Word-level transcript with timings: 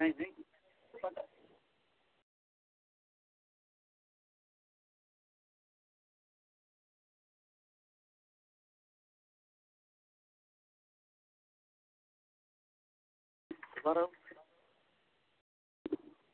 نہیں 0.00 0.12
نہیں۔ 0.18 0.42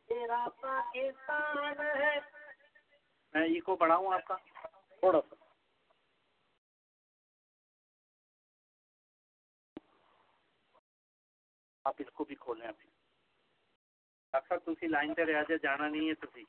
تیرا 0.08 0.46
پاکستان 0.60 1.80
ہے۔ 1.80 2.20
میں 3.34 3.48
یہ 3.48 3.60
کو 3.60 3.76
بڑھاؤں 3.76 4.14
آپ 4.14 4.24
کا۔ 4.26 4.36
تھوڑا 5.00 5.20
سا۔ 5.30 5.34
آپ 11.84 11.94
اس 11.98 12.10
کو 12.12 12.24
بھی 12.24 12.34
کھولیں 12.34 12.68
ابھی۔ 12.68 12.93
ڈاکٹر 14.34 14.58
صاحب 14.58 14.78
تھی 14.78 14.86
لائن 14.88 15.12
پہ 15.14 15.22
رہ 15.22 15.42
جائے 15.48 15.56
جانا 15.62 15.88
نہیں 15.88 16.08
ہے 16.08 16.14
تھی 16.14 16.44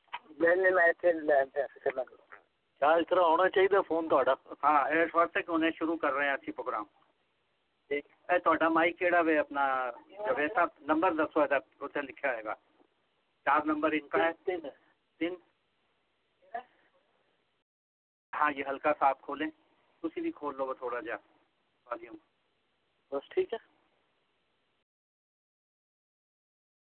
کیا 2.82 2.90
اس 2.92 3.06
طرح 3.08 3.20
ہونا 3.22 3.48
چاہیے 3.48 3.82
فون 3.88 4.08
تا 4.08 4.32
ہاں 4.62 4.78
اس 4.94 5.14
واسطے 5.14 5.42
کہ 5.42 5.50
انہیں 5.50 5.70
شروع 5.70 5.96
کر 5.96 6.12
رہے 6.12 6.26
ہیں 6.26 6.32
اچھی 6.32 6.52
پروگرام 6.52 6.84
اے 7.90 8.38
تا 8.38 8.68
مائک 8.68 8.98
کہڑا 8.98 9.20
وے 9.20 9.38
اپنا 9.38 9.66
جوید 10.18 10.54
صاحب 10.54 10.68
نمبر 10.86 11.12
دسو 11.12 11.42
ہے 11.42 11.56
اتنے 11.56 12.02
لکھا 12.02 12.32
ہے 12.36 12.42
گا 12.44 12.54
چار 13.46 13.66
نمبر 13.66 13.92
ان 13.92 14.08
کا 14.08 14.24
ہے 14.24 14.32
تین 15.20 15.34
ہاں 18.32 18.50
یہ 18.56 18.64
ہلکا 18.68 18.92
سا 18.98 19.08
آپ 19.08 19.22
کھولیں 19.22 19.48
تھی 20.02 20.20
بھی 20.20 20.30
کھول 20.30 20.56
لو 20.56 20.72
تھوڑا 20.74 21.00
جا 21.00 21.14
والیوم 21.86 22.16
بس 23.12 23.28
ٹھیک 23.28 23.54
ہے 23.54 23.58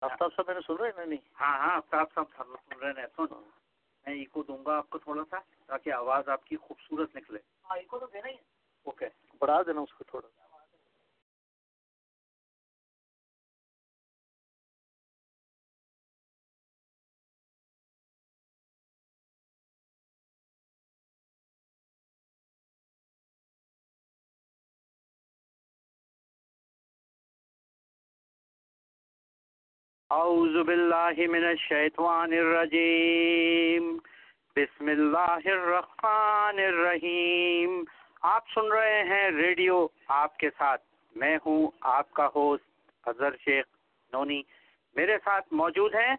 آفتاب 0.03 0.29
صاحب 0.35 0.45
میں 0.47 0.55
نے 0.55 0.61
سن 0.67 0.73
رہے 0.73 0.89
ہیں؟ 0.97 1.05
نہیں 1.05 1.19
ہاں 1.41 1.57
ہاں 1.59 1.75
آفتاب 1.75 2.07
صاحب 2.15 2.25
سن 2.37 2.79
رہے 2.79 3.01
ہیں 3.01 3.07
سن 3.15 3.25
میں 4.05 4.15
ایکو 4.15 4.43
دوں 4.43 4.65
گا 4.65 4.77
آپ 4.77 4.89
کو 4.89 4.97
تھوڑا 4.97 5.23
سا 5.29 5.37
تاکہ 5.65 5.93
آواز 5.93 6.29
آپ 6.29 6.45
کی 6.45 6.57
خوبصورت 6.57 7.15
نکلے۔ 7.15 7.39
ہاں 7.69 7.77
ایکو 7.77 7.99
تو 7.99 8.05
دینا 8.05 8.27
ہی 8.27 8.35
اوکے۔ 8.85 9.05
بڑھا 9.41 9.61
دینا 9.61 9.81
اس 9.81 9.93
کو 9.93 10.03
تھوڑا۔ 10.03 10.27
اعوذ 30.13 30.57
باللہ 30.65 31.27
من 31.29 31.45
الشیطان 31.45 32.33
الرجیم۔ 32.33 33.97
بسم 34.55 34.87
اللہ 34.87 35.37
الرحمن 35.45 36.59
الرحیم۔ 36.59 37.83
آپ 38.21 38.43
سن 38.55 38.71
رہے 38.71 39.03
ہیں 39.03 39.31
ریڈیو 39.31 39.87
آپ 40.07 40.37
کے 40.37 40.49
ساتھ۔ 40.57 40.81
میں 41.15 41.37
ہوں 41.45 41.71
آپ 41.81 42.11
کا 42.11 42.29
ہوسٹ 42.35 43.07
اظہر 43.07 43.37
شیخ 43.37 43.65
نونی۔ 44.13 44.41
میرے 44.95 45.17
ساتھ 45.23 45.53
موجود 45.53 45.95
ہیں۔ 45.95 46.15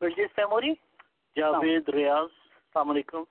برجس 0.00 0.36
تیموری۔ 0.36 0.72
جاوید 1.36 1.88
ریاض 1.88 2.28
السلام 2.46 2.90
علیکم۔ 2.90 3.22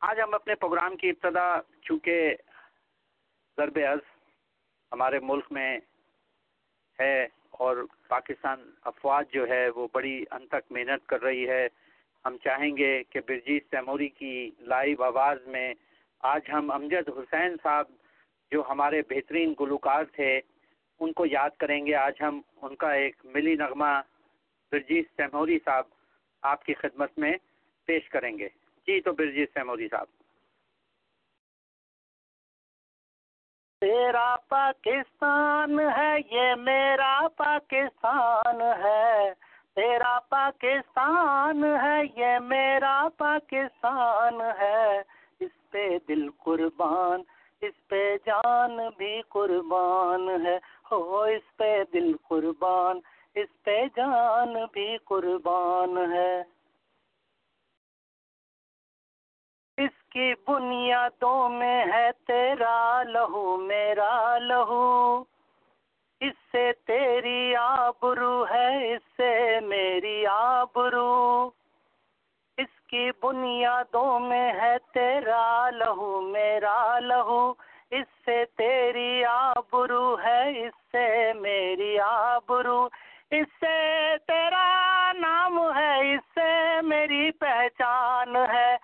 آج 0.00 0.20
ہم 0.20 0.34
اپنے 0.34 0.54
پروگرام 0.54 0.96
کی 0.96 1.10
ابتدا 1.10 1.60
چونکہ 1.82 2.36
ضرب 3.56 3.78
از 3.88 3.98
ہمارے 4.92 5.18
ملک 5.22 5.44
میں 5.50 5.78
ہے 7.00 7.39
اور 7.60 7.76
پاکستان 8.08 8.70
افواج 8.84 9.24
جو 9.32 9.48
ہے 9.48 9.68
وہ 9.68 9.88
بڑی 9.92 10.24
ان 10.30 10.46
تک 10.46 10.72
محنت 10.72 11.08
کر 11.08 11.22
رہی 11.22 11.48
ہے۔ 11.48 11.68
ہم 12.24 12.36
چاہیں 12.44 12.76
گے 12.76 13.02
کہ 13.10 13.20
برجیت 13.28 13.70
تیموری 13.70 14.08
کی 14.08 14.50
لائیو 14.58 15.02
آواز 15.02 15.46
میں 15.46 15.74
آج 16.20 16.40
ہم 16.52 16.70
امجد 16.70 17.08
حسین 17.08 17.56
صاحب 17.62 17.84
جو 18.52 18.62
ہمارے 18.68 19.02
بہترین 19.10 19.54
گلوکار 19.60 20.04
تھے، 20.04 20.40
ان 21.00 21.12
کو 21.12 21.26
یاد 21.26 21.50
کریں 21.58 21.86
گے۔ 21.86 21.94
آج 21.94 22.12
ہم 22.20 22.40
ان 22.62 22.76
کا 22.76 22.92
ایک 22.92 23.16
ملی 23.24 23.54
نغمہ 23.54 24.00
برجیت 24.72 25.10
تیموری 25.16 25.58
صاحب 25.64 25.84
آپ 26.42 26.64
کی 26.64 26.74
خدمت 26.74 27.18
میں 27.18 27.32
پیش 27.84 28.08
کریں 28.08 28.38
گے۔ 28.38 28.48
جی 28.86 29.00
تو 29.00 29.12
برجیت 29.12 29.54
تیموری 29.54 29.88
صاحب۔ 29.88 30.06
تیرا 33.80 34.34
پاکستان 34.48 35.80
ہے، 35.80 36.16
یہ 36.30 36.54
میرا 36.54 37.20
پاکستان 37.36 38.60
ہے۔ 38.60 39.32
تیرا 39.74 40.18
پاکستان 40.28 41.64
ہے، 41.64 42.00
یہ 42.16 42.38
میرا 42.38 43.08
پاکستان 43.16 44.40
ہے۔ 44.60 45.02
اس 45.40 45.70
پہ 45.70 45.88
دل 46.08 46.30
قربان، 46.38 47.22
اس 47.60 47.88
پہ 47.88 48.16
جان 48.26 48.76
بھی 48.96 49.22
قربان 49.28 50.46
ہے۔ 50.46 50.58
ہو، 50.90 51.22
اس 51.22 51.56
پہ 51.56 51.82
دل 51.92 52.12
قربان، 52.28 53.00
اس 53.34 53.62
پہ 53.62 53.84
جان 53.96 54.54
بھی 54.72 54.96
قربان 55.04 56.12
ہے۔ 56.12 56.42
کی 60.12 60.34
بنیادوں 60.48 61.48
میں 61.48 61.84
ہے 61.92 62.10
تیرا 62.26 63.02
لہو، 63.02 63.56
میرا 63.56 64.38
لہو۔ 64.38 65.24
اس 66.20 66.52
سے 66.52 66.72
تیری 66.86 67.56
آبرو 67.56 68.44
ہے، 68.50 68.94
اس 68.94 69.02
سے 69.16 69.60
میری 69.60 70.26
آبرو۔ 70.26 71.50
اس 72.56 72.80
کی 72.86 73.10
بنیادوں 73.22 74.20
میں 74.20 74.52
ہے 74.52 74.76
تیرا 74.94 75.70
لہو، 75.70 76.20
میرا 76.20 76.98
لہو۔ 76.98 77.52
اس 77.90 78.24
سے 78.24 78.44
تیری 78.56 79.24
آبرو 79.24 80.16
ہے، 80.24 80.66
اس 80.66 80.74
سے 80.92 81.32
میری 81.32 81.98
آبرو۔ 82.00 82.88
اس 83.30 83.46
سے 83.60 84.14
تیرا 84.26 85.12
نام 85.18 85.58
ہے، 85.58 86.14
اس 86.14 86.20
سے 86.34 86.80
میری 86.82 87.30
پہچان 87.30 88.36
ہے۔ 88.36 88.76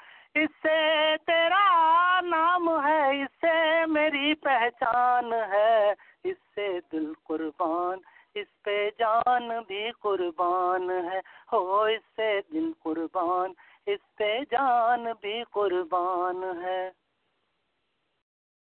اس 0.47 0.63
سے 0.63 1.15
تیرا 1.27 2.21
نام 2.21 2.87
ہے، 2.87 3.23
اس 3.23 3.41
سے 3.41 3.87
میری 3.87 4.35
پہچان 4.35 5.33
ہے۔ 5.33 5.95
اس 6.25 6.37
سے 6.55 6.79
دل 6.93 7.13
قربان، 7.25 7.99
اس 8.35 8.63
پہ 8.63 8.91
جان 8.99 9.49
بھی 9.67 9.91
قربان 10.01 10.91
ہے۔ 10.91 11.21
ہو، 11.53 11.83
اس 11.83 12.17
سے 12.17 12.41
دل 12.53 12.73
قربان، 12.83 13.53
اس 13.87 14.15
پہ 14.15 14.39
جان 14.51 15.05
بھی 15.21 15.43
قربان 15.51 16.65
ہے۔ 16.65 16.91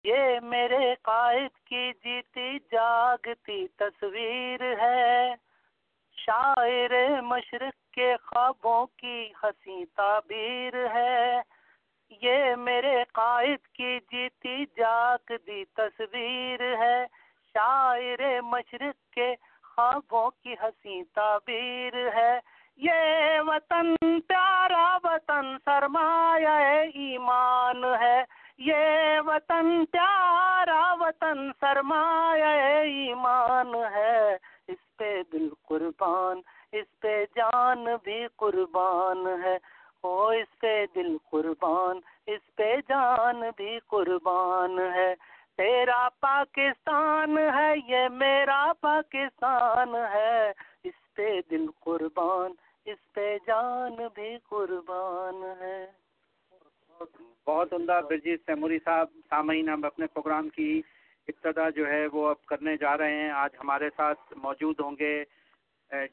یہ 0.04 0.39
میرے 0.39 0.95
قائد 1.01 1.66
کی 1.66 1.92
جیتی 2.04 2.57
جاگتی 2.72 3.68
تصویر 3.68 4.62
ہے۔ 4.62 5.33
شاعر 6.18 7.22
مشرق 7.22 7.94
کے 7.94 8.16
خوابوں 8.24 8.86
کی 8.98 9.33
ہنسی 9.44 9.86
تعبیر 9.86 10.74
ہے۔ 10.94 11.55
یہ 12.21 12.56
میرے 12.56 13.03
قائد 13.13 13.67
کی 13.67 14.00
جیتی 14.12 14.65
جاگ 14.77 15.31
دی 15.47 15.65
تصویر 15.65 16.77
ہے۔ 16.77 17.06
شاعر 17.53 18.41
مشرق 18.41 19.13
کے 19.13 19.35
خوابوں 19.63 20.29
کی 20.44 20.53
ہنسی 20.53 21.03
تعبیر 21.03 22.09
ہے۔ 22.15 22.39
یہ 22.77 23.39
وطن 23.39 23.95
پیارا 24.27 24.97
وطن 25.03 25.57
سرمایہ 25.65 26.89
ایمان 26.94 27.83
ہے۔ 27.83 28.23
یہ 28.57 29.19
وطن 29.25 29.85
پیارا 29.91 30.94
وطن 30.94 31.51
سرمایہ 31.59 32.79
ایمان 32.83 33.75
ہے۔ 33.75 34.38
اس 34.67 34.97
پہ 34.97 35.21
دل 35.33 35.50
قربان، 35.67 36.41
اس 36.71 37.00
پہ 37.00 37.25
جان 37.35 37.85
بھی 38.03 38.27
قربان 38.35 39.27
ہے۔ 39.44 39.75
او 40.06 40.28
اس 40.28 40.52
پہ 40.60 40.86
دل 40.96 41.16
قربان، 41.30 42.00
اس 42.28 42.44
پہ 42.56 42.75
جان 42.90 43.42
بھی 43.57 43.80
قربان 43.88 44.80
ہے۔ 44.80 45.13
تیرا 45.57 46.07
پاکستان 46.19 47.38
ہے، 47.38 47.72
یہ 47.88 48.07
میرا 48.12 48.63
پاکستان 48.81 49.96
ہے۔ 50.13 50.52
اس 50.84 50.98
پہ 51.16 51.40
دل 51.52 51.66
قربان، 51.80 52.52
اس 52.86 53.02
پہ 53.13 53.38
جان 53.48 53.96
بھی 54.13 54.38
قربان 54.50 55.44
ہے۔ 55.62 55.86
بہت 57.48 57.74
عمدہ 57.74 58.01
برجیت 58.10 58.42
سیموری 58.46 58.80
صاحب 58.86 59.08
سامعین، 59.30 59.69
ہم 59.69 59.86
اپنے 59.86 60.08
پروگرام 60.08 60.50
کی 60.50 60.81
ابتدا 61.28 61.69
جو 61.69 61.88
ہے 61.88 62.06
وہ 62.13 62.28
اب 62.30 62.46
کرنے 62.46 62.78
جا 62.78 62.98
رہے 62.98 63.16
ہیں۔ 63.16 63.31
آج 63.31 63.50
ہمارے 63.60 63.90
ساتھ 63.96 64.34
موجود 64.38 64.80
ہوں 64.80 64.96
گے، 65.00 65.24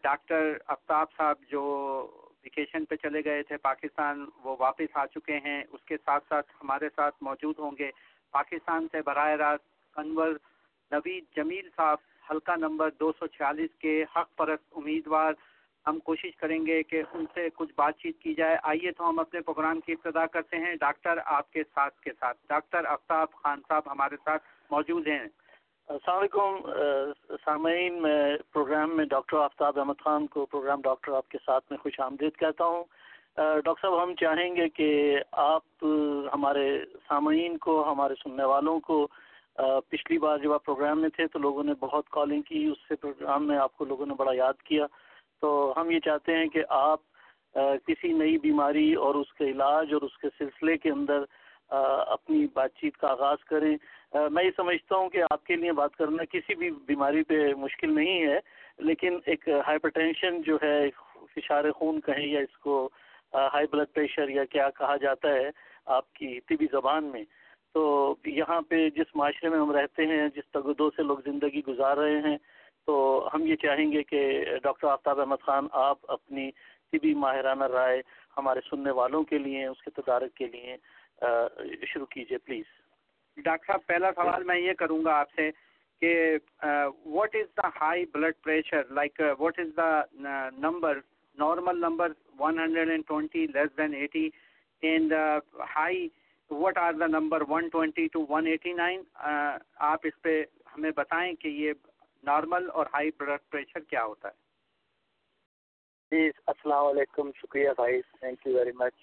ڈاکٹر 0.03 0.53
آفتاب 0.67 1.07
صاحب 1.17 1.37
جو 1.51 1.63
ویکیشن 2.45 2.85
پہ 2.85 2.97
چلے 2.97 3.25
گئے 3.25 3.43
تھے، 3.43 3.57
پاکستان 3.57 4.27
وہ 4.45 4.57
واپس 4.59 4.97
آ 4.97 5.07
چکے 5.07 5.39
ہیں۔ 5.39 5.65
اس 5.73 5.85
کے 5.85 5.97
ساتھ 6.05 6.25
ساتھ 6.29 6.53
ہمارے 6.63 6.89
ساتھ 6.97 7.15
موجود 7.21 7.59
ہوں 7.59 7.71
گے۔ 7.79 7.91
پاکستان 8.31 8.87
سے 8.93 9.03
براہ 9.03 9.29
راست 9.29 9.99
انور 9.99 10.29
نوید 10.91 11.25
جمیل 11.37 11.69
صاحب، 11.77 11.99
حلقہ 12.31 12.53
نمبر 12.57 12.91
دو 13.01 13.13
سو 13.13 13.27
چھیالیس 13.27 13.71
کے 13.79 14.05
حق 14.17 14.37
پرست 14.37 14.73
امیدوار۔ 14.77 15.33
ہم 15.87 15.99
کوشش 15.99 16.37
کریں 16.37 16.67
گے 16.67 16.83
کہ 16.83 17.03
ان 17.13 17.25
سے 17.35 17.49
کچھ 17.55 17.73
بات 17.77 17.97
چیت 17.97 18.19
کی 18.19 18.35
جائے۔ 18.35 18.57
آئیے 18.63 18.93
تو 18.93 19.09
ہم 19.09 19.19
اپنے 19.19 19.41
پروگرام 19.41 19.81
کی 19.81 19.93
ابتدا 19.93 20.27
کرتے 20.27 20.57
ہیں۔ 20.57 20.75
ڈاکٹر 20.75 21.19
آپ 21.25 21.53
کے 21.53 21.63
ساتھ 21.75 22.01
کے 22.01 22.11
ساتھ۔ 22.21 22.39
ڈاکٹر 22.49 22.85
آفتاب 22.85 23.33
خان 23.33 23.61
صاحب 23.69 23.83
ہمارے 23.93 24.17
ساتھ 24.25 24.43
موجود 24.71 25.07
ہیں۔ 25.07 25.25
السلام 25.93 26.19
علیکم 26.19 27.37
سامعین، 27.45 28.01
میں 28.03 28.37
پروگرام 28.53 28.97
میں 28.97 29.05
ڈاکٹر 29.05 29.37
آفتاب 29.37 29.79
احمد 29.79 29.99
خان 30.05 30.27
کو 30.27 30.45
پروگرام 30.47 30.81
ڈاکٹر 30.85 31.13
آپ 31.13 31.29
کے 31.29 31.39
ساتھ 31.47 31.65
میں 31.71 31.79
خوش 31.79 31.99
آمدید 32.01 32.37
کہتا 32.41 32.65
ہوں۔ 32.65 32.85
ڈاکٹر 33.37 33.81
صاحب، 33.83 34.03
ہم 34.03 34.15
چاہیں 34.21 34.55
گے 34.57 34.69
کہ 34.69 34.89
آپ 35.43 35.85
ہمارے 36.35 36.65
سامعین 37.09 37.59
کو، 37.59 37.75
ہمارے 37.93 38.15
سننے 38.23 38.45
والوں 38.45 38.81
کو 38.89 39.07
پچھلی 39.89 40.19
بار 40.19 40.39
جب 40.39 40.53
آپ 40.53 40.65
پروگرام 40.65 41.01
میں 41.01 41.09
تھے 41.17 41.27
تو 41.33 41.39
لوگوں 41.39 41.65
نے 41.65 41.75
بہت 41.81 42.09
کالنگ 42.11 42.43
کی، 42.43 42.65
اس 42.67 42.89
سے 42.89 42.97
پروگرام 42.97 43.47
میں 43.49 43.59
آپ 43.59 43.77
کو 43.77 43.85
لوگوں 43.85 44.07
نے 44.07 44.15
بڑا 44.19 44.33
یاد 44.35 44.63
کیا۔ 44.65 44.87
تو 45.41 45.73
ہم 45.77 45.91
یہ 45.91 46.01
چاہتے 46.01 46.37
ہیں 46.37 46.47
کہ 46.47 46.65
آپ 46.69 47.01
کسی 47.87 48.13
نئی 48.13 48.39
بیماری 48.39 48.93
اور 48.95 49.15
اس 49.15 49.33
کے 49.35 49.51
علاج 49.51 49.95
اور 49.95 50.03
اس 50.03 50.19
کے 50.19 50.29
سلسلے 50.39 50.79
کے 50.79 50.91
اندر 50.91 51.25
اپنی 52.15 52.47
بات 52.55 52.75
چیت 52.81 52.97
کا 52.97 53.09
آغاز 53.09 53.45
کریں۔ 53.45 53.77
میں 54.15 54.45
یہ 54.45 54.51
سمجھتا 54.57 54.97
ہوں 54.97 55.09
کہ 55.11 55.23
آپ 55.31 55.45
کے 55.47 55.57
لیے 55.57 55.73
بات 55.73 55.97
کرنا 55.97 56.25
کسی 56.31 56.55
بھی 56.55 56.71
بیماری 56.87 57.23
پہ 57.23 57.43
مشکل 57.59 57.95
نہیں 57.95 58.27
ہے، 58.27 58.39
لیکن 58.79 59.19
ایک 59.27 59.49
ہائپر 59.67 59.89
ٹینشن 59.89 60.41
جو 60.43 60.57
ہے، 60.63 60.79
فشار 61.35 61.71
خون 61.71 62.01
کہیں 62.01 62.27
یا 62.27 62.41
اس 62.41 62.57
کو 62.59 62.89
ہائی 63.53 63.67
بلڈ 63.71 63.93
پریشر 63.95 64.29
یا 64.29 64.45
کیا 64.45 64.69
کہا 64.71 64.97
جاتا 65.03 65.29
ہے 65.29 65.51
آپ 65.97 66.13
کی 66.15 66.39
طبی 66.49 66.67
زبان 66.73 67.05
میں، 67.05 67.25
تو 67.75 68.15
یہاں 68.27 68.61
پہ 68.69 68.89
جس 68.97 69.15
معاشرے 69.17 69.49
میں 69.49 69.59
ہم 69.59 69.71
رہتے 69.73 70.07
ہیں، 70.07 70.29
جس 70.35 70.51
تگدو 70.53 70.91
سے 70.97 71.03
لوگ 71.03 71.19
زندگی 71.25 71.63
گزار 71.69 71.97
رہے 71.97 72.21
ہیں، 72.29 72.37
تو 72.87 72.95
ہم 73.35 73.47
یہ 73.47 73.57
چاہیں 73.57 73.91
گے 73.93 74.03
کہ 74.03 74.21
ڈاکٹر 74.63 74.89
آفتاب 74.89 75.21
احمد 75.21 75.43
خان، 75.43 75.67
آپ 75.73 76.11
اپنی 76.11 76.51
طبی 76.93 77.15
ماہرانہ 77.15 77.65
رائے 77.73 78.01
ہمارے 78.37 78.61
سننے 78.71 78.91
والوں 78.91 79.23
کے 79.25 79.39
لیے، 79.39 79.67
اس 79.67 79.83
کے 79.83 79.91
تدارک 80.01 80.35
کے 80.37 80.47
لیے 80.47 80.77
شروع 81.87 82.07
کیجیے 82.07 82.39
پلیز۔ 82.39 82.65
ڈاکٹر 83.37 83.67
صاحب، 83.67 83.87
پہلا 83.87 84.11
سوال 84.17 84.45
میں 84.45 84.59
یہ 84.59 84.73
کروں 84.79 85.05
گا 85.05 85.19
آپ 85.19 85.31
سے 85.37 85.51
کہ 86.03 86.15
what 87.07 87.35
is 87.37 87.57
the 87.57 87.69
high 87.81 88.05
blood 88.13 88.35
pressure 88.45 88.83
like 88.95 89.21
what 89.39 89.59
is 89.59 89.77
the 89.77 89.91
number 90.59 90.99
normal 91.39 91.81
number 91.81 92.13
one 92.39 92.59
hundred 92.59 92.91
and 92.91 93.07
twenty 93.09 93.47
less 93.55 93.77
than 93.79 93.95
eighty 93.95 94.29
and 94.83 95.13
high 95.77 96.09
what 96.51 96.79
are 96.79 96.93
the 97.01 97.07
number 97.07 97.43
one 97.49 97.69
twenty 97.69 98.07
two 98.13 98.25
one 98.29 98.47
eighty 98.47 98.73
nine 98.73 99.03
آپ 99.91 100.01
اس 100.05 100.21
پہ 100.23 100.43
ہمیں 100.75 100.91
بتائیں 100.97 101.33
کہ 101.35 101.49
یہ 101.49 101.73
normal 102.25 102.69
اور 102.71 102.87
high 102.95 103.11
blood 103.19 103.51
pressure 103.51 103.81
کیا 103.81 104.05
ہوتا 104.05 104.29
ہے۔ 104.29 104.41
جی 106.13 106.31
السلام 106.47 106.87
علیکم، 106.87 107.31
شکریہ 107.37 107.71
بھائی 107.77 108.01
تھینک 108.19 108.47
یو 108.47 108.57
ویری 108.57 108.73
مچ 108.77 108.95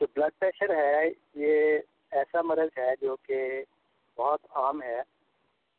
جو 0.00 0.06
بلڈ 0.14 0.38
پریشر 0.38 0.74
ہے، 0.76 1.08
یہ 1.34 1.78
ایسا 2.12 2.42
مرض 2.42 2.78
ہے 2.78 2.94
جو 3.00 3.16
کہ 3.22 3.64
بہت 4.18 4.46
عام 4.50 4.82
ہے 4.82 5.00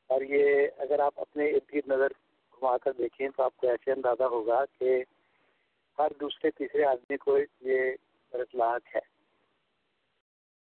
اور 0.09 0.21
یہ 0.21 0.67
اگر 0.77 0.99
آپ 0.99 1.19
اپنے 1.19 1.49
ارد 1.49 1.73
گرد 1.73 1.87
نظر 1.87 2.07
گھما 2.53 2.77
کر 2.77 2.91
دیکھیں 2.91 3.27
تو 3.29 3.43
آپ 3.43 3.57
کو 3.57 3.67
ایسے 3.67 3.91
اندازہ 3.91 4.23
ہوگا 4.23 4.65
کہ 4.79 5.03
ہر 5.97 6.11
دوسرے 6.19 6.51
تیسرے 6.51 6.85
آدمی 6.85 7.17
کو 7.17 7.37
یہ 7.37 7.91
مرض 8.33 8.55
لاحق 8.55 8.95
ہے۔ 8.95 9.01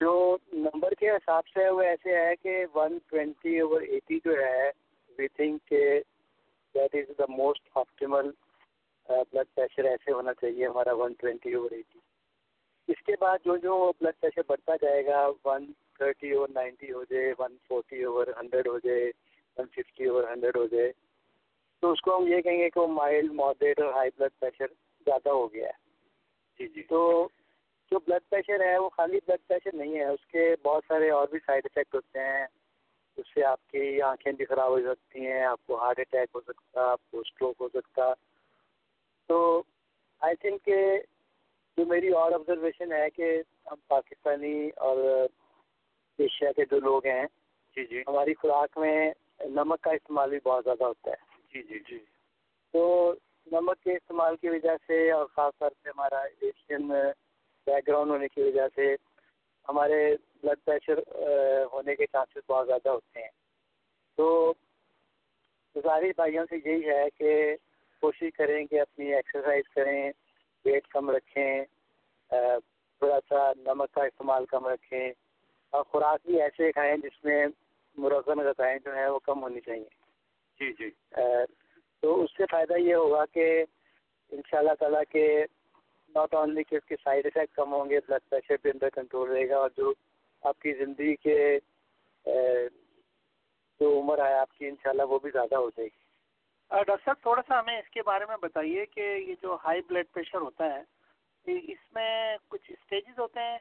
جو 0.00 0.36
نمبر 0.52 0.94
کے 0.94 1.10
حساب 1.10 1.48
سے 1.48 1.69
وہ 1.69 1.82
ایسے 1.82 2.16
ہے 2.16 2.36
کہ 2.36 2.64
ون 2.75 2.98
ٹوینٹی 3.06 3.60
اوور 3.60 3.80
ایٹی 3.80 4.18
جو 4.25 4.36
ہے 4.38 4.70
وی 5.18 5.28
تھنک 5.28 5.66
کہ 5.66 6.00
that 6.75 6.94
is 6.94 7.18
the 7.18 7.25
most 7.28 7.68
optimal 7.75 8.30
blood 9.08 9.54
pressure 9.54 9.84
ایسے 9.84 10.12
ہونا 10.12 10.34
چاہیے 10.34 10.66
ہمارا 10.66 10.92
ون 10.92 11.12
ٹوینٹی 11.12 11.54
اوور 11.54 11.70
ایٹی۔ 11.70 11.98
اس 12.88 13.02
کے 13.02 13.12
بعد 13.20 13.38
جو 13.44 13.56
جو 13.56 13.93
بلڈ 14.00 14.20
پریشر 14.20 14.40
بڑھتا 14.46 14.76
جائے 14.82 15.06
گا 15.06 15.26
ون 15.44 15.73
تھرٹی 15.96 16.31
اوور 16.32 16.49
نائنٹی 16.55 16.93
ہو 16.93 17.05
جائے 17.05 17.32
ون 17.38 17.56
فورٹی 17.69 18.02
اوور 18.05 18.26
ہنڈریڈ 18.40 18.67
ہو 18.67 18.79
جائے 18.79 19.11
ون 19.56 19.67
ففٹی 19.67 20.05
اوور 20.05 20.25
ہنڈریڈ 20.31 20.56
ہو 20.56 20.67
جائے 20.67 20.93
تو 21.82 21.93
اس 21.93 22.00
کو 22.00 22.17
ہم 22.17 22.26
یہ 22.26 22.40
کہیں 22.40 22.58
گے 22.58 22.70
کہ 22.70 22.81
وہ 22.81 22.87
مائلڈ 22.87 23.32
ماڈریٹ 23.32 23.81
اور 23.81 23.93
ہائی 23.93 24.11
بلڈ 24.19 24.38
پریشر 24.38 24.67
زیادہ 25.06 25.29
ہو 25.29 25.52
گیا 25.52 25.67
ہے۔ 25.67 25.81
جی 26.61 26.67
جی۔ 26.69 26.82
تو 26.82 27.28
جو 27.90 27.99
بلڈ 27.99 28.28
پریشر 28.28 28.64
ہے 28.64 28.78
وہ 28.78 28.88
خالی 28.88 29.18
بلڈ 29.26 29.47
پریشر 29.47 29.75
نہیں 29.75 29.95
ہے 29.95 30.04
اس 30.04 30.26
کے 30.26 30.54
بہت 30.62 30.85
سارے 30.88 31.11
اور 31.11 31.28
بھی 31.28 31.38
سائڈ 31.47 31.66
افیکٹ 31.66 31.95
ہوتے 31.95 32.18
ہیں۔ 32.18 32.47
اس 33.16 33.35
سے 33.35 33.45
آپ 33.45 33.66
کی 33.66 34.02
آنکھیں 34.02 34.33
بھی 34.33 34.45
خراب 34.45 34.71
ہو 34.71 34.80
سکتی 34.80 35.26
ہیں 35.26 35.42
آپ 35.42 35.66
کو 35.66 35.78
ہارٹ 35.78 35.99
اٹیک 35.99 36.28
ہو 36.35 36.40
سکتا 36.40 36.90
آپ 36.90 37.11
کو 37.11 37.21
اسٹروک 37.21 37.56
ہو 37.61 37.68
سکتا۔ 37.68 38.12
تو 39.26 39.62
آئی 40.21 40.37
تھنک 40.37 40.64
کہ 40.64 40.99
جو 41.76 41.87
میری 41.87 42.09
اور 42.09 42.33
آبزرویشن 42.33 42.93
ہے 42.93 43.11
کہ 43.11 43.43
ہم 43.71 43.76
پاکستانی 43.88 44.71
اور 44.76 44.97
ایشیا 46.19 46.52
کے 46.52 46.64
جو 46.64 46.81
لوگ 46.81 47.07
ہیں 47.07 47.25
جی 47.76 47.85
جی۔ 47.85 48.02
ہماری 48.09 48.35
خوراک 48.35 48.79
میں 48.79 49.12
نمک 49.41 49.81
کا 49.81 49.91
استعمال 49.91 50.31
بھی 50.31 50.38
بہت 50.45 50.64
زیادہ 50.64 50.85
ہوتا 50.85 51.11
ہے۔ 51.11 51.31
جی 51.55 51.62
جی 51.62 51.79
جی۔ 51.79 51.99
تو 52.75 53.14
نمک 53.52 53.83
کے 53.83 53.93
استعمال 53.93 54.37
کی 54.37 54.49
وجہ 54.49 54.76
سے 54.87 55.11
اور 55.11 55.26
خاص 55.26 55.52
طور 55.59 55.71
سے 55.83 55.88
ہمارا 55.88 56.19
ایشین 56.19 56.88
بیک 57.67 57.88
گراؤنڈ 57.88 58.11
ہونے 58.11 58.29
کی 58.29 58.43
وجہ 58.43 58.69
سے 58.75 58.95
ہمارے 59.69 60.17
بلڈ 60.43 60.64
پریشر 60.64 60.99
ہونے 61.73 61.97
کے 61.97 62.07
چانسز 62.07 62.50
بہت 62.50 62.67
زیادہ 62.67 62.88
ہوتے 62.88 63.23
ہیں۔ 63.23 63.29
تو 64.17 64.55
گزارش 65.76 66.12
بھائیوں 66.17 66.45
سے 66.50 66.57
یہی 66.57 66.88
ہے 66.88 67.05
کہ 67.19 67.57
کوشش 68.00 68.33
کریں 68.38 68.67
کہ 68.67 68.81
اپنی 68.81 69.14
ایکسرسائز 69.14 69.69
کریں۔ 69.69 70.12
ویٹ 70.64 70.87
کم 70.88 71.11
رکھیں 71.11 71.64
تھوڑا 72.28 73.19
سا 73.28 73.52
نمک 73.57 73.92
کا 73.92 74.04
استعمال 74.04 74.47
کم 74.47 74.66
رکھیں 74.66 75.12
اور 75.73 75.85
خوراک 75.85 76.26
بھی 76.26 76.40
ایسے 76.42 76.71
کھائیں 76.73 76.97
جس 76.97 77.25
میں 77.25 77.47
مرغن 77.97 78.38
غذائیں 78.38 78.78
جو 78.85 78.95
ہیں 78.95 79.07
وہ 79.07 79.19
کم 79.19 79.42
ہونی 79.42 79.61
چاہیے۔ 79.61 79.88
جی 80.61 80.73
جی۔ 80.73 80.90
تو 82.02 82.23
اس 82.23 82.37
سے 82.37 82.45
فائدہ 82.50 82.76
یہ 82.78 82.95
ہوگا 82.95 83.25
کہ 83.26 83.64
ان 84.33 84.40
شاء 84.50 84.59
اللہ 84.59 84.75
تعالیٰ 84.81 85.02
کہ 85.11 85.25
ناٹ 86.14 86.35
اونلی 86.35 86.64
کہ 86.64 86.76
اس 86.76 86.85
کے 86.85 86.97
سائڈ 87.04 87.26
افیکٹ 87.26 87.54
کم 87.57 87.73
ہوں 87.73 87.90
گے 87.90 88.00
بلڈ 88.09 88.28
پریشر 88.28 88.57
بھی 88.62 88.71
اندر 88.71 88.88
کنٹرول 88.88 89.31
رہے 89.31 89.49
گا 89.49 89.57
اور 89.57 89.71
جو 89.76 89.92
آپ 90.42 90.59
کی 90.59 90.73
زندگی 90.75 91.14
کے 91.16 91.59
جو 93.81 93.99
عمر 94.00 94.25
ہے 94.26 94.35
آپ 94.35 94.52
کی 94.52 94.69
انشاءاللہ 94.69 95.02
وہ 95.02 95.19
بھی 95.19 95.31
زیادہ 95.31 95.54
ہو 95.54 95.69
جائے 95.71 95.87
گی۔ 95.87 96.01
ڈاکٹر 96.73 96.97
صاحب، 97.05 97.17
تھوڑا 97.23 97.43
سا 97.49 97.59
ہمیں 97.59 97.79
اس 97.79 97.88
کے 97.91 98.02
بارے 98.02 98.26
میں 98.29 98.37
بتائیے 98.43 98.85
کہ 98.87 99.00
یہ 99.00 99.35
جو 99.43 99.57
ہائی 99.64 99.81
بلڈ 99.88 100.07
پریشر 100.12 100.41
ہوتا 100.41 100.73
ہے 100.75 100.83
اس 101.73 101.93
میں 101.95 102.37
کچھ 102.49 102.71
اسٹیجز 102.71 103.19
ہوتے 103.19 103.41
ہیں؟ 103.41 103.59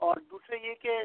اور 0.00 0.16
دوسرے 0.30 0.58
یہ 0.62 0.74
کہ 0.82 0.98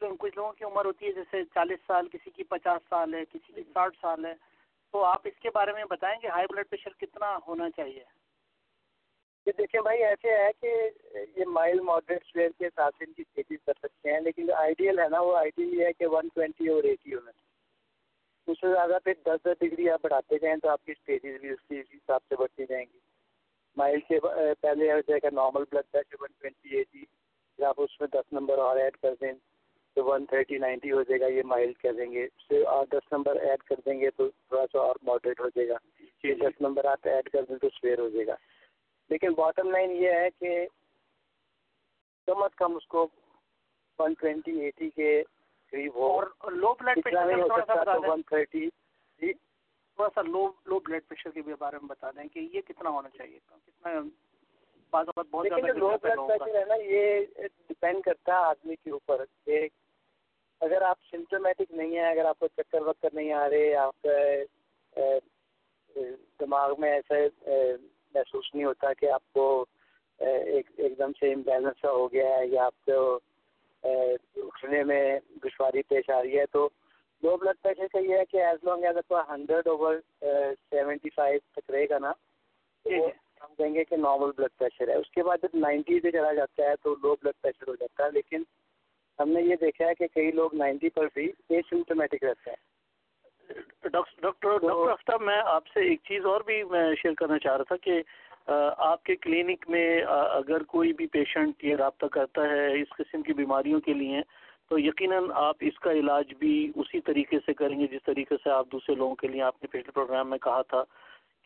کچھ 0.00 0.36
لوگوں 0.36 0.52
کی 0.52 0.64
عمر 0.64 0.84
ہوتی 0.84 1.06
ہے، 1.06 1.12
جیسے 1.12 1.42
چالیس 1.54 1.86
سال، 1.86 2.08
کسی 2.08 2.30
کی 2.30 2.44
پچاس 2.44 2.88
سال 2.88 3.14
ہے، 3.14 3.24
کسی 3.32 3.52
کی 3.52 3.62
ساٹھ 3.72 3.96
سال 4.00 4.24
ہے، 4.26 4.32
تو 4.94 5.04
آپ 5.04 5.26
اس 5.26 5.38
کے 5.42 5.50
بارے 5.54 5.72
میں 5.72 5.84
بتائیں 5.90 6.18
گے 6.22 6.28
ہائی 6.28 6.46
بلڈ 6.50 6.70
پریشر 6.70 6.98
کتنا 7.00 7.36
ہونا 7.46 7.70
چاہیے؟ 7.76 8.04
یہ 9.46 9.52
دیکھیں 9.58 9.80
بھائی، 9.80 10.04
ایسے 10.04 10.36
ہے 10.38 10.50
کہ 10.60 10.74
یہ 11.36 11.44
مائل 11.48 11.80
ماڈریٹ 11.80 12.24
سویئر 12.32 12.50
کے 12.58 12.66
حساب 12.66 12.92
سے 12.98 13.04
ان 13.04 13.12
کی 13.12 13.24
کھیتی 13.24 13.56
کر 13.56 13.72
سکتے 13.78 14.12
ہیں، 14.12 14.20
لیکن 14.20 14.46
جو 14.46 14.54
آئیڈیل 14.54 14.98
ہے 14.98 15.08
نا، 15.08 15.20
وہ 15.20 15.36
آئیڈیل 15.36 15.74
یہ 15.74 15.84
ہے 15.86 15.92
کہ 15.92 16.06
ون 16.06 16.28
ٹوینٹی 16.34 16.68
اور 16.68 16.84
ایٹی 16.84 17.14
ہونا 17.14 17.30
اس 18.46 18.56
سے 18.60 18.72
زیادہ 18.72 18.98
پھر 19.04 19.12
دس 19.26 19.44
دس 19.44 19.60
ڈگری 19.60 19.88
آپ 19.90 20.02
بڑھاتے 20.02 20.38
جائیں 20.38 20.56
تو 20.56 20.68
آپ 20.68 20.84
کی 20.84 20.92
اسٹیجز 20.92 21.40
بھی 21.40 21.48
اس 21.48 21.60
کی 21.68 21.80
حساب 21.80 22.20
سے 22.28 22.36
بڑھتی 22.36 22.64
جائیں 22.68 22.84
گی۔ 22.94 22.98
مائل 23.76 24.00
کے 24.00 24.20
پہلے 24.60 24.92
ہو 24.92 24.98
جائے 25.00 25.20
گا 25.22 25.28
normal 25.32 25.64
blood 25.72 25.90
pressure 25.90 26.16
one 26.20 26.32
twenty 26.38 26.76
eighty 26.76 27.04
پھر 27.58 27.64
آپ 27.64 27.80
اس 27.80 28.00
میں 28.00 28.08
دس 28.08 28.32
نمبر 28.32 28.58
اور 28.58 28.76
ایڈ 28.76 28.96
کر 28.96 29.14
دیں 29.20 29.32
تو 29.96 30.04
ون 30.04 30.26
تھرٹی 30.26 30.58
نائنٹی 30.58 30.92
ہو 30.92 31.02
جائے 31.02 31.20
گا، 31.20 31.26
یہ 31.26 31.42
مائل 31.44 31.72
کر 31.72 31.92
دیں 31.92 32.12
گے۔ 32.12 32.26
پھر 32.48 32.66
اور 32.66 32.86
دس 32.86 33.12
نمبر 33.12 33.36
ایڈ 33.36 33.62
کر 33.62 33.80
دیں 33.86 34.00
گے 34.00 34.10
تو 34.10 34.28
تھوڑا 34.28 34.64
سا 34.72 34.78
اور 34.78 34.96
ماڈریٹ 35.02 35.40
ہو 35.40 35.48
جائے 35.48 35.68
گا۔ 35.68 35.76
پھر 36.18 36.34
دس 36.34 36.60
نمبر 36.60 36.84
آپ 36.84 37.06
ایڈ 37.08 37.28
کر 37.28 37.42
دیں 37.42 37.56
تو 37.56 37.68
سویئر 37.68 37.98
ہو 37.98 38.08
جائے 38.08 38.26
گا۔ 38.26 38.36
لیکن 39.10 39.32
باٹم 39.32 39.70
لائن 39.70 39.90
یہ 39.90 40.10
ہے 40.10 40.28
کہ 40.38 40.66
کم 42.26 42.42
از 42.42 42.54
کم 42.56 42.76
اس 42.76 42.86
کو 42.86 43.06
ون 43.98 44.14
ٹوینٹی 44.14 44.60
ایٹی 44.60 44.90
کے 44.90 45.22
قریب 45.72 45.94
ہو 45.94 46.10
اور 46.12 46.52
low 46.54 46.72
blood 46.74 47.02
pressure 47.04 48.06
one 48.06 48.22
thirty 48.24 48.66
جی۔ 49.20 49.32
تھوڑا 49.32 50.08
سا 50.14 50.22
لو 50.24 50.50
لو 50.66 50.78
بلڈ 50.80 51.08
پریشر 51.08 51.30
کے 51.32 51.42
بارے 51.58 51.78
میں 51.78 51.88
بتا 51.88 52.10
دیں 52.10 52.28
کہ 52.28 52.48
یہ 52.52 52.60
کتنا 52.62 52.90
ہونا 52.90 53.08
چاہیے۔ 53.10 53.38
کتنا 53.38 54.00
بعض 54.92 55.06
اوقات 55.08 55.26
بہت 55.30 55.46
زیادہ 55.48 55.78
لو 55.78 55.90
بلڈ 56.02 56.18
پریشر 56.28 56.54
ہے 56.54 56.64
نا 56.64 56.74
یہ 56.84 57.24
ڈپینڈ 57.68 58.04
کرتا 58.04 58.32
ہے 58.32 58.44
آدمی 58.46 58.76
کے 58.76 58.90
اوپر 58.90 59.24
کہ 59.44 59.66
اگر 60.60 60.82
آپ 60.84 60.98
سمٹومیٹک 61.10 61.72
نہیں 61.72 61.96
ہیں 61.96 62.06
اگر 62.06 62.24
آپ 62.24 62.38
کو 62.38 62.48
چکر 62.50 62.82
وکر 62.82 63.14
نہیں 63.14 63.32
آ 63.34 63.48
رہے 63.50 63.74
آپ 63.76 64.06
دماغ 66.40 66.74
میں 66.78 66.92
ایسے 66.92 67.26
محسوس 68.14 68.54
نہیں 68.54 68.64
ہوتا 68.64 68.92
کہ 68.94 69.10
آپ 69.10 69.32
کو 69.32 69.44
ایک 70.20 70.70
ایک 70.76 70.98
دم 70.98 71.12
سے 71.20 71.32
امبیلنس 71.32 71.84
ہو 71.84 72.06
گیا 72.12 72.28
ہے 72.28 72.46
یا 72.46 72.64
آپ 72.64 72.84
کو 72.84 72.98
اٹھنے 73.84 74.82
میں 74.84 75.02
دشواری 75.44 75.82
پیش 75.84 76.10
آ 76.10 76.22
رہی 76.22 76.38
ہے 76.38 76.46
تو 76.46 76.68
لو 77.22 77.36
بلڈ 77.36 77.62
پریشر 77.62 77.86
کا 77.88 77.98
یہ 78.00 78.18
ہے 78.18 78.24
کہ 78.24 78.44
ایز 78.44 78.64
لانگ 78.64 78.84
ایز 78.84 78.96
آپ 78.98 79.30
ہنڈریڈ 79.30 79.68
اوور 79.68 79.98
سیونٹی 80.70 81.10
فائیو 81.10 81.38
تک 81.52 81.70
رہے 81.70 81.88
گا 81.90 81.98
نا 81.98 82.12
جی۔ 82.86 83.00
ہم 83.40 83.54
کہیں 83.54 83.74
گے 83.74 83.84
کہ 83.84 83.96
نارمل 83.98 84.30
بلڈ 84.32 84.58
پریشر 84.58 84.88
ہے 84.88 84.94
اس 84.94 85.10
کے 85.10 85.22
بعد 85.22 85.42
جب 85.42 85.58
نائنٹی 85.58 86.00
پہ 86.00 86.10
چلا 86.10 86.32
جاتا 86.32 86.64
ہے 86.64 86.76
تو 86.82 86.94
لو 87.02 87.14
بلڈ 87.14 87.40
پریشر 87.40 87.68
ہو 87.68 87.74
جاتا 87.76 88.04
ہے 88.04 88.10
لیکن 88.10 88.42
ہم 89.18 89.28
نے 89.28 89.42
یہ 89.42 89.56
دیکھا 89.56 89.86
ہے 89.86 89.94
کہ 89.94 90.06
کئی 90.10 90.30
لوگ 90.32 90.54
نائنٹی 90.56 90.90
پر 90.90 91.06
بھی 91.14 91.30
اے 91.48 91.60
سمٹومیٹک 91.70 92.24
رہتے 92.24 92.50
ہیں 92.50 93.90
ڈاکٹر 93.90 94.20
ڈاکٹر 94.22 94.90
اختاب 94.90 95.22
میں 95.22 95.38
آپ 95.46 95.66
سے 95.68 95.80
ایک 95.88 96.00
چیز 96.04 96.26
اور 96.26 96.40
بھی 96.42 96.62
میں 96.66 96.84
شیئر 96.94 97.14
کرنا 97.14 97.38
چاہ 97.38 97.56
رہا 97.56 97.64
تھا 97.64 97.76
کہ 97.78 98.00
آپ 98.76 99.04
کے 99.04 99.16
کلینک 99.16 99.64
میں 99.68 100.02
اگر 100.30 100.62
کوئی 100.62 100.92
بھی 100.92 101.06
پیشنٹ 101.06 101.64
یہ 101.64 101.76
رابطہ 101.76 102.06
کرتا 102.06 102.48
ہے 102.48 102.80
اس 102.80 102.88
قسم 102.88 103.22
کی 103.22 103.32
بیماریوں 103.32 103.80
کے 103.80 103.92
لیے 103.92 104.20
تو 104.68 104.78
یقیناً 104.78 105.24
آپ 105.34 105.56
اس 105.60 105.78
کا 105.78 105.92
علاج 105.92 106.34
بھی 106.38 106.72
اسی 106.76 107.00
طریقے 107.00 107.38
سے 107.46 107.54
کریں 107.54 107.80
گے 107.80 107.86
جس 107.86 108.02
طریقے 108.06 108.34
سے 108.44 108.50
آپ 108.50 108.66
دوسرے 108.72 108.94
لوگوں 108.94 109.14
کے 109.14 109.28
لیے 109.28 109.42
آپ 109.42 109.54
نے 109.62 109.66
پچھلے 109.66 109.90
پروگرام 109.90 110.30
میں 110.30 110.38
کہا 110.38 110.62
تھا 110.62 110.84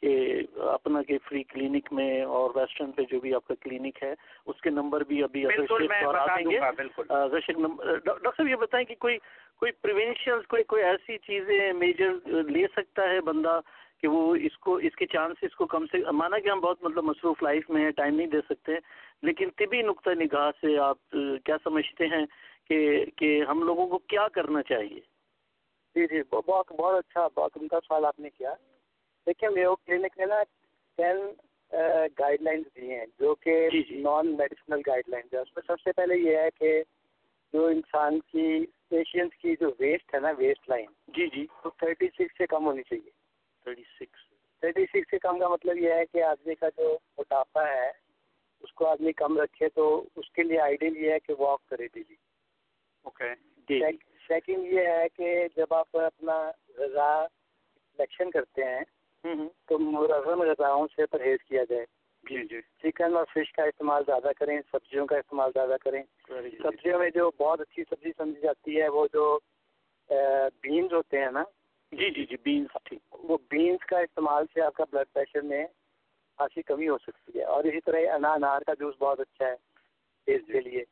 کہ 0.02 0.42
اپنا 0.56 1.02
کہ 1.02 1.18
فری 1.28 1.42
کلینک 1.42 1.92
میں 1.92 2.22
اور 2.22 2.50
ویسٹرن 2.54 2.92
پہ 2.92 3.02
جو 3.10 3.20
بھی 3.20 3.34
آپ 3.34 3.46
کا 3.46 3.54
کلینک 3.60 4.02
ہے 4.02 4.14
اس 4.46 4.60
کے 4.60 4.70
نمبر 4.70 5.00
بھی 5.00 5.22
ابھی 5.22 5.44
دیں 5.44 6.50
گے۔ 6.50 6.58
ڈاکٹر 6.58 8.30
صاحب 8.36 8.48
یہ 8.48 8.56
بتائیں 8.56 8.84
کہ 8.86 8.94
کوئی 8.94 9.18
کوئی 9.56 9.72
پریونشن 9.72 10.32
کوئی 10.48 10.62
کوئی 10.62 10.82
ایسی 10.82 11.18
چیزیں 11.18 11.72
میجر 11.72 12.42
لے 12.42 12.66
سکتا 12.76 13.02
ہے 13.02 13.20
بندہ 13.20 13.60
کہ 14.06 14.10
وہ 14.10 14.34
اس 14.36 14.56
کو 14.58 14.74
اس 14.76 14.96
کے 14.96 15.06
چانسز 15.06 15.54
کو 15.54 15.66
کم 15.66 15.86
سے 15.86 15.98
مانا 16.12 16.38
کہ 16.38 16.48
ہم 16.48 16.60
بہت 16.60 16.82
مطلب 16.82 17.04
مصروف 17.04 17.42
لائف 17.42 17.70
میں 17.70 17.82
ہیں 17.82 17.90
ٹائم 17.90 18.14
نہیں 18.14 18.26
دے 18.26 18.40
سکتے 18.40 18.72
لیکن 19.22 19.48
طبی 19.56 19.80
نقطۂ 19.82 20.14
نگاہ 20.16 20.50
سے 20.60 20.76
آپ 20.78 21.16
کیا 21.44 21.56
سمجھتے 21.64 22.06
ہیں 22.06 22.24
کہ 22.70 22.78
کہ 23.16 23.30
ہم 23.48 23.62
لوگوں 23.62 23.86
کو 23.86 23.98
کیا 23.98 24.28
کرنا 24.28 24.62
چاہیے؟ 24.62 25.00
جی 25.96 26.06
جی 26.06 26.22
بہت 26.30 26.72
بہت 26.72 26.94
اچھا 26.94 27.26
بہت 27.34 27.56
عمدہ 27.56 27.78
سوال 27.84 28.04
آپ 28.04 28.20
نے 28.20 28.30
کیا۔ 28.30 28.54
دیکھیں 29.26 29.48
میو 29.48 29.74
کلینک 29.76 30.18
نے 30.18 30.26
نا 30.26 30.42
ٹین 30.98 31.26
گائیڈ 32.18 32.42
لائنس 32.42 32.66
دی 32.76 32.90
ہیں 32.90 33.04
جو 33.18 33.34
کہ 33.34 33.58
نان 33.90 34.34
میڈیسنل 34.36 34.80
گائیڈ 34.86 35.08
لائنس 35.08 35.34
ہیں۔ 35.34 35.40
اس 35.40 35.54
میں 35.56 35.66
سب 35.66 35.80
سے 35.80 35.92
پہلے 35.92 36.18
یہ 36.18 36.36
ہے 36.36 36.48
کہ 36.60 36.82
جو 37.52 37.66
انسان 37.66 38.20
کی 38.20 38.48
پیشنٹ 38.88 39.34
کی 39.34 39.56
جو 39.60 39.70
ویسٹ 39.80 40.14
ہے 40.14 40.20
نا 40.20 40.32
ویسٹ 40.38 40.68
لائن 40.70 40.90
جی 41.16 41.26
جی۔ 41.26 41.46
وہ 41.64 41.70
تھرٹی 41.78 42.08
سکس 42.08 42.38
سے 42.38 42.46
کم 42.46 42.66
ہونی 42.66 42.82
چاہیے۔ 42.82 43.15
تھرٹی 43.66 43.82
سکس 43.82 44.24
تھرٹی 44.62 44.84
سکس 44.84 45.10
سے 45.10 45.18
کم 45.18 45.38
کا 45.38 45.48
مطلب 45.48 45.76
یہ 45.76 45.92
ہے 45.92 46.06
کہ 46.06 46.22
آدمی 46.22 46.54
کا 46.54 46.68
جو 46.68 46.96
موٹاپا 47.16 47.68
ہے 47.68 47.88
اس 48.62 48.72
کو 48.72 48.86
آدمی 48.86 49.12
کم 49.12 49.38
رکھے 49.38 49.68
تو 49.68 49.86
اس 50.16 50.30
کے 50.30 50.42
لیے 50.42 50.60
آئیڈیل 50.60 50.96
یہ 50.96 51.12
ہے 51.12 51.18
کہ 51.18 51.34
واک 51.38 51.66
کرے 51.66 51.86
ڈیلی 51.86 52.14
اوکے 53.04 53.90
سیکنڈ 54.28 54.66
یہ 54.66 54.86
ہے 54.86 55.08
کہ 55.08 55.46
جب 55.56 55.74
آپ 55.74 55.96
اپنا 55.96 56.36
غذا 56.78 57.10
سلیکشن 57.98 58.30
کرتے 58.30 58.64
ہیں 58.64 59.34
تو 59.64 59.78
مرغم 59.78 60.42
غذاؤں 60.42 60.86
سے 60.96 61.06
پرہیز 61.06 61.44
کیا 61.44 61.64
جائے۔ 61.64 61.84
جی 62.24 62.42
جی. 62.44 62.60
چکن 62.78 63.16
اور 63.16 63.24
فش 63.24 63.52
کا 63.52 63.62
استعمال 63.62 64.02
زیادہ 64.06 64.30
کریں 64.36 64.58
سبزیوں 64.72 65.06
کا 65.06 65.16
استعمال 65.16 65.50
زیادہ 65.54 65.76
کریں۔ 65.84 66.02
سبزیوں 66.62 66.98
میں 66.98 67.10
جو 67.10 67.30
بہت 67.36 67.60
اچھی 67.60 67.84
سبزی 67.90 68.10
سمجھی 68.16 68.40
جاتی 68.40 68.80
ہے 68.82 68.88
وہ 68.88 69.06
جو 69.12 69.38
بینز 70.62 70.92
ہوتے 70.92 71.18
ہیں 71.18 71.30
نا 71.30 71.44
جی 71.92 72.10
جی 72.10 72.24
جی 72.26 72.36
بینس 72.42 72.76
ٹھیک 72.84 73.14
وہ 73.30 73.38
بینس 73.50 73.84
کا 73.86 73.98
استعمال 73.98 74.44
سے 74.54 74.60
آپ 74.60 74.74
کا 74.74 74.84
بلڈ 74.92 75.12
پریشر 75.12 75.40
میں 75.40 75.66
خاصی 76.38 76.62
کمی 76.62 76.88
ہو 76.88 76.98
سکتی 76.98 77.38
ہے۔ 77.38 77.44
اور 77.44 77.64
اسی 77.64 77.80
طرح 77.80 77.96
انا 78.14 78.32
انار 78.32 78.62
کا 78.62 78.74
جوس 78.74 78.94
بہت 78.98 79.20
اچھا 79.20 79.46
ہے 79.46 79.54
فیس 80.26 80.40
کے 80.46 80.60
لیے۔ 80.60 80.84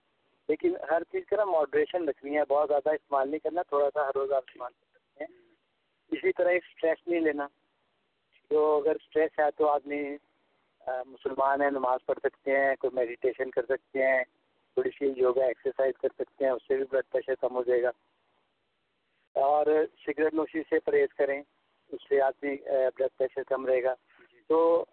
لیکن 0.48 0.74
ہر 0.90 1.02
چیز 1.12 1.22
کا 1.30 1.36
نا 1.36 1.44
ماڈریشن 1.44 2.08
رکھنی 2.08 2.36
ہے، 2.38 2.44
بہت 2.48 2.68
زیادہ 2.68 2.90
استعمال 2.90 3.28
نہیں 3.28 3.38
کرنا، 3.38 3.62
تھوڑا 3.62 3.88
سا 3.94 4.06
ہر 4.06 4.10
روز 4.14 4.32
آپ 4.32 4.44
استعمال 4.48 4.72
کر 4.72 4.98
سکتے 4.98 5.24
ہیں۔ 5.24 5.32
اسی 6.10 6.32
طرح 6.32 6.50
اسٹریس 6.50 7.08
نہیں 7.08 7.20
لینا۔ 7.20 7.46
تو 8.48 8.76
اگر 8.78 8.96
اسٹریس 9.00 9.38
ہے 9.38 9.50
تو 9.56 9.68
آدمی 9.68 10.02
مسلمان 10.86 11.62
ہیں، 11.62 11.70
نماز 11.70 12.06
پڑھ 12.06 12.18
سکتے 12.18 12.58
ہیں، 12.58 12.76
کوئی 12.76 12.94
میڈیٹیشن 12.94 13.50
کر 13.50 13.64
سکتے 13.68 14.06
ہیں، 14.06 14.24
تھوڑی 14.76 14.90
سی 14.98 15.12
یوگا 15.16 15.44
ایکسرسائز 15.44 15.94
کر 16.02 16.08
سکتے 16.18 16.44
ہیں، 16.44 16.52
اس 16.52 16.62
سے 16.68 16.76
بھی 16.76 16.84
بلڈ 16.90 17.12
پریشر 17.12 17.34
کم 17.34 17.54
ہو 17.54 17.62
جائے 17.62 17.82
گا۔ 17.82 17.90
اور 19.35 19.67
سگریٹ 20.07 20.35
نوشی 20.35 20.62
سے 20.71 20.79
پرہیز 20.79 21.14
کریں، 21.14 21.41
اس 21.93 22.09
سے 22.09 22.21
آدمی 22.23 22.57
بلڈ 22.97 23.17
پریشر 23.17 23.43
کم 23.43 23.67
رہے 23.67 23.83
گا۔ 23.83 23.95
تو 24.49 24.85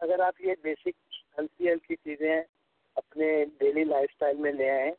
اگر 0.00 0.20
آپ 0.20 0.40
یہ 0.40 0.54
بیسک 0.62 0.96
ہلکی 1.38 1.70
ہلکی 1.70 1.96
چیزیں 1.96 2.42
اپنے 2.96 3.44
ڈیلی 3.58 3.84
لائف 3.84 4.10
اسٹائل 4.12 4.36
میں 4.36 4.52
لے 4.52 4.70
آئیں، 4.70 4.92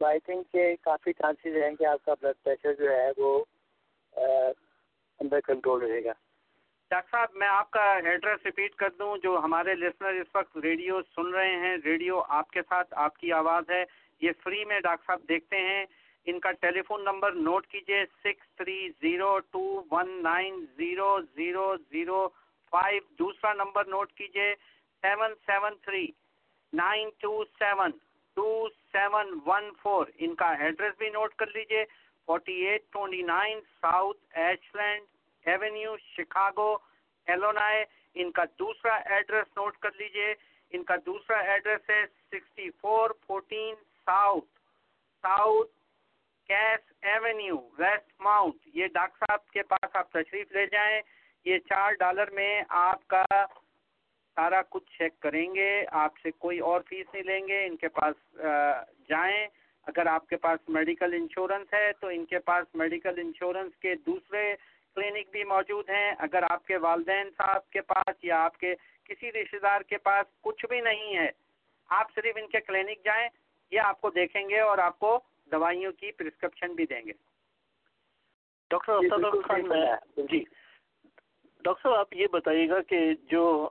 تو 0.00 0.06
آئی 0.06 0.20
تھنک 0.20 0.52
کہ 0.52 0.74
کافی 0.82 1.12
چانسز 1.12 1.56
ہیں 1.56 1.74
کہ 1.76 1.86
آپ 1.86 2.04
کا 2.04 2.14
بلڈ 2.20 2.42
پریشر 2.44 2.74
جو 2.74 2.90
ہے 2.90 3.10
وہ 3.16 3.44
انڈر 5.20 5.40
کنٹرول 5.40 5.82
رہے 5.82 6.04
گا۔ 6.04 6.12
ڈاکٹر 6.90 7.10
صاحب، 7.10 7.28
میں 7.34 7.48
آپ 7.48 7.70
کا 7.70 7.84
ایڈریس 7.92 8.44
ریپیٹ 8.44 8.74
کر 8.74 8.90
دوں، 8.98 9.16
جو 9.18 9.38
ہمارے 9.38 9.74
لسنر 9.74 10.20
اس 10.20 10.34
وقت 10.34 10.56
ریڈیو 10.62 11.00
سن 11.14 11.34
رہے 11.34 11.56
ہیں۔ 11.56 11.76
ریڈیو 11.84 12.20
آپ 12.28 12.50
کے 12.50 12.62
ساتھ 12.68 12.94
آپ 13.04 13.16
کی 13.18 13.32
آواز 13.32 13.70
ہے۔ 13.70 13.84
یہ 14.20 14.32
فری 14.42 14.64
میں 14.64 14.80
ڈاکٹر 14.80 15.06
صاحب 15.06 15.28
دیکھتے 15.28 15.56
ہیں۔ 15.58 15.84
ان 16.26 16.38
کا 16.40 16.50
ٹیلی 16.60 16.82
فون 16.82 17.04
نمبر 17.04 17.32
نوٹ 17.40 17.66
کیجیے 17.66 18.04
six 18.14 18.56
three 18.56 18.76
zero 19.00 19.38
two 19.52 19.64
one 19.90 20.10
nine 20.22 20.64
zero 20.76 21.08
zero 21.36 21.66
zero 21.90 22.26
five 22.72 23.00
دوسرا 23.18 23.52
نمبر 23.54 23.86
نوٹ 23.88 24.12
کیجیے 24.12 24.54
seven 25.02 25.34
seven 25.46 25.74
three 25.84 26.06
nine 26.72 27.08
two 27.18 27.42
seven 27.58 27.90
two 28.36 28.46
seven 28.92 29.38
one 29.46 29.70
four 29.82 30.06
ان 30.18 30.34
کا 30.34 30.48
ایڈریس 30.58 30.98
بھی 30.98 31.10
نوٹ 31.10 31.34
کر 31.34 31.54
لیجیے 31.54 31.84
forty 32.28 32.54
eight 32.66 32.82
twenty 32.92 33.22
nine 33.24 33.60
South 33.80 34.38
Ashland 34.74 35.06
Avenue 35.46 35.96
Chicago 36.06 36.72
Illinois 37.26 37.84
ان 38.16 38.30
کا 38.32 38.44
دوسرا 38.58 38.94
address 39.06 39.56
note 39.56 39.76
کر 39.78 39.90
لیجیے 39.98 40.34
ان 40.72 40.84
کا 40.84 40.96
دوسرا 41.06 41.38
ایڈریس 41.42 41.90
ہے 41.90 42.04
sixty 42.06 42.70
four 42.80 43.10
fourteen 43.26 43.74
south 44.06 44.50
south 45.24 45.70
Case 46.48 46.92
Avenue 47.02 47.56
Westmont 48.20 48.68
یہ 48.74 48.86
ڈاکٹر 48.94 49.26
صاحب 49.26 49.46
کے 49.50 49.62
پاس 49.62 49.96
آپ 49.96 50.10
تشریف 50.12 50.52
لے 50.52 50.66
جائیں، 50.72 51.00
یہ 51.46 51.58
چار 51.68 51.92
ڈالر 51.98 52.30
میں 52.30 52.62
آپ 52.68 53.06
کا 53.08 53.24
سارا 54.36 54.60
کچھ 54.70 54.90
چیک 54.98 55.18
کریں 55.20 55.54
گے، 55.54 55.70
آپ 56.02 56.18
سے 56.22 56.30
کوئی 56.44 56.58
اور 56.68 56.80
فیس 56.88 57.06
نہیں 57.14 57.22
لیں 57.22 57.46
گے، 57.48 57.64
ان 57.66 57.76
کے 57.76 57.88
پاس 57.98 58.14
جائیں۔ 59.08 59.46
اگر 59.86 60.06
آپ 60.06 60.26
کے 60.28 60.36
پاس 60.44 60.68
میڈیکل 60.68 61.14
انشورنس 61.14 61.72
ہے 61.74 61.92
تو 62.00 62.08
ان 62.08 62.24
کے 62.26 62.38
پاس 62.48 62.74
میڈیکل 62.74 63.18
انشورنس 63.18 63.76
کے 63.76 63.94
دوسرے 64.06 64.54
کلینک 64.96 65.30
بھی 65.30 65.44
موجود 65.44 65.90
ہیں۔ 65.90 66.10
اگر 66.18 66.44
آپ 66.50 66.66
کے 66.66 66.76
والدین 66.76 67.30
صاحب 67.38 67.68
کے 67.70 67.80
پاس 67.92 68.24
یا 68.24 68.42
آپ 68.44 68.58
کے 68.58 68.74
کسی 69.08 69.32
رشتے 69.32 69.58
دار 69.58 69.80
کے 69.80 69.98
پاس 69.98 70.26
کچھ 70.42 70.64
بھی 70.68 70.80
نہیں 70.80 71.16
ہے، 71.16 71.28
آپ 71.90 72.14
صرف 72.14 72.36
ان 72.36 72.46
کے 72.48 72.60
کلینک 72.60 73.04
جائیں، 73.04 73.28
یہ 73.72 73.80
آپ 73.80 74.00
کو 74.00 74.10
دیکھیں 74.10 74.48
گے 74.48 74.60
اور 74.60 74.78
آپ 74.78 74.98
کو 74.98 75.18
دوائیوں 75.52 75.92
کی 75.92 76.12
پرسکرپشن 76.12 76.74
بھی 76.74 76.86
دیں 76.86 77.02
گے۔ 77.06 77.12
ڈاکٹر 78.70 78.98
خان 79.48 79.68
میں 79.68 79.82
جی۔ 80.16 80.44
ڈاکٹر 81.64 81.82
صاحب 81.82 81.94
آپ 81.94 82.14
یہ 82.14 82.26
بتائیے 82.32 82.68
گا 82.68 82.82
کہ 82.82 83.10
جو 83.30 83.68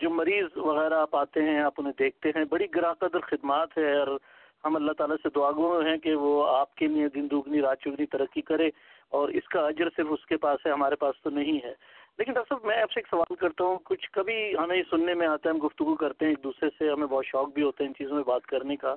جو 0.00 0.10
مریض 0.10 0.56
وغیرہ 0.56 0.94
آپ 0.94 1.16
آتے 1.16 1.42
ہیں 1.42 1.60
آپ 1.60 1.74
انہیں 1.78 1.92
دیکھتے 1.98 2.28
ہیں 2.28 2.44
بڑی 2.44 2.66
گراہ 2.74 2.94
قدر 2.94 3.20
خدمات 3.20 3.78
ہے 3.78 3.96
اور 3.96 4.18
ہم 4.64 4.76
اللہ 4.76 4.92
تعالیٰ 4.92 5.16
سے 5.22 5.28
دعا 5.34 5.50
گو 5.50 5.80
ہیں 5.80 5.96
کہ 5.96 6.14
وہ 6.14 6.46
آپ 6.48 6.74
کے 6.74 6.86
لیے 6.86 7.08
دن 7.08 7.28
دگنی 7.30 7.60
رات 7.60 7.80
چگنی 7.80 8.06
ترقی 8.06 8.40
کرے 8.40 8.70
اور 9.08 9.28
اس 9.28 9.48
کا 9.48 9.66
اجر 9.66 9.88
صرف 9.96 10.06
اس 10.10 10.26
کے 10.26 10.36
پاس 10.36 10.66
ہے 10.66 10.72
ہمارے 10.72 10.96
پاس 10.96 11.14
تو 11.22 11.30
نہیں 11.30 11.64
ہے۔ 11.64 11.74
لیکن 12.18 12.32
ڈاکٹر 12.32 12.54
صاحب 12.54 12.66
میں 12.66 12.82
آپ 12.82 12.92
سے 12.92 13.00
ایک 13.00 13.08
سوال 13.10 13.34
کرتا 13.34 13.64
ہوں۔ 13.64 13.78
کچھ 13.84 14.10
کبھی 14.10 14.56
ہمیں 14.58 14.76
یہ 14.76 14.82
سننے 14.90 15.14
میں 15.14 15.26
آتا 15.26 15.48
ہے 15.48 15.54
ہم 15.54 15.66
گفتگو 15.66 15.94
کرتے 15.94 16.24
ہیں 16.24 16.32
ایک 16.32 16.44
دوسرے 16.44 16.68
سے 16.78 16.90
ہمیں 16.90 17.06
بہت 17.06 17.26
شوق 17.26 17.48
بھی 17.54 17.62
ہوتا 17.62 17.84
ہے 17.84 17.88
ان 17.88 17.94
چیزوں 17.94 18.16
میں 18.16 18.24
بات 18.24 18.46
کرنے 18.46 18.76
کا 18.76 18.94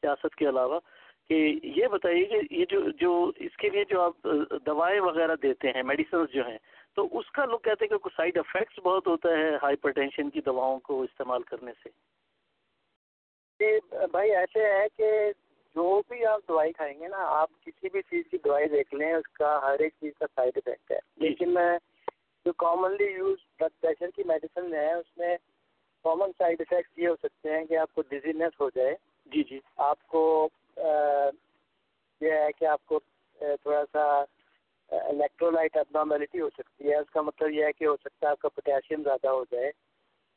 سیاست 0.00 0.34
کے 0.36 0.48
علاوہ۔ 0.48 0.80
کہ 1.30 1.58
یہ 1.62 1.86
بتائیے 1.86 2.24
کہ 2.24 2.38
یہ 2.50 2.64
جو 2.68 2.80
جو 2.90 3.10
اس 3.36 3.56
کے 3.56 3.68
لیے 3.68 3.84
جو 3.84 4.00
آپ 4.00 4.26
دوائیں 4.66 5.00
وغیرہ 5.00 5.34
دیتے 5.42 5.68
ہیں 5.68 5.82
میڈیسنس 5.82 6.32
جو 6.32 6.46
ہیں 6.48 6.58
تو 6.94 7.18
اس 7.18 7.30
کا 7.30 7.44
لوگ 7.44 7.58
کہتے 7.58 7.84
ہیں 7.84 7.88
کہ 7.88 7.98
کچھ 7.98 8.14
سائڈ 8.16 8.38
افیکٹس 8.38 8.78
بہت 8.78 9.06
ہوتا 9.06 9.28
ہے 9.28 9.54
ہائپر 9.62 9.90
ٹینشن 9.90 10.30
کی 10.30 10.40
دواؤں 10.40 10.78
کو 10.78 11.02
استعمال 11.02 11.42
کرنے 11.42 11.72
سے۔ 11.72 11.88
جی 13.60 13.70
بھائی 14.12 14.34
ایسے 14.36 14.66
ہے 14.66 14.86
کہ 14.96 15.30
جو 15.74 16.02
بھی 16.08 16.24
آپ 16.26 16.40
دوائی 16.48 16.72
کھائیں 16.72 17.00
گے 17.00 17.08
نا 17.08 17.24
آپ 17.40 17.50
کسی 17.64 17.88
بھی 17.88 18.02
چیز 18.02 18.24
کی 18.30 18.38
دوائی 18.44 18.68
دیکھ 18.68 18.94
لیں 18.94 19.12
اس 19.12 19.32
کا 19.32 19.58
ہر 19.62 19.78
ایک 19.78 19.92
چیز 20.00 20.12
کا 20.18 20.26
سائڈ 20.34 20.56
افیکٹ 20.56 20.92
ہے۔ 20.92 20.98
جی۔ 21.16 21.28
لیکن 21.28 21.54
جو 22.46 22.52
کامنلی 22.58 23.12
یوز 23.12 23.38
بلڈ 23.60 23.80
پریشر 23.80 24.10
کی 24.16 24.22
میڈیسن 24.26 24.74
ہے 24.74 24.92
اس 24.92 25.16
میں 25.16 25.36
کامن 26.04 26.32
سائڈ 26.38 26.60
افیکٹ 26.60 26.98
یہ 26.98 27.08
ہو 27.08 27.16
سکتے 27.16 27.58
ہیں 27.58 27.64
کہ 27.64 27.76
آپ 27.76 27.94
کو 27.94 28.02
ڈیزینس 28.08 28.60
ہو 28.60 28.70
جائے۔ 28.74 28.94
جی 29.26 29.42
جی۔ 29.42 29.60
آپ 29.76 30.06
کو 30.06 30.48
یہ 30.80 32.32
ہے 32.32 32.50
کہ 32.58 32.64
آپ 32.66 32.84
کو 32.86 32.98
تھوڑا 33.38 33.82
سا 33.92 34.02
الیکٹرولائٹ 34.90 35.76
ابنارمیلٹی 35.76 36.40
ہو 36.40 36.48
سکتی 36.50 36.90
ہے۔ 36.90 36.96
اس 36.96 37.10
کا 37.10 37.20
مطلب 37.22 37.50
یہ 37.50 37.64
ہے 37.64 37.72
کہ 37.72 37.84
ہو 37.84 37.96
سکتا 37.96 38.26
ہے 38.26 38.30
آپ 38.30 38.38
کا 38.40 38.48
پوٹیشیم 38.48 39.02
زیادہ 39.02 39.28
ہو 39.28 39.44
جائے، 39.50 39.70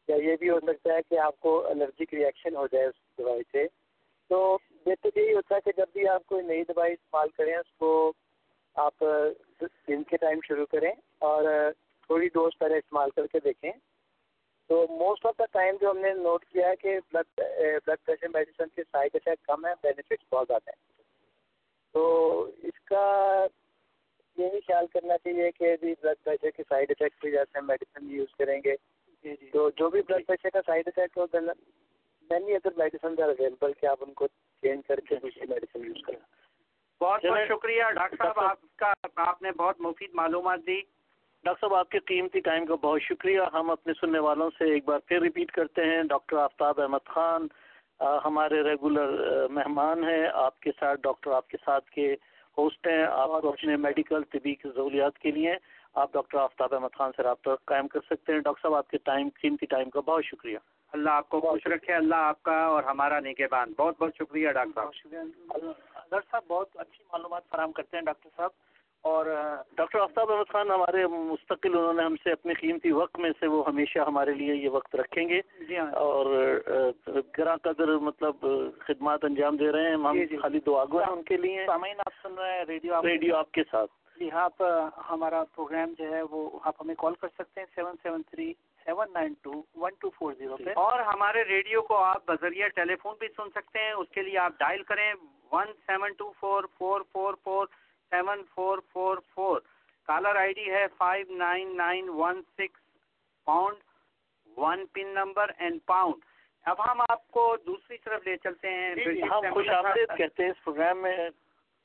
یا 0.08 0.16
یہ 0.24 0.36
بھی 0.40 0.50
ہو 0.50 0.60
سکتا 0.60 0.94
ہے 0.94 1.02
کہ 1.10 1.20
آپ 1.20 1.40
کو 1.40 1.56
الرجک 1.68 2.14
ریئیکشن 2.14 2.56
ہو 2.56 2.66
جائے 2.72 2.86
اس 2.86 2.96
دوائی 3.18 3.44
سے۔ 3.52 3.66
تو 4.30 4.58
بہتر 4.86 5.18
یہی 5.18 5.34
ہوتا 5.34 5.56
ہے 5.56 5.62
کہ 5.62 5.72
جب 5.78 5.88
بھی 5.94 6.08
آپ 6.08 6.26
کوئی 6.26 6.46
نئی 6.46 6.64
دوائی 6.68 6.94
استعمال 6.94 7.30
کریں، 7.38 7.56
اس 7.56 7.72
کو 7.80 7.92
آپ 8.76 9.04
دن 9.88 10.04
کے 10.04 10.18
ٹائم 10.18 10.40
شروع 10.48 10.66
کریں 10.72 10.92
اور 11.22 11.44
تھوڑی 12.08 12.28
ڈوز 12.34 12.58
پہلے 12.60 12.78
استعمال 12.78 13.10
کر 13.16 13.28
کے 13.28 13.40
دیکھیں۔ 13.44 13.72
تو 14.68 14.88
موسٹ 14.90 15.26
آف 15.26 15.34
دا 15.40 15.46
ٹائم 15.46 15.76
جو 15.82 15.92
ہم 15.92 15.98
نے 15.98 16.14
نوٹ 16.14 16.46
کیا 16.46 16.70
ہے 16.70 16.76
کہ 16.76 17.00
بلڈ 17.12 17.42
بلڈ 17.86 18.06
پریشر 18.06 18.28
میڈیسن 18.28 18.64
کے 18.76 18.84
سائڈ 18.92 19.12
افیکٹ 19.14 19.46
کم 19.46 19.66
ہیں 19.66 19.74
بینیفٹس 19.84 20.34
بہت 20.34 20.48
زیادہ 20.48 20.70
ہیں۔ 20.70 20.94
تو 21.92 22.42
اس 22.44 22.86
کا 22.86 23.46
یہ 24.38 24.50
بھی 24.50 24.60
خیال 24.60 24.88
کرنا 24.88 25.18
چاہیے 25.18 25.52
کہ 25.52 25.76
بھی 25.80 25.96
بلڈ 26.02 26.24
پریشر 26.24 26.50
کے 26.50 26.64
سائڈ 26.70 26.92
افیکٹ 26.92 27.22
بھی 27.22 27.32
جیسے 27.32 27.60
ہم 27.60 27.68
میڈیسن 27.68 28.12
یوز 28.12 28.36
کریں 28.36 28.62
گے۔ 28.66 28.76
جی 29.24 29.36
جی۔ 29.42 29.50
تو 29.54 29.70
جو 29.70 29.90
بھی 29.90 30.02
بلڈ 30.02 30.28
پریشر 30.28 30.50
کا 30.50 30.60
side 30.66 30.88
effect 30.88 31.18
who 31.18 31.26
many 32.30 32.56
other 32.56 32.70
medicine 32.78 33.08
are 33.08 33.28
available 33.28 33.74
کہ 33.74 33.86
آپ 33.86 33.98
ان 34.02 34.14
کو 34.14 34.28
چینج 34.62 34.88
کر 34.88 35.00
کے 35.00 35.16
دوسری 35.16 35.48
میڈیسن 35.50 35.86
یوز 35.86 36.02
کریں۔ 36.08 36.20
بہت 37.02 37.26
بہت 37.26 37.48
شکریہ 37.48 37.84
ڈاکٹر 37.96 38.18
صاحب 38.18 38.40
آپ 38.40 38.60
کا 38.76 38.94
آپ 39.16 39.42
نے 39.42 39.52
بہت 39.52 39.82
مفید 39.82 40.10
معلومات 40.14 40.60
دی۔ 40.68 40.82
ڈاکٹر 41.46 41.60
صاحب 41.62 41.74
آپ 41.76 41.90
کے 41.92 42.00
قیمتی 42.00 42.40
ٹائم 42.40 42.66
کا 42.66 42.76
بہت 42.82 43.02
شکریہ۔ 43.02 43.42
ہم 43.54 43.70
اپنے 43.70 43.94
سننے 44.00 44.20
والوں 44.20 44.50
سے 44.58 44.66
ایک 44.74 44.86
بار 44.88 45.00
پھر 45.08 45.22
ریپیٹ 45.22 45.52
کرتے 45.52 45.86
ہیں۔ 45.86 46.02
ڈاکٹر 46.10 46.38
آفتاب 46.38 46.80
احمد 46.82 47.06
خان 47.06 47.48
ہمارے 48.26 48.62
ریگولر 48.64 49.48
مہمان 49.58 50.04
ہیں۔ 50.04 50.28
آپ 50.34 50.60
کے 50.60 50.72
ساتھ 50.80 51.02
ڈاکٹر 51.04 51.32
آپ 51.32 51.48
کے 51.48 51.58
ساتھ 51.66 51.90
کے 51.92 52.14
ہوسٹ 52.58 52.88
ہیں۔ 52.88 53.04
آپ 53.04 53.30
کو 53.42 53.50
اپنے 53.50 53.76
میڈیکل 53.88 54.24
طبی 54.32 54.54
کی 54.56 54.70
ضروریات 54.76 55.20
کے 55.20 55.32
لیے 55.32 55.56
آپ 56.02 56.14
ڈاکٹر 56.14 56.38
آفتاب 56.40 56.74
احمد 56.74 56.96
خان 56.98 57.12
سے 57.18 57.24
رابطہ 57.24 57.56
قائم 57.66 57.88
کر 57.88 58.00
سکتے 58.06 58.34
ہیں۔ 58.34 58.40
ڈاکٹر 58.40 58.62
صاحب 58.62 58.76
آپ 58.76 58.90
کے 58.90 58.98
ٹائم 59.04 59.30
قیمتی 59.42 59.66
ٹائم 59.76 59.90
کا 59.90 60.00
بہت 60.00 60.26
شکریہ۔ 60.26 60.58
اللہ 60.94 61.10
آپ 61.10 61.30
کو 61.30 61.40
خوش 61.42 61.68
رکھے 61.68 61.94
اللہ 61.94 62.30
آپ 62.32 62.44
کا 62.44 62.60
اور 62.66 62.84
ہمارا 62.84 63.20
نگہبان 63.20 63.74
بہت 63.78 63.96
بہت 64.00 64.16
شکریہ 64.20 64.52
ڈاکٹر 64.52 64.82
صاحب۔ 64.82 64.94
شکریہ 64.94 65.22
ڈاکٹر 66.10 66.30
صاحب 66.32 66.44
بہت 66.48 66.78
اچھی 66.78 67.04
معلومات 67.12 67.50
فراہم 67.50 67.72
کرتے 67.72 67.98
ہیں 67.98 68.04
ڈاکٹر 68.06 68.30
صاحب۔ 68.38 68.52
اور 69.04 69.26
ڈاکٹر 69.76 70.00
آفتاب 70.00 70.32
احمد 70.32 70.52
خان 70.52 70.72
ہمارے 70.72 71.08
مستقل 71.08 71.78
انہوں 71.78 71.94
نے 71.94 72.04
ہم 72.04 72.16
سے 72.24 72.32
اپنے 72.32 72.54
قیمتی 72.54 72.92
وقت 72.92 73.20
میں 73.20 73.30
سے 73.40 73.48
وہ 73.48 73.68
ہمیشہ 73.68 74.00
ہمارے 74.00 74.34
لیے 74.34 74.56
یہ 74.56 74.70
وقت 74.70 74.96
رکھیں 74.96 75.30
گے۔ 75.30 75.42
جی 75.68 75.78
ہاں۔ 75.78 75.92
اور 75.92 76.26
گراں 77.38 77.58
قدر 77.64 77.88
مطلب 77.88 78.46
خدمات 78.80 79.24
انجام 79.24 79.58
دے 79.58 79.72
رہے 79.72 79.88
ہیں۔ 79.88 79.94
ہم 79.94 80.14
جی، 80.14 80.26
جی۔ 80.26 80.38
خالی 80.38 80.60
دعا 80.60 80.86
گو 80.92 80.98
ہیں 80.98 81.12
ان 81.12 81.24
کے 81.24 81.38
لیے۔ 81.38 81.66
سامعین 81.66 82.00
آپ 82.00 82.14
سن 82.24 82.34
رہے 82.34 82.58
ہیں 82.58 82.66
ریڈیو 82.66 83.02
ریڈیو 83.04 83.36
آپ 83.36 83.52
کے 83.52 83.64
ساتھ۔ 83.72 83.92
جی 84.20 84.32
ہاں 84.32 84.42
آپ 84.42 84.64
ہمارا 85.10 85.44
پروگرام 85.56 85.94
جو 85.98 86.12
ہے 86.12 86.22
وہ 86.22 86.50
آپ 86.64 86.76
ہمیں 86.82 86.96
کال 86.96 87.14
کر 87.16 87.28
سکتے 87.28 87.60
ہیں 87.60 87.68
seven 87.76 87.96
seven 88.04 88.22
three 88.24 88.54
seven 88.86 89.08
nine 89.14 89.34
two 89.42 89.64
one 89.76 89.92
two 90.00 90.10
four 90.10 90.34
zero 90.34 90.58
پہ۔ 90.58 90.70
اور 90.76 91.00
ہمارے 91.00 91.44
ریڈیو 91.44 91.82
کو 91.82 91.98
آپ 91.98 92.26
بذریعہ 92.26 92.68
ٹیلی 92.68 92.96
فون 92.96 93.16
بھی 93.20 93.28
سن 93.28 93.50
سکتے 93.56 93.80
ہیں۔ 93.80 93.92
اس 93.92 94.10
کے 94.10 94.22
لیے 94.22 94.38
آپ 94.38 94.52
ڈائل 94.60 94.84
کریں 94.84 95.14
one 95.52 95.68
seven 95.86 96.14
two 96.18 96.32
four 96.40 96.64
four 96.78 97.02
four 97.12 97.34
four. 97.44 97.68
Seven 98.14 98.42
four 98.56 98.78
four 98.92 99.18
four 99.34 99.62
caller 100.08 100.36
I 100.36 100.54
D 100.54 100.70
ہے 100.72 100.86
five 100.98 101.36
nine 101.38 101.76
nine 101.78 102.10
one 102.10 102.42
six 102.58 102.82
pound 103.48 103.78
one 104.58 104.86
pin 104.94 105.14
number 105.14 105.52
and 105.58 105.80
pound 105.86 106.26
اب 106.66 106.82
ہم 106.82 107.02
آپ 107.10 107.26
کو 107.28 107.46
دوسری 107.66 107.98
طرف 107.98 108.28
لے 108.28 108.36
چلتے 108.38 108.70
ہیں 108.70 109.22
ہم 109.32 109.54
خوش 109.54 109.70
آمدید 109.70 110.18
کہتے 110.18 110.44
ہیں 110.44 110.50
اس 110.50 110.64
پروگرام 110.64 111.02
میں 111.02 111.18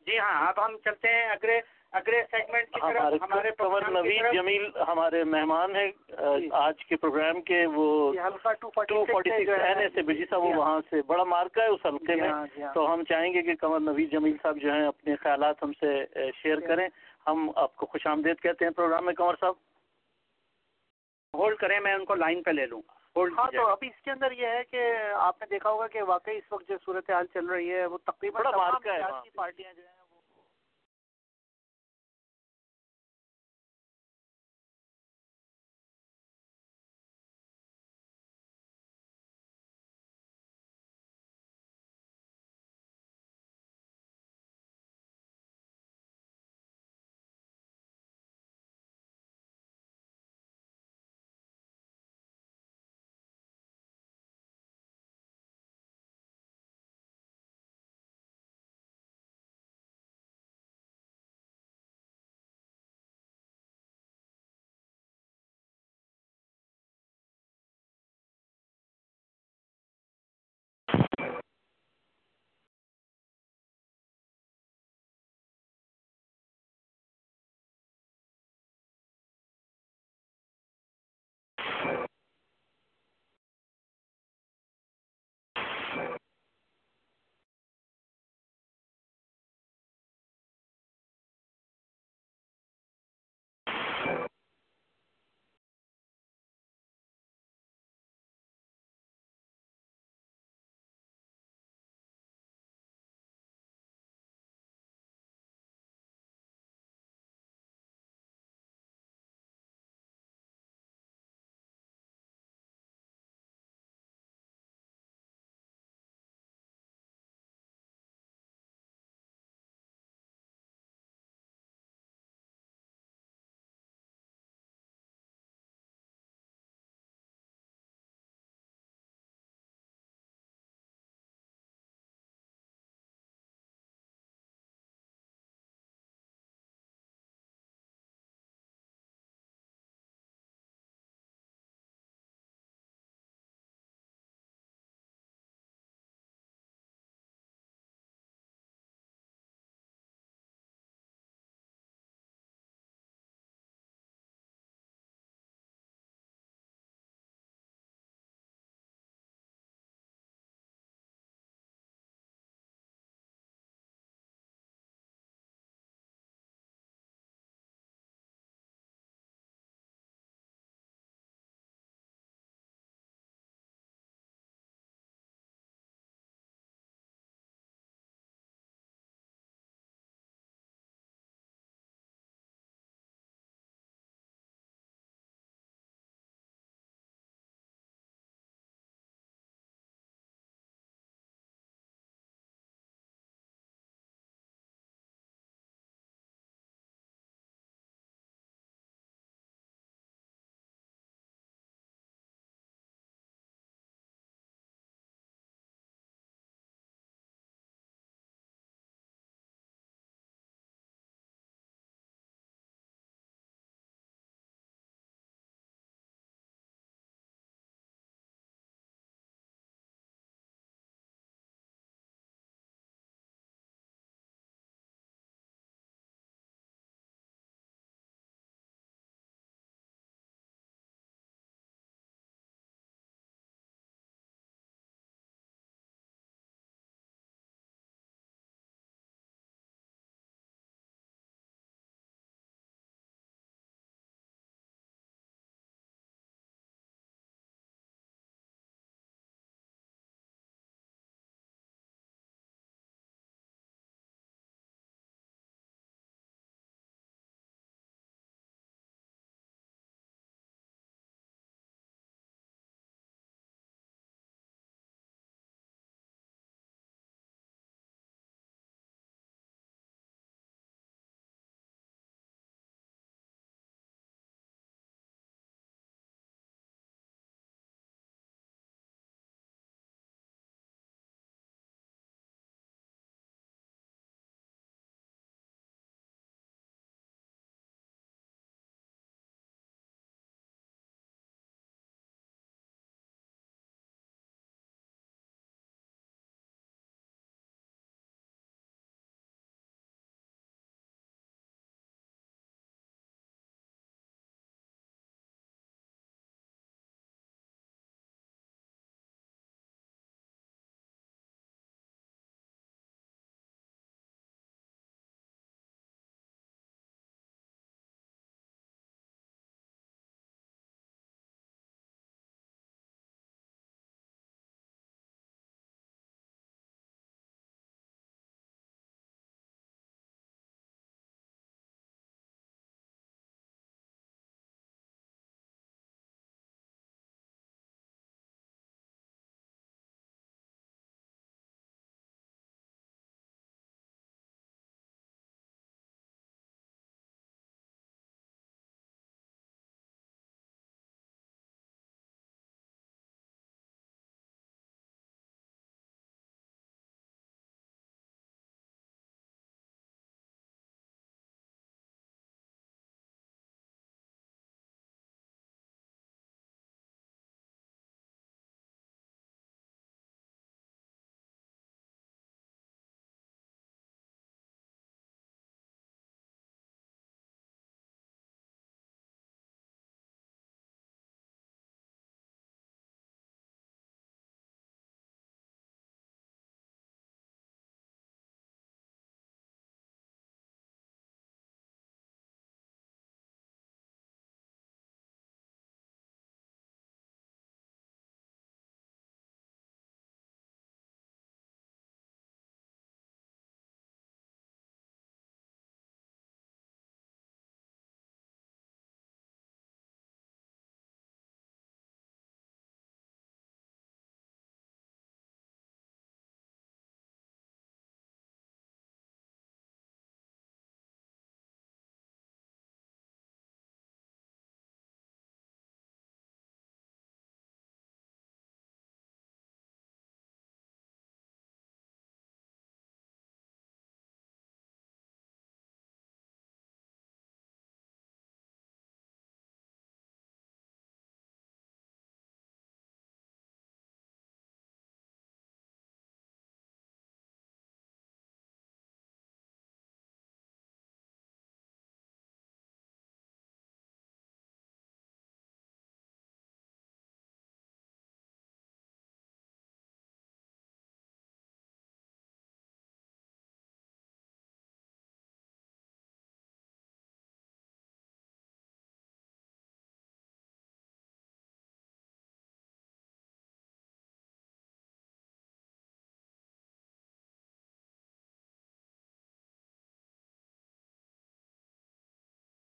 جی 0.06 0.18
ہاں 0.18 0.46
اب 0.48 0.64
ہم 0.64 0.76
چلتے 0.84 1.14
ہیں 1.14 1.28
اگلے 1.28 1.60
اگلے 1.92 2.22
سیگمنٹ 2.30 2.74
کی 2.74 2.80
طرف 2.80 3.22
ہمارے 3.22 3.50
کنور 3.50 3.82
نوید 3.82 4.24
جمیل 4.32 4.66
ہمارے 4.88 5.24
مہمان 5.24 5.76
ہیں 5.76 5.90
جی۔ 6.40 6.48
آج 6.52 6.84
کے 6.84 6.96
پروگرام 6.96 7.40
کے 7.40 7.64
وہ 7.66 8.12
ٹو 8.60 8.70
فورٹی 8.70 9.44
سکس 9.44 9.94
سے 9.94 10.02
بجی 10.02 10.24
صاحب 10.30 10.42
وہ 10.42 10.52
وہاں 10.54 10.80
سے 10.90 11.00
بڑا 11.06 11.24
مارکا 11.24 11.62
ہے 11.62 11.68
اس 11.68 11.86
حلقے 11.86 12.14
میں۔ 12.14 12.28
ہاں، 12.28 12.46
ہاں۔ 12.58 12.74
تو 12.74 12.92
ہم 12.94 13.04
چاہیں 13.04 13.32
گے 13.32 13.42
کہ 13.42 13.54
کنور 13.54 13.80
نوید 13.80 14.12
جمیل 14.12 14.36
صاحب 14.42 14.56
جو 14.56 14.72
ہیں 14.72 14.86
اپنے 14.86 15.16
خیالات 15.16 15.62
ہم 15.62 15.72
سے 15.72 16.04
شیئر 16.42 16.60
کریں۔ 16.60 16.88
ہم 17.26 17.50
آپ 17.56 17.76
کو 17.76 17.86
خوش 17.86 18.06
آمدید 18.06 18.40
کہتے 18.40 18.64
ہیں 18.64 18.72
پروگرام 18.72 19.04
میں 19.04 19.14
کنور 19.14 19.34
صاحب۔ 19.40 19.54
ہولڈ 21.34 21.56
کریں 21.56 21.80
میں 21.80 21.94
ان 21.94 22.04
کو 22.04 22.14
لائن 22.14 22.42
پہ 22.42 22.50
لے 22.50 22.66
لوں۔ 22.66 22.82
ہاں 23.16 23.50
تو 23.52 23.66
ابھی 23.66 23.88
اس 23.88 24.02
کے 24.02 24.10
اندر 24.10 24.32
یہ 24.32 24.46
ہے 24.46 24.62
کہ 24.70 24.82
آپ 25.18 25.40
نے 25.40 25.46
دیکھا 25.50 25.70
ہوگا 25.70 25.86
کہ 25.86 26.02
واقعی 26.02 26.36
اس 26.36 26.52
وقت 26.52 26.68
جو 26.68 26.76
صورتحال 26.84 27.26
چل 27.34 27.46
رہی 27.46 27.72
ہے 27.74 27.86
وہ 27.86 27.98
تقریباً 28.04 28.42
پارٹیاں 29.36 29.72
جو 29.74 29.82
ہیں 29.82 29.97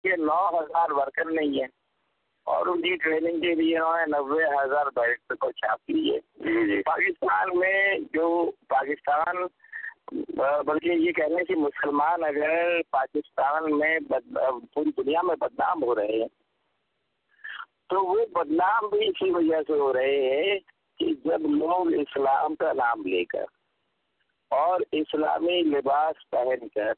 کے 0.04 0.16
نو 0.18 0.40
ہزار 0.50 0.90
ورکر 0.92 1.30
نہیں 1.30 1.61
ہیں 1.61 1.68
اور 2.46 2.66
ان 2.66 2.82
کی 2.82 2.94
ٹریننگ 2.96 3.40
کے 3.40 3.54
لیے 3.54 3.76
انہوں 3.78 3.96
نے 3.96 4.04
نوے 4.08 4.44
ہزار 4.52 4.90
بیٹ 4.94 5.32
کو 5.40 5.50
چھاپ 5.52 5.90
لی 5.90 6.02
ہے 6.04 6.18
جی، 6.44 6.66
جی۔ 6.66 6.82
پاکستان 6.82 7.58
میں 7.58 7.98
جو 8.14 8.28
پاکستان 8.68 9.42
بلکہ 10.66 10.88
یہ 10.88 11.12
کہنے 11.12 11.44
کہ 11.44 11.56
مسلمان 11.56 12.24
اگر 12.24 12.80
پاکستان 12.90 13.78
میں 13.78 13.98
پوری 14.74 14.90
دنیا 14.96 15.22
میں 15.22 15.37
بدنام 15.37 15.82
ہو 15.82 15.94
رہے 15.94 16.20
ہیں 16.20 16.28
تو 17.90 18.04
وہ 18.04 18.24
بدنام 18.32 18.88
بھی 18.88 19.06
اسی 19.06 19.30
وجہ 19.30 19.61
سے 19.66 19.78
ہو 19.78 19.92
رہے 19.92 20.16
ہیں 20.30 20.58
کہ 21.00 21.12
جب 21.24 21.46
لوگ 21.50 21.92
اسلام 21.98 22.54
کا 22.54 22.72
نام 22.74 23.06
لے 23.06 23.24
کر 23.26 23.44
اور 24.50 24.80
اسلامی 24.92 25.61
لباس 25.66 26.28
پہن 26.30 26.68
کر 26.68 26.92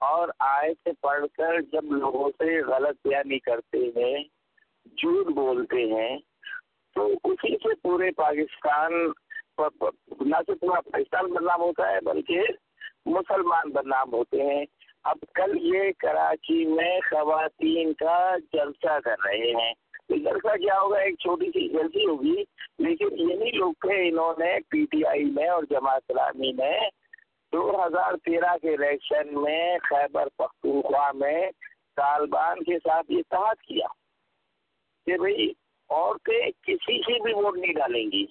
اور 0.00 0.28
آئے 0.38 0.72
سے 0.74 0.90
پڑھ 1.00 1.26
کر 1.36 1.60
جب 1.60 1.84
لوگوں 1.84 2.30
سے 2.38 2.60
غلط 2.60 3.06
بیانی 3.08 3.38
کرتے 3.38 3.78
ہیں، 3.78 4.24
جھوٹ 4.96 5.26
بولتے 5.26 5.84
ہیں، 5.84 6.18
تو 6.94 7.06
اسی 7.24 7.56
سے 7.56 7.74
پورے 7.82 8.10
پاکستان 8.10 8.92
نہ 10.20 10.36
صرف 10.46 10.60
پورا 10.60 10.80
پاکستان 10.80 11.32
بدنام 11.32 11.60
ہوتا 11.60 11.92
ہے، 11.92 11.98
بلکہ 12.04 12.40
مسلمان 13.06 13.70
بدنام 13.70 14.12
ہوتے 14.12 14.42
ہیں۔ 14.42 14.64
اب 15.04 15.16
کل 15.34 15.58
یہ 15.60 15.82
کراچی 15.98 16.64
میں 16.66 17.00
خواتین 17.10 17.92
کا 17.92 18.34
جلسہ 18.52 18.98
کر 19.00 19.14
رہے 19.24 19.52
ہیں۔ 19.62 19.72
جلسہ 20.08 20.56
کیا 20.56 20.80
ہوگا؟ 20.80 20.98
ایک 20.98 21.14
چھوٹی 21.18 21.46
سی 21.46 21.68
جلسی 21.68 22.06
ہوگی، 22.06 22.44
لیکن 22.78 23.08
یہی 23.12 23.50
لوگ 23.50 23.72
تھے 23.72 24.08
انہوں 24.08 24.32
نے 24.38 24.58
پی 24.68 24.84
ٹی 24.90 25.04
آئی 25.04 25.24
میں 25.24 25.48
اور 25.48 25.62
جماعت 25.70 26.02
اسلامی 26.08 26.52
میں 26.52 26.80
دو 27.52 27.62
ہزار 27.76 28.16
تیرہ 28.24 28.56
کے 28.56 28.74
الیکشن 28.74 29.32
میں 29.34 29.78
خیبر 29.82 30.28
پختونخوا 30.36 31.10
میں 31.14 31.50
طالبان 31.96 32.62
کے 32.64 32.78
ساتھ 32.78 33.10
یہ 33.10 33.18
اتحاد 33.18 33.62
کیا 33.62 33.86
کہ 35.06 35.16
بھائی 35.18 35.50
عورتیں 35.90 36.50
کسی 36.62 36.98
سے 37.00 37.18
بھی 37.22 37.32
ووٹ 37.34 37.56
نہیں 37.56 37.72
ڈالیں 37.74 38.04
گی 38.12 38.24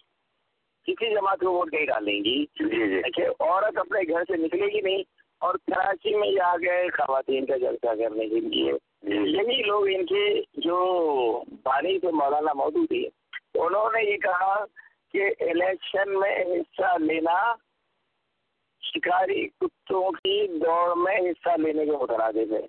کسی 0.87 1.13
جماعت 1.13 1.39
کو 1.39 1.53
ووٹ 1.53 1.73
نہیں 1.73 1.85
ڈالیں 1.85 2.13
گی 2.15 2.37
جی، 2.55 2.87
جی۔ 2.87 3.25
عورت 3.25 3.77
اپنے 3.77 4.01
گھر 4.03 4.23
سے 4.23 4.37
نکلے 4.37 4.67
گی 4.67 4.81
نہیں 4.81 5.03
اور 5.41 5.55
کراچی 5.67 6.15
میں 6.15 6.29
آ 6.43 6.55
گئے 6.57 6.87
خواتین 6.95 7.45
کا 7.45 7.57
جلسہ 7.57 7.95
کرنے 7.97 8.27
کے 8.29 8.39
لیے 8.41 8.71
جی۔ 9.03 9.17
یہی 9.29 9.61
لوگ 9.63 9.87
ان 9.89 10.05
کے 10.05 10.25
جو 10.61 10.79
بانی 11.63 11.97
تھے 11.99 12.11
مولانا 12.13 12.53
موجود 12.55 12.87
تھے 12.87 13.07
انہوں 13.57 13.91
نے 13.91 14.03
یہ 14.03 14.17
کہا 14.23 14.55
کہ 15.13 15.29
الیکشن 15.41 16.19
میں 16.19 16.35
حصہ 16.45 16.97
لینا 17.01 17.39
شکاری 18.81 19.47
کتوں 19.47 20.11
کی 20.11 20.47
دوڑ 20.47 20.95
میں 20.97 21.17
حصہ 21.17 21.61
لینے 21.61 21.85
کے 21.85 21.91
مترادف 21.91 22.51
ہے 22.51 22.67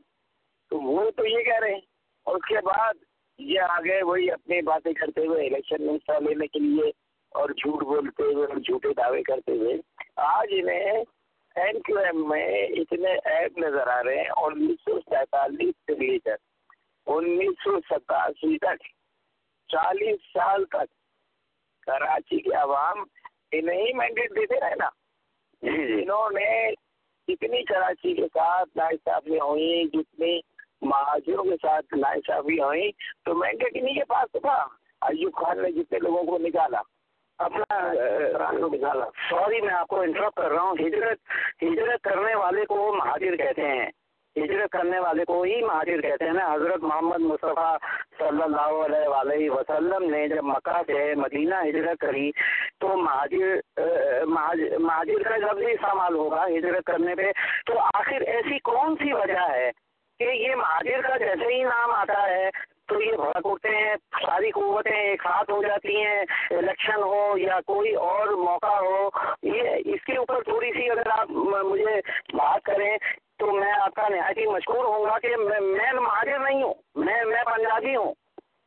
تو 0.70 0.80
وہ 0.80 1.10
تو 1.10 1.26
یہ 1.26 1.42
کہہ 1.42 1.60
رہے 1.60 1.74
ہیں۔ 1.74 1.80
اور 2.22 2.36
اس 2.36 2.48
کے 2.48 2.54
بعد 2.54 2.94
یہ 3.38 3.60
آگے 3.60 4.02
وہی 4.02 4.30
اپنی 4.30 4.62
باتیں 4.62 4.92
کرتے 4.92 5.26
ہوئے 5.26 5.46
الیکشن 5.46 5.86
میں 5.86 5.94
حصہ 5.94 6.20
لینے 6.20 6.46
کے 6.46 6.58
لیے 6.58 6.90
اور 7.28 7.50
جھوٹ 7.50 7.82
بولتے 7.82 8.22
ہوئے 8.22 8.46
اور 8.46 8.56
جھوٹے 8.56 8.88
دعوے 8.96 9.22
کرتے 9.22 9.52
ہوئے 9.52 9.74
آج 10.16 10.48
انہیں 10.50 11.04
این 11.56 11.80
کیو 11.80 11.98
ایم 11.98 12.28
میں 12.28 12.66
اتنے 12.66 13.14
ایپ 13.24 13.58
نظر 13.58 13.86
آ 13.86 14.02
رہے 14.02 14.16
ہیں۔ 14.16 14.30
انیس 14.36 14.80
سو 14.80 15.00
سینتالیس 15.00 15.74
سے 15.86 15.94
لے 15.94 16.18
کر 16.18 16.36
انیس 17.06 17.64
سو 17.64 17.80
ستاسی 17.80 18.58
تک، 18.58 18.82
چالیس 19.68 20.20
سال 20.32 20.64
تک 20.64 20.90
کراچی 21.86 22.40
کے 22.40 22.54
عوام 22.54 23.04
انہیں 23.52 23.82
ہی 23.82 23.92
مینڈیٹ 23.92 24.30
دیتے 24.30 24.60
رہے 24.60 24.74
نا۔ 24.78 24.88
انہوں 25.62 26.30
نے 26.30 26.72
جتنی 27.28 27.64
کراچی 27.64 28.14
کے 28.14 28.22
ساتھ 28.22 28.68
ناصافیاں 28.76 29.44
ہوئی 29.44 29.84
جتنی 29.92 30.40
مہاجروں 30.82 31.44
کے 31.44 31.56
ساتھ 31.62 31.94
ناصافیاں 31.94 32.66
ہوئی 32.66 32.90
تو 33.24 33.34
مینڈیٹ 33.34 33.72
انہیں 33.74 33.94
کے 33.94 34.04
پاس 34.04 34.32
تھا۔ 34.32 34.66
ایوب 35.00 35.34
خان 35.34 35.62
نے 35.62 35.72
جتنے 35.72 35.98
لوگوں 35.98 36.24
کو 36.24 36.38
نکالا 36.38 36.80
اپنا 37.38 37.92
نکالا۔ 38.72 39.04
سوری 39.30 39.60
میں 39.60 39.74
آپ 39.74 39.88
کو 39.88 40.00
انٹرپ 40.00 40.34
کر 40.34 40.50
رہا 40.50 40.62
ہوں۔ 40.62 40.74
ہجرت 40.74 41.18
ہجرت 41.62 42.02
کرنے 42.02 42.34
والے 42.34 42.66
کو 42.66 42.94
مہاجر 42.96 43.36
کہتے 43.36 43.62
ہیں۔ 43.62 43.90
ہجرت 44.36 44.70
کرنے 44.72 44.98
والے 45.00 45.24
کو 45.24 45.42
ہی 45.42 45.60
مہاجر 45.62 46.00
کہتے 46.00 46.24
ہیں 46.24 46.32
نا، 46.32 46.52
حضرت 46.52 46.82
محمد 46.82 47.20
مصطفیٰ 47.20 47.76
صلی 48.18 48.42
اللہ 48.42 48.72
علیہ 48.84 49.08
وآلہ 49.08 49.50
وسلم 49.50 50.08
نے 50.10 50.26
جب 50.28 50.44
مکہ 50.44 50.80
سے 50.86 51.14
مدینہ 51.16 51.54
ہجرت 51.68 52.00
کری 52.00 52.30
تو 52.80 52.96
مہاجر 52.96 54.24
مہاجر 54.26 55.22
کا 55.28 55.36
لفظ 55.36 55.62
استعمال 55.68 56.14
ہوگا 56.14 56.46
ہجرت 56.46 56.84
کرنے 56.86 57.14
پہ۔ 57.14 57.30
تو 57.66 57.78
آخر 57.78 58.20
ایسی 58.34 58.58
کون 58.70 58.94
سی 59.02 59.12
وجہ 59.12 59.46
ہے 59.50 59.70
کہ 60.20 60.24
یہ 60.24 60.54
مہاجر 60.54 61.00
کا 61.08 61.16
جیسے 61.18 61.54
ہی 61.54 61.62
نام 61.62 61.90
آتا 61.92 62.22
ہے 62.22 62.50
تو 62.88 63.00
یہ 63.00 63.16
بھڑک 63.16 63.46
اٹھتے 63.46 63.74
ہیں، 63.74 63.94
ساری 64.22 64.50
قوتیں 64.50 64.92
ایک 64.92 65.22
ساتھ 65.22 65.50
ہو 65.50 65.62
جاتی 65.62 65.96
ہیں، 65.96 66.24
الیکشن 66.50 67.02
ہو 67.02 67.22
یا 67.38 67.58
کوئی 67.66 67.94
اور 68.06 68.28
موقع 68.38 68.76
ہو۔ 68.78 69.08
یہ 69.42 69.92
اس 69.94 70.04
کے 70.06 70.16
اوپر 70.16 70.42
تھوڑی 70.44 70.70
سی 70.72 70.88
اگر 70.90 71.10
آپ 71.18 71.30
مجھے 71.30 72.00
بات 72.32 72.64
کریں 72.64 72.96
تو 73.40 73.52
میں 73.52 73.72
آپ 73.72 73.94
کا 73.94 74.08
نہایت 74.08 74.38
ہی 74.38 74.46
مشکور 74.46 74.84
ہوں 74.84 75.04
گا 75.04 75.18
کہ 75.18 75.36
میں 75.36 75.92
مہاجر 75.92 76.38
نہیں 76.38 76.62
ہوں، 76.62 76.74
میں 76.94 77.24
میں 77.24 77.42
پنجابی 77.44 77.96
ہوں۔ 77.96 78.14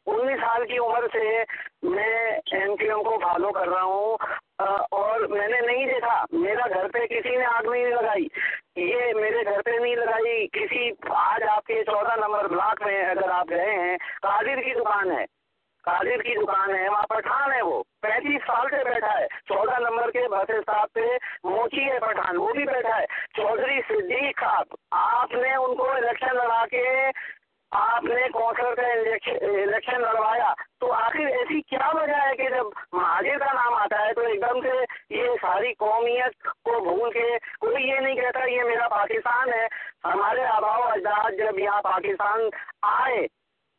انیس 0.05 0.39
سال 0.41 0.67
کی 0.67 0.77
عمر 0.77 1.07
سے 1.13 1.43
میں 1.83 2.31
ایم 2.51 2.75
کیو 2.75 2.95
ایم 2.95 3.03
کو 3.03 3.17
فالو 3.23 3.51
کر 3.51 3.67
رہا 3.67 3.83
ہوں 3.83 4.17
اور 4.91 5.19
میں 5.19 5.47
نے 5.47 5.61
نہیں 5.61 5.85
دیکھا۔ 5.85 6.25
میرا 6.31 6.67
گھر 6.73 6.87
پہ 6.93 7.05
کسی 7.05 7.35
نے 7.35 7.45
آگ 7.45 7.69
نہیں 7.69 7.85
لگائی۔ 7.85 8.27
یہ 8.75 9.13
میرے 9.13 9.45
گھر 9.45 9.61
پہ 9.61 9.71
نہیں 9.71 9.95
لگائی، 9.95 10.47
کسی 10.47 10.91
آج 11.09 11.43
آپ 11.43 11.65
کے 11.65 11.83
چودہ 11.83 12.15
نمبر 12.15 12.47
بلاک 12.47 12.81
میں 12.81 13.05
اگر 13.05 13.29
آپ 13.29 13.49
گئے 13.49 13.71
ہیں 13.71 13.97
قادر 14.21 14.61
کی 14.61 14.73
دکان 14.73 15.11
ہے۔ 15.11 15.25
قادر 15.83 16.21
کی 16.21 16.35
دکان 16.35 16.75
ہے، 16.75 16.89
وہاں 16.89 17.03
پٹھان 17.03 17.53
ہے 17.53 17.61
وہ۔ 17.61 17.83
پینتیس 18.01 18.41
سال 18.47 18.67
سے 18.69 18.83
بیٹھا 18.83 19.19
ہے۔ 19.19 19.27
چودہ 19.27 19.79
نمبر 19.79 20.11
کے 20.11 20.27
بھٹے 20.27 20.53
صاحب 20.65 20.87
پہ 20.93 20.99
موچی 21.43 21.91
ہے 21.91 21.99
پٹھان، 21.99 22.37
وہ 22.37 22.53
بھی 22.53 22.65
بیٹھا 22.65 22.99
ہے۔ 22.99 23.05
چودھری 23.37 23.81
صدیق 23.87 24.39
صاحب، 24.39 24.75
آپ 24.91 25.31
نے 25.31 25.55
ان 25.55 25.75
کو 25.75 25.91
الیکشن 25.91 26.35
لڑا 26.35 26.65
کے 26.71 27.11
آپ 27.71 28.03
نے 28.03 28.29
کونسل 28.33 28.75
کا 28.75 28.87
الیکشن 28.87 30.01
لڑوایا۔ 30.01 30.53
تو 30.79 30.91
آخر 30.93 31.19
ایسی 31.19 31.61
کیا 31.61 31.89
وجہ 31.93 32.27
ہے 32.27 32.35
کہ 32.35 32.49
جب 32.49 32.65
مہاجر 32.91 33.37
کا 33.37 33.53
نام 33.53 33.73
آتا 33.73 34.05
ہے 34.05 34.13
تو 34.13 34.21
ایک 34.21 34.41
دم 34.41 34.61
سے 34.61 34.83
یہ 35.09 35.29
ساری 35.41 35.73
قومیت 35.73 36.43
کو 36.43 36.79
بھول 36.79 37.11
کے 37.11 37.37
کوئی 37.59 37.87
یہ 37.87 37.99
نہیں 37.99 38.15
کہتا 38.15 38.45
یہ 38.45 38.63
میرا 38.63 38.87
پاکستان 38.87 39.53
ہے۔ 39.53 39.67
ہمارے 40.03 40.45
آبا 40.45 40.77
و 40.77 40.83
اجداد 40.83 41.31
جب 41.31 41.59
یہاں 41.59 41.81
پاکستان 41.81 42.39
آئے 42.81 43.27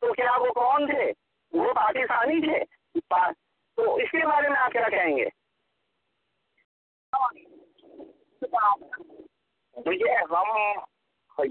تو 0.01 0.13
کیا 0.13 0.37
وہ 0.37 0.47
کون 0.47 0.87
تھے؟ 0.87 1.13
وہ 1.55 1.73
پاکستانی 1.73 2.41
تھے 2.41 2.59
تو 3.77 3.95
اس 3.95 4.11
کے 4.11 4.27
بارے 4.27 4.49
میں 4.49 4.61
آپ 4.61 4.73
کیا 4.73 4.89
کہیں 4.89 5.17
گے؟ 5.17 5.29
دیکھیے، 9.77 10.15
ہم 10.31 10.49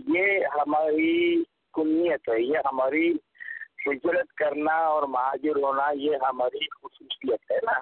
یہ 0.08 0.46
ہماری 0.56 1.44
کنیت 1.74 2.30
ہے، 2.30 2.42
یہ 2.42 2.58
ہماری 2.66 3.12
ہجرت 3.86 4.34
کرنا 4.34 4.74
اور 4.74 5.04
مہاجر 5.04 5.56
ہونا، 5.56 5.88
یہ 5.94 6.16
ہماری 6.16 6.66
خصوصیت 6.70 7.52
ہے 7.52 7.58
نا۔ 7.64 7.80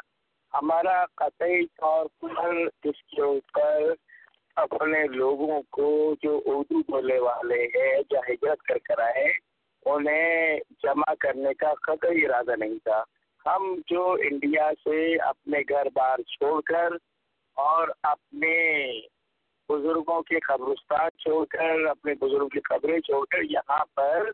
ہمارا 0.53 1.05
قطعی 1.15 1.65
طور 1.65 2.05
پر 2.19 2.55
اس 2.84 3.03
کے 3.03 3.21
اوپر 3.21 3.93
اپنے 4.55 5.07
لوگوں 5.07 5.62
کو 5.69 6.15
جو 6.23 6.41
اردو 6.45 6.81
بولنے 6.91 7.19
والے 7.19 7.63
ہیں، 7.75 8.01
جو 8.10 8.17
ہجرت 8.29 8.62
کر 8.62 8.77
کر 8.77 8.99
آئے 8.99 9.51
انہیں 9.86 10.60
جمع 10.84 11.13
کرنے 11.20 11.54
کا 11.54 11.74
قطعی 11.88 12.26
ارادہ 12.26 12.56
نہیں 12.60 12.78
تھا۔ 12.84 13.04
ہم 13.46 13.76
جو 13.88 14.12
انڈیا 14.12 14.70
سے 14.84 15.15
اپنے 15.15 15.60
گھر 15.70 15.86
بار 15.94 16.17
چھوڑ 16.17 16.62
کر 16.62 16.89
اور 17.56 17.88
اپنے 18.04 18.91
بزرگوں 19.70 20.22
کے 20.22 20.39
قبرستان 20.39 21.10
چھوڑ 21.10 21.46
کر، 21.46 21.86
اپنے 21.86 22.13
بزرگوں 22.13 22.50
کی 22.50 22.60
قبریں 22.60 23.00
چھوڑ 23.00 23.26
کر 23.30 23.41
یہاں 23.41 23.86
پر 23.96 24.32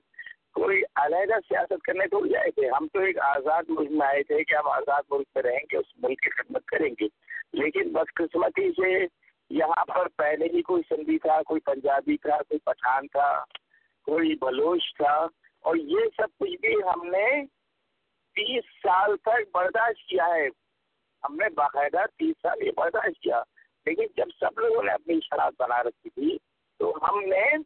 کوئی 0.54 0.82
علیحدہ 0.96 1.40
سیاست 1.50 1.84
کرنے 1.84 2.08
کو 2.08 2.24
آئے 2.24 2.52
تھے۔ 2.52 2.68
ہم 2.68 2.88
تو 2.94 3.00
ایک 3.00 3.20
آزاد 3.20 3.64
ملک 3.70 3.92
میں 3.92 4.08
آئے 4.08 4.24
تھے 4.24 4.44
کہ 4.44 4.56
ہم 4.56 4.68
آزاد 4.68 5.02
ملک 5.12 5.28
میں 5.36 5.44
رہیں 5.44 5.66
گے، 5.72 5.78
اس 5.78 5.86
ملک 5.98 6.22
کی 6.22 6.30
خدمت 6.30 6.66
کریں 6.66 6.96
گے۔ 7.02 7.06
لیکن 7.54 7.94
بدقسمتی 7.94 8.72
سے 8.72 9.06
یہاں 9.50 9.86
پر 9.86 10.08
پہلے 10.18 10.46
ہی 10.46 10.62
کوئی 10.62 10.84
سندھی 10.90 11.20
تھا، 11.20 11.44
کوئی 11.44 11.62
پنجابی 11.62 12.18
تھا، 12.18 12.38
کوئی 12.38 12.60
پٹھان 12.60 13.08
تھا۔ 13.08 13.44
کوئی 14.08 14.36
بلوچ 14.36 14.84
تھا 14.98 15.28
اور 15.60 15.76
یہ 15.76 16.00
سب 16.18 16.28
کچھ 16.40 16.58
بھی 16.62 16.76
ہم 16.76 17.08
نے 17.08 17.46
تیس 18.36 18.64
سال 18.64 19.18
تک 19.18 19.56
برداشت 19.56 20.10
کیا 20.10 20.26
ہے۔ 20.26 20.48
ہم 21.24 21.36
نے 21.36 21.50
باقاعدہ 21.50 22.06
تیس 22.20 22.36
سال 22.42 22.64
یہ 22.64 22.72
برداشت 22.78 23.22
کیا۔ 23.22 23.44
لیکن 23.86 24.04
جب 24.18 24.26
سب 24.40 24.60
لوگوں 24.60 24.84
نے 24.84 24.92
اپنی 24.92 25.20
شناخت 25.24 25.62
بنا 25.62 25.84
رکھی 25.84 26.10
تھی 26.10 26.38
تو 26.78 26.98
ہم 27.02 27.20
نے 27.20 27.58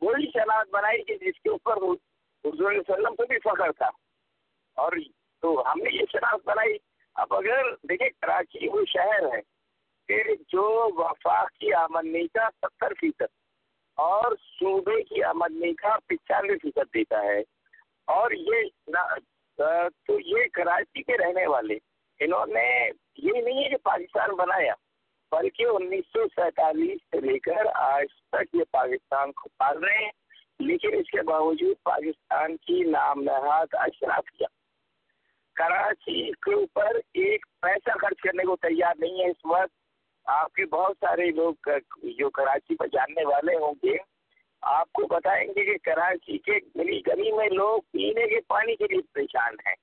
وہی 0.00 0.30
شناخت 0.30 0.70
بنائی 0.70 1.02
کہ 1.04 1.14
جس 1.14 1.40
کے 1.40 1.50
اوپر 1.50 1.76
حضور 1.76 2.70
علیہ 2.70 2.80
وسلم 2.80 3.16
کو 3.16 3.26
بھی 3.26 3.38
فخر 3.38 3.72
تھا۔ 3.72 3.90
اور 4.74 4.92
تو 5.40 5.72
ہم 5.72 5.78
نے 5.78 5.94
یہ 5.94 6.02
شناخت 6.12 6.48
بنائی۔ 6.48 6.76
اب 7.14 7.34
اگر 7.34 7.74
دیکھیں 7.82 8.08
کراچی 8.20 8.68
وہ 8.68 8.84
شہر 8.88 9.36
ہے 9.36 9.40
کہ 10.08 10.34
جو 10.48 10.88
وفاق 10.94 11.50
کی 11.50 11.72
آمدنی 11.72 12.28
کا 12.28 12.48
ستر 12.62 12.92
فیصد 13.00 13.41
اور 13.96 14.32
صوبے 14.36 15.02
کی 15.02 15.22
آمدنی 15.22 15.74
کا 15.74 15.96
پچانوے 16.06 16.58
فیصد 16.58 16.94
دیتا 16.94 17.22
ہے۔ 17.22 17.40
اور 18.06 18.30
یہ 18.30 18.54
تو 20.06 20.20
یہ 20.20 20.44
کراچی 20.52 21.02
کے 21.02 21.18
رہنے 21.18 21.46
والے، 21.46 21.78
انہوں 22.20 22.46
نے 22.46 22.90
یہ 23.16 23.42
نہیں 23.42 23.64
ہے 23.64 23.70
کہ 23.70 23.76
پاکستان 23.76 24.30
بنایا، 24.30 24.74
بلکہ 25.30 25.64
انیس 25.64 26.04
سو 26.12 26.28
سینتالیس 26.36 26.98
سے 27.10 27.20
لے 27.20 27.38
کر 27.38 27.66
آج 27.74 28.06
تک 28.32 28.54
یہ 28.54 28.64
پاکستان 28.70 29.32
کو 29.32 29.48
پال 29.56 29.84
رہے 29.84 30.04
ہیں۔ 30.04 30.10
لیکن 30.58 30.88
اس 30.94 31.10
کے 31.10 31.22
باوجود 31.22 31.76
پاکستان 31.82 32.56
کی 32.56 32.80
نام 32.80 33.22
نہاد 33.22 33.66
اشراف 33.72 34.24
کیا۔ 34.38 34.48
کراچی 35.54 36.32
کے 36.32 36.54
اوپر 36.54 36.96
ایک 37.14 37.46
پیسہ 37.62 37.98
خرچ 37.98 38.20
کرنے 38.20 38.44
کو 38.44 38.56
تیار 38.56 38.94
نہیں 38.98 39.24
ہے 39.24 39.30
اس 39.30 39.44
وقت۔ 39.44 39.81
آپ 40.24 40.52
کے 40.52 40.64
بہت 40.64 40.96
سارے 41.00 41.30
لوگ 41.30 41.68
جو 42.02 42.30
کراچی 42.30 42.76
پر 42.76 42.86
جاننے 42.86 43.24
والے 43.24 43.56
ہوں 43.56 43.74
گے، 43.82 43.96
آپ 44.62 44.92
کو 44.92 45.06
بتائیں 45.06 45.48
گے 45.48 45.64
کہ 45.64 45.76
کراچی 45.82 46.38
کے 46.38 46.52
گلی 46.52 47.00
گلی 47.06 47.32
میں 47.32 47.48
لوگ 47.48 47.80
پینے 47.80 48.28
کے 48.28 48.40
پانی 48.40 48.76
کے 48.76 48.84
لیے 48.90 49.00
پریشان 49.12 49.54
ہیں۔ 49.66 49.74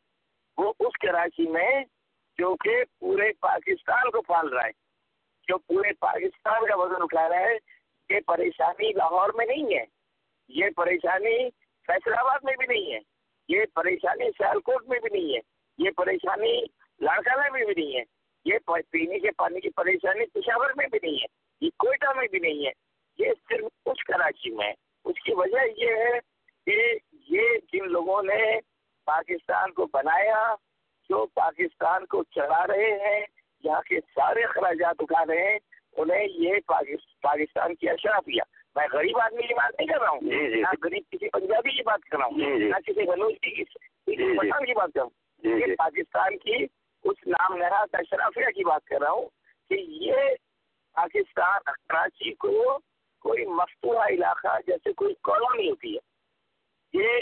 وہ 0.57 0.73
اس 0.79 0.97
کراچی 1.01 1.49
میں 1.49 1.83
جو 2.37 2.55
کہ 2.55 2.83
پورے 2.99 3.31
پاکستان 3.39 4.11
کو 4.11 4.21
پال 4.21 4.49
رہا 4.49 4.65
ہے، 4.65 4.71
جو 5.47 5.57
پورے 5.57 5.93
پاکستان 5.99 6.67
کا 6.67 6.75
وزن 6.75 7.01
اٹھا 7.01 7.29
رہا 7.29 7.39
ہے، 7.39 7.57
یہ 8.09 8.19
پریشانی 8.19 8.93
لاہور 8.93 9.29
میں 9.35 9.45
نہیں 9.45 9.75
ہے۔ 9.75 9.85
یہ 10.47 10.69
پریشانی 10.75 11.49
فیصل 11.87 12.13
آباد 12.13 12.39
میں 12.43 12.53
بھی 12.57 12.65
نہیں 12.67 12.93
ہے۔ 12.93 12.99
یہ 13.47 13.65
پریشانی 13.73 14.25
سیالکوٹ 14.37 14.87
میں 14.87 14.99
بھی 14.99 15.19
نہیں 15.19 15.35
ہے۔ 15.35 15.39
یہ 15.77 15.89
پریشانی 15.91 16.61
لاڑکانہ 16.99 17.49
میں 17.51 17.65
بھی 17.65 17.83
نہیں 17.83 17.99
ہے۔ 17.99 18.18
یہ 18.45 18.57
پینے 18.91 19.19
کے 19.19 19.31
پانی 19.31 19.59
کی 19.59 19.69
پریشانی 19.69 20.25
پشاور 20.25 20.69
میں 20.75 20.87
بھی 20.91 20.99
نہیں 21.03 21.15
ہے 21.15 21.25
یہ 21.61 21.69
کوئٹہ 21.77 22.13
میں 22.15 22.27
بھی 22.31 22.39
نہیں 22.39 22.65
ہے۔ 22.65 22.71
یہ 23.19 23.33
صرف 23.49 23.65
کچھ 23.85 24.05
کراچی 24.05 24.49
میں 24.49 24.73
اس 25.05 25.21
کی 25.23 25.33
وجہ 25.33 25.65
یہ 25.77 25.95
ہے 25.95 26.19
کہ 26.67 26.77
یہ 27.29 27.57
جن 27.73 27.91
لوگوں 27.91 28.21
نے 28.23 28.59
پاکستان 29.07 29.71
کو 29.71 29.85
بنایا 29.85 30.55
جو 31.09 31.25
پاکستان 31.33 32.05
کو 32.05 32.23
چلا 32.23 32.65
رہے 32.67 32.91
ہیں 32.99 33.25
یہاں 33.63 33.81
کے 33.81 33.99
سارے 34.15 34.43
اخراجات 34.43 34.95
اٹھا 34.99 35.25
رہے 35.25 35.51
ہیں 35.51 35.57
انہیں 35.97 36.27
یہ 36.39 36.59
پاکستان 37.21 37.75
کی 37.75 37.89
اشرا 37.89 38.19
کیا 38.25 38.43
میں 38.75 38.87
غریب 38.93 39.19
آدمی 39.19 39.47
کی 39.47 39.53
بات 39.53 39.79
نہیں 39.79 39.87
کر 39.87 40.01
رہا 40.01 40.09
ہوں 40.09 40.19
جی، 40.21 40.49
جی۔ 40.49 40.61
نہ 40.61 40.73
غریب 40.83 41.03
کسی 41.11 41.29
پنجابی 41.29 41.71
کی 41.71 41.83
بات 41.83 42.03
کر 42.03 42.17
رہا 42.17 42.25
ہوں 42.25 42.59
جی، 42.59 42.69
نہ 42.69 42.79
کسی 42.87 43.05
بلوچ 43.05 43.39
کی 43.39 43.63
پٹھان 44.35 44.65
کی 44.65 44.73
بات 44.73 44.93
کر 44.93 44.99
رہا 44.99 45.03
ہوں۔ 45.03 45.57
یہ 45.59 45.75
پاکستان 45.75 46.37
کی 46.37 46.65
اس 47.03 47.27
نام 47.27 47.55
نہاد 47.57 47.87
اشرافیہ 47.93 48.45
کی 48.45 48.63
بات 48.63 48.85
کر 48.85 49.01
رہا 49.01 49.11
ہوں 49.11 49.29
کہ 49.69 49.73
یہ 49.73 50.13
پاکستان، 50.93 51.59
کراچی 51.63 52.33
کو 52.33 52.79
کوئی 53.19 53.45
مفتوحہ 53.45 54.07
علاقہ 54.07 54.57
جیسے 54.67 54.93
کوئی 54.93 55.13
کالونی 55.21 55.69
ہوتی 55.69 55.95
ہے۔ 55.95 55.99
یہ 56.93 57.21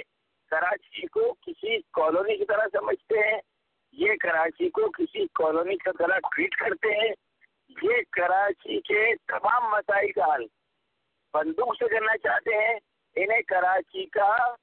کراچی 0.51 1.07
کو 1.07 1.33
کسی 1.33 1.77
کالونی 1.91 2.37
کی 2.37 2.45
طرح 2.45 2.65
سمجھتے 2.71 3.19
ہیں، 3.19 3.39
یہ 3.91 4.13
کراچی 4.19 4.69
کو 4.69 4.91
کسی 4.91 5.25
کالونی 5.33 5.77
کی 5.77 5.97
طرح 5.97 6.19
ٹریٹ 6.19 6.55
کرتے 6.55 6.87
ہیں۔ 6.87 7.13
یہ 7.83 7.93
کراچی 8.11 8.81
کے 8.81 9.15
تمام 9.27 9.69
مسائل 9.69 10.11
کا 10.11 10.35
حل 10.35 10.45
بندوق 11.33 11.75
سے 11.75 11.87
کرنا 11.87 12.17
چاہتے 12.17 12.55
ہیں۔ 12.55 12.79
انہیں 13.15 13.41
کراچی 13.41 14.05
کا 14.05 14.55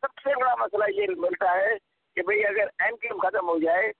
سب 0.00 0.18
سے 0.18 0.40
بڑا 0.40 0.54
مسئلہ 0.56 0.84
یہ 1.00 1.06
ملتا 1.16 1.52
ہے 1.52 1.74
کہ 2.14 2.22
بھئی 2.22 2.46
اگر 2.46 2.66
ایم 2.78 2.96
کیو 2.96 3.18
ختم 3.18 3.48
ہو 3.48 3.58
جائے 3.58 3.92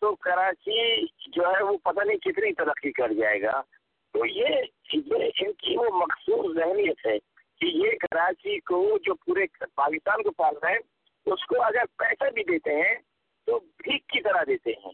تو 0.00 0.14
کراچی 0.14 1.06
جو 1.06 1.42
ہے 1.42 1.62
وہ 1.62 1.78
پتہ 1.78 2.04
نہیں 2.04 2.18
کتنی 2.18 2.52
ترقی 2.52 2.92
کر 2.92 3.12
جائے 3.12 3.42
گا۔ 3.42 3.62
تو 4.12 4.26
یہ 4.26 4.48
ان 4.92 5.52
کی 5.52 5.76
وہ 5.76 5.84
مخصوص 5.84 6.56
ذہنیت 6.56 7.06
ہے 7.06 7.18
کہ 7.60 7.66
یہ 7.66 7.90
کراچی 7.90 8.60
کو 8.60 8.98
جو 8.98 9.14
پورے 9.14 9.46
پاکستان 9.74 10.22
کو 10.22 10.30
پال 10.30 10.54
رہے 10.62 10.72
ہیں، 10.72 10.78
اس 11.26 11.46
کو 11.46 11.62
اگر 11.62 11.82
پیسہ 11.98 12.30
بھی 12.30 12.44
دیتے 12.44 12.70
ہیں 12.70 12.94
تو 13.46 13.58
بھیک 13.58 14.06
کی 14.06 14.20
طرح 14.20 14.42
دیتے 14.46 14.70
ہیں۔ 14.70 14.92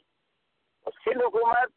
سندھ 0.86 1.24
حکومت 1.24 1.70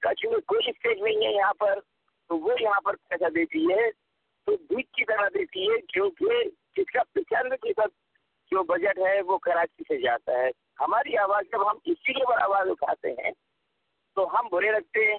کا 0.00 0.14
چونکہ 0.14 0.40
کوئی 0.40 0.70
اسٹیج 0.70 1.02
نہیں 1.02 1.26
ہے 1.26 1.32
یہاں 1.32 1.52
پر، 1.52 1.80
تو 2.28 2.38
وہ 2.38 2.54
یہاں 2.60 2.80
پر 2.80 2.96
پیسہ 2.96 3.30
دیتی 3.30 3.64
ہے، 3.64 3.90
تو 4.44 4.56
بھیک 4.56 4.92
کی 4.92 5.04
طرح 5.04 5.28
دیتی 5.34 5.70
ہے 5.70 5.80
کیونکہ 5.80 6.26
جس 6.76 6.92
کا 6.92 7.02
پچانوے 7.12 7.56
فیصد 7.56 7.92
جو 8.50 8.62
بجٹ 8.62 8.98
ہے 8.98 9.20
وہ 9.20 9.38
کراچی 9.38 9.82
سے 9.88 10.00
جاتا 10.00 10.32
ہے۔ 10.32 10.50
ہماری 10.80 11.16
آواز 11.18 11.44
جب 11.52 11.70
ہم 11.70 11.78
اسی 11.84 12.12
کے 12.12 12.22
اوپر 12.22 12.38
آواز 12.38 12.70
اٹھاتے 12.70 13.10
ہیں، 13.10 13.30
تو 14.16 14.26
ہم 14.34 14.48
برے 14.52 14.70
رکھتے 14.72 15.04
ہیں 15.04 15.18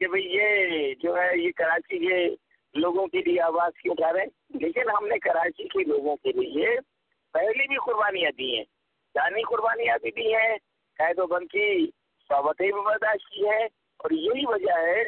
کہ 0.00 0.06
بھئی 0.06 0.24
یہ 0.26 0.94
جو 0.94 1.16
ہے، 1.16 1.36
یہ 1.38 1.50
کراچی 1.56 1.98
کے 1.98 2.28
لوگوں 2.74 3.06
کے 3.06 3.22
لیے 3.26 3.40
آواز 3.40 3.72
کیوں 3.82 3.94
اٹھا 3.98 4.12
رہے 4.12 4.20
ہیں؟ 4.20 4.58
لیکن 4.60 4.90
ہم 4.90 5.06
نے 5.06 5.18
کراچی 5.18 5.68
کے 5.68 5.84
لوگوں 5.84 6.16
کے 6.16 6.32
لیے 6.32 6.76
پہلی 7.34 7.66
بھی 7.68 7.76
قربانیاں 7.76 8.30
دی 8.38 8.56
ہیں، 8.56 8.64
جانی 9.14 9.42
قربانیاں 9.42 9.96
بھی 10.02 10.10
دی 10.10 10.34
ہیں، 10.34 10.56
قید 10.98 11.18
و 11.18 11.26
بند 11.26 11.48
کی 11.48 11.90
صحبتیں 12.30 12.70
بھی 12.72 12.80
برداشت 12.80 13.28
کی 13.30 13.48
ہیں 13.48 13.64
اور 14.00 14.10
یہی 14.10 14.46
وجہ 14.46 14.78
ہے 14.78 15.02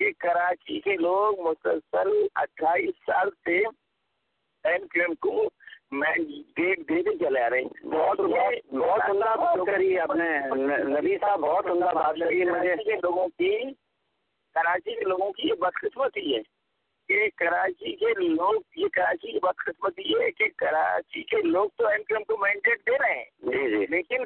کہ 0.00 0.10
کراچی 0.18 0.80
کے 0.80 0.96
لوگ 0.96 1.40
مسلسل 1.40 2.10
اٹھائیس 2.34 2.94
سال 3.06 3.30
سے 3.44 3.58
ایم 3.58 4.86
کیو 4.86 5.02
ایم 5.02 5.14
کو 5.14 5.48
میں 5.92 6.12
دیکھ 6.58 6.80
دیتے 6.80 7.18
چلے 7.18 7.40
آ 7.40 7.50
رہے 7.50 7.60
ہیں۔ 7.60 7.86
بہت 7.86 8.20
بہت 8.72 9.10
عمدہ 9.10 9.38
بات 9.38 9.66
کری 9.66 9.98
آپ 9.98 10.16
نے 10.16 10.38
نبی 11.00 11.18
صاحب 11.20 11.40
بہت 11.40 11.66
عمدہ 11.66 11.84
بات 11.84 12.18
لگی 12.18 12.44
مجھے 12.44 12.74
لوگوں 13.02 13.28
کی 13.28 13.58
کراچی 14.54 14.94
کے 14.94 15.00
لوگوں 15.00 15.32
کی 15.32 15.48
یہ 15.48 15.54
بدقسمتی 15.54 16.36
ہے 16.36 16.42
کہ 17.08 17.28
کراچی 17.36 17.96
کے 17.96 18.06
لوگ 18.28 18.60
یہ 18.76 18.88
کراچی 18.92 19.32
کی 19.32 19.38
بدقسمتی 19.42 20.14
ہے 20.14 20.30
کہ 20.30 20.44
کراچی 20.56 21.22
کے 21.22 21.36
لوگ 21.42 21.68
تو 21.76 21.86
ایم 21.86 22.02
کیو 22.02 22.16
ایم 22.16 22.24
کو 22.24 22.36
مینڈیٹ 22.36 22.78
دے 22.78 22.98
رہے 22.98 23.14
ہیں۔ 23.14 23.24
جی، 23.42 23.70
جی۔ 23.70 23.86
لیکن 23.88 24.24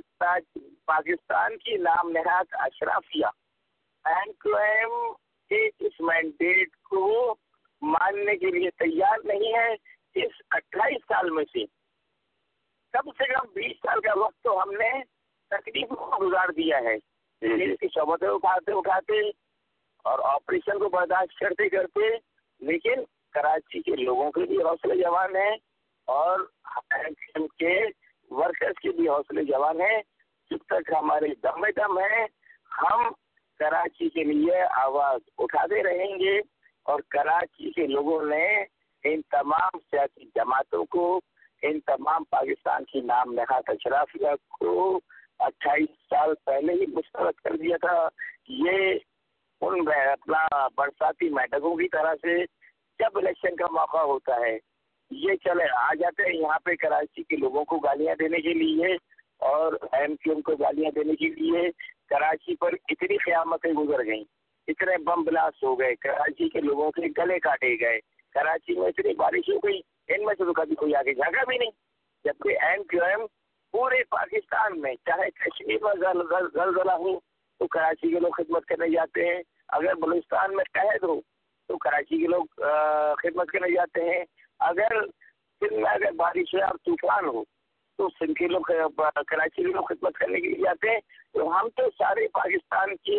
پاکستان 0.85 1.57
کی 1.57 1.76
نام 1.76 2.11
نہاد 2.11 2.44
اشرافیہ 2.52 3.26
ایم 4.05 4.33
کیو 4.33 4.57
ایم 4.57 5.12
کے 5.48 5.87
اس 5.87 6.00
مینڈیٹ 6.00 6.68
کو 6.90 7.35
ماننے 7.83 8.37
کے 8.37 8.46
لیے 8.46 8.70
تیار 8.70 9.18
نہیں 9.24 9.55
ہے۔ 9.55 9.96
اس 10.22 10.42
اٹھائیس 10.50 11.02
سال 11.09 11.31
میں 11.31 11.44
سے 11.44 11.64
کم 12.92 13.10
سے 13.10 13.33
کم 13.33 13.52
بیس 13.54 13.77
سال 13.77 14.00
کا 14.00 14.19
وقت 14.19 14.44
تو 14.44 14.62
ہم 14.62 14.71
نے 14.71 14.90
تکلیف 15.50 15.88
کو 15.88 16.29
گزار 16.29 16.48
دیا 16.48 16.79
ہے۔ 16.79 16.96
جی، 17.40 17.77
کی 17.77 17.87
شعبتیں 17.94 18.29
اٹھاتے 18.29 18.73
اٹھاتے 18.73 19.29
اور 20.02 20.19
آپریشن 20.19 20.79
کو 20.79 20.88
برداشت 20.88 21.38
کرتے 21.38 21.69
کرتے 21.69 22.00
لیکن 22.60 23.04
کراچی 23.31 23.83
کے 23.83 23.96
لوگوں 23.96 24.31
کے 24.31 24.40
بھی 24.40 24.56
حوصلے 24.56 25.02
جوان 25.02 25.37
ہیں 25.37 25.56
اور 26.04 26.40
کے 27.58 27.85
ورکرس 28.31 28.81
کے 28.83 28.90
بھی 28.90 29.08
حوصلے 29.08 29.44
جوان 29.44 29.81
ہیں۔ 29.81 30.02
جب 30.50 30.56
تک 30.67 30.92
ہمارے 30.98 31.27
دم 31.42 31.60
میں 31.60 31.73
دم 31.73 31.98
ہے 31.98 32.27
ہم 32.83 33.08
کراچی 33.58 34.08
کے 34.08 34.25
لیے 34.25 34.60
آواز 34.60 35.21
اٹھاتے 35.38 35.83
رہیں 35.83 36.19
گے 36.19 36.40
اور 36.83 37.00
کراچی 37.00 37.71
کے 37.71 37.87
لوگوں 37.87 38.27
نے 38.27 38.64
ان 39.05 39.21
تمام 39.31 39.79
سیاسی 39.90 40.25
جماعتوں 40.35 40.85
کو، 40.85 41.21
ان 41.63 41.81
تمام 41.81 42.25
پاکستان 42.25 42.85
کی 42.85 43.01
نام 43.01 43.33
نہاد 43.33 43.69
اشرافیہ 43.69 44.35
کو 44.61 45.01
اٹھائیس 45.38 45.88
سال 46.11 46.35
پہلے 46.44 46.73
ہی 46.73 46.87
مسترد 46.87 47.40
کر 47.44 47.57
دیا 47.57 47.77
تھا۔ 47.77 48.09
یہ 48.49 48.99
ان 49.61 49.88
اپنا 49.88 50.67
برساتی 50.77 51.29
میٹکوں 51.29 51.77
کی 51.77 51.88
طرح 51.88 52.15
سے 52.23 52.44
جب 52.99 53.19
الیکشن 53.19 53.57
کا 53.57 53.67
موقع 53.73 54.03
ہوتا 54.03 54.40
ہے، 54.40 54.59
یہ 55.11 55.35
چلے، 55.44 55.65
آ 55.79 55.94
جاتے 55.94 56.23
ہیں 56.23 56.35
یہاں 56.35 56.59
پہ 56.59 56.75
کراچی 56.75 57.23
کے 57.23 57.37
لوگوں 57.37 57.65
کو 57.65 57.79
گالیاں 57.79 58.15
دینے 58.15 58.40
کے 58.40 58.55
لیے 58.55 58.97
اور 59.38 59.73
ایم 59.92 60.17
کیو 60.17 60.33
ایم 60.33 60.40
کو 60.40 60.57
گالیاں 60.57 60.90
دینے 60.90 61.15
کے 61.15 61.29
لیے 61.29 61.71
کراچی 62.09 62.57
پر 62.57 62.73
اتنی 62.88 63.17
قیامتیں 63.17 63.73
گزر 63.73 64.05
گئیں، 64.05 64.25
اتنے 64.69 64.99
بم 64.99 65.25
بلاسٹ 65.25 65.65
ہو 65.65 65.79
گئے، 65.79 65.94
کراچی 65.94 66.49
کے 66.49 66.61
لوگوں 66.61 66.90
کے 66.90 67.03
گلے 67.19 67.38
کاٹے 67.38 67.75
گئے۔ 67.81 67.99
کراچی 68.37 68.79
میں 68.79 68.89
اتنی 68.89 69.15
بارش 69.23 69.49
ہو 69.51 69.59
گئی 69.67 69.81
ان 70.15 70.25
میں 70.25 70.35
سے 70.39 70.45
تو 70.45 70.53
کبھی 70.61 70.75
کوئی 70.81 70.95
آگے 70.97 71.15
جھاگا 71.15 71.45
بھی 71.49 71.59
نہیں۔ 71.59 71.71
جبکہ 72.25 72.65
ایم 72.65 72.83
کیو 72.91 73.05
ایم 73.05 73.27
پورے 73.75 74.03
پاکستان 74.11 74.81
میں 74.81 74.95
چاہے 75.07 75.31
کشمیر 75.41 75.83
میں 75.85 75.95
زلزلہ 76.55 76.93
ہو 77.05 77.19
تو 77.61 77.67
کراچی 77.75 78.11
کے 78.13 78.21
لوگ 78.21 78.33
خدمت 78.37 78.67
کرنے 78.67 78.89
جاتے 78.91 79.25
ہیں۔ 79.29 79.43
اگر 79.77 79.95
بلوچستان 80.03 80.55
میں 80.57 80.65
قید 80.75 81.03
ہو 81.03 81.21
تو 81.69 81.77
کراچی 81.85 82.19
کے 82.21 82.27
لوگ 82.35 82.45
خدمت 83.23 83.49
کرنے 83.53 83.71
جاتے 83.75 84.03
ہیں۔ 84.09 84.25
اگر 84.69 85.05
سندھ 85.61 85.75
میں 85.75 85.91
اگر 85.91 86.13
بارش 86.17 86.55
ہے 86.55 86.63
اور 86.65 86.77
طوفان 86.87 87.27
ہو 87.27 87.43
تو 87.99 88.09
سندھ 88.19 88.35
کے 88.39 88.47
لوگ 88.49 88.63
کراچی 88.63 89.63
کے 89.63 89.73
لوگ 89.73 89.85
خدمت 89.89 90.15
کرنے 90.15 90.41
کے 90.41 90.49
لیے 90.49 90.63
جاتے 90.65 90.91
ہیں۔ 90.91 91.01
تو 91.35 91.49
ہم 91.51 91.69
تو 91.77 91.89
سارے 91.99 92.27
پاکستان 92.35 92.97
کی 93.05 93.19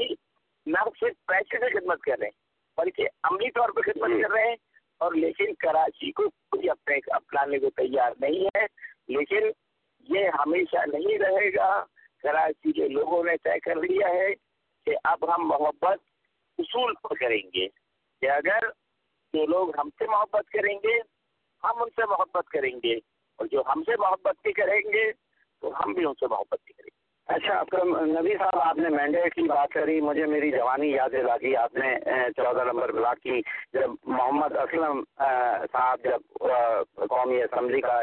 نہ 0.66 0.84
صرف 1.00 1.26
پیسے 1.28 1.60
سے 1.60 1.70
خدمت 1.80 2.02
کر 2.02 2.18
رہے 2.20 2.26
ہیں 2.26 2.38
بلکہ 2.78 3.08
عملی 3.30 3.50
طور 3.52 3.70
پہ 3.76 3.82
خدمت 3.82 4.12
کر 4.22 4.32
رہے 4.32 4.48
ہیں۔ 4.50 4.56
اور 4.98 5.12
لیکن 5.12 5.54
کراچی 5.54 6.12
کو 6.12 6.30
کوئی 6.30 6.70
اپنے 6.70 6.96
اپنانے 7.08 7.60
کو 7.60 7.70
تیار 7.70 8.12
نہیں 8.20 8.58
ہے، 8.58 8.66
لیکن 9.08 9.50
یہ 10.00 10.30
ہمیشہ 10.30 10.86
نہیں 10.86 11.20
رہے 11.20 11.56
گا۔ 11.56 11.86
کراچی 12.24 12.72
کے 12.72 12.88
لوگوں 12.88 13.24
نے 13.24 13.38
طے 13.44 13.60
کر 13.60 13.76
لیا 13.76 14.10
ہے 14.10 14.34
کہ 14.86 14.96
اب 15.04 15.36
ہم 15.36 15.48
محبت 15.48 15.98
اصول 16.58 16.94
پر 16.94 17.16
کریں 17.16 17.42
گے۔ 17.56 17.68
کہ 18.22 18.30
اگر 18.32 18.60
جو 19.34 19.46
لوگ 19.46 19.80
ہم 19.80 19.90
سے 20.00 20.06
محبت 20.06 20.50
کریں 20.50 20.78
گے، 20.78 21.00
ہم 21.64 21.84
ان 21.84 21.90
سے 21.90 22.06
محبت 22.06 22.50
کریں 22.50 22.76
گے۔ 22.84 22.96
اور 23.36 23.46
جو 23.46 23.64
ہم 23.68 23.84
سے 23.86 23.92
محبت 24.00 24.36
بھی 24.44 24.54
کریں 24.54 24.94
گے، 24.94 25.12
تو 25.62 25.84
ہم 25.84 25.94
بھی 25.94 26.06
ان 26.06 26.14
سے 26.14 26.28
محبت 26.28 26.58
بھی 26.66 26.74
کریں 26.74 26.90
گے۔ 26.96 26.97
اچھا 27.36 27.54
اکرم، 27.60 27.96
نبی 28.12 28.34
صاحب، 28.40 28.60
آپ 28.64 28.78
نے 28.78 28.90
مینڈیٹ 28.90 29.34
کی 29.36 29.42
بات 29.48 29.72
کری، 29.74 30.00
مجھے 30.02 30.26
میری 30.26 30.52
جوانی 30.52 30.92
یاد 30.92 31.10
دلا 31.12 31.36
دی، 31.38 31.56
آپ 31.58 31.76
نے 31.76 31.96
چودہ 32.38 32.64
نمبر 32.64 32.92
بلاک 32.92 33.20
کی، 33.24 33.42
جب 33.74 33.92
محمد 34.04 34.56
اسلم 34.58 35.04
صاحب 35.72 36.04
جب 36.04 36.38
قومی 37.10 37.42
اسمبلی 37.42 37.82
کا 37.82 37.98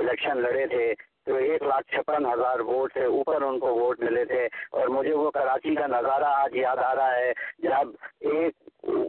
الیکشن 0.00 0.42
لڑے 0.42 0.66
تھے 0.66 0.92
تو 1.26 1.36
ایک 1.36 1.62
لاکھ 1.62 1.90
چھپن 1.90 2.26
ہزار 2.26 2.60
ووٹ 2.60 2.92
سے 2.94 3.04
اوپر 3.04 3.42
ان 3.42 3.58
کو 3.58 3.74
ووٹ 3.74 4.00
ملے 4.00 4.24
تھے 4.24 4.44
اور 4.70 4.88
مجھے 4.88 5.14
وہ 5.14 5.30
کراچی 5.30 5.74
کا 5.74 5.86
نظارہ 5.86 6.24
آج 6.24 6.56
یاد 6.56 6.76
آ 6.76 6.94
رہا 6.94 7.16
ہے 7.16 7.32
جب 7.58 7.88
ایک 8.32 8.52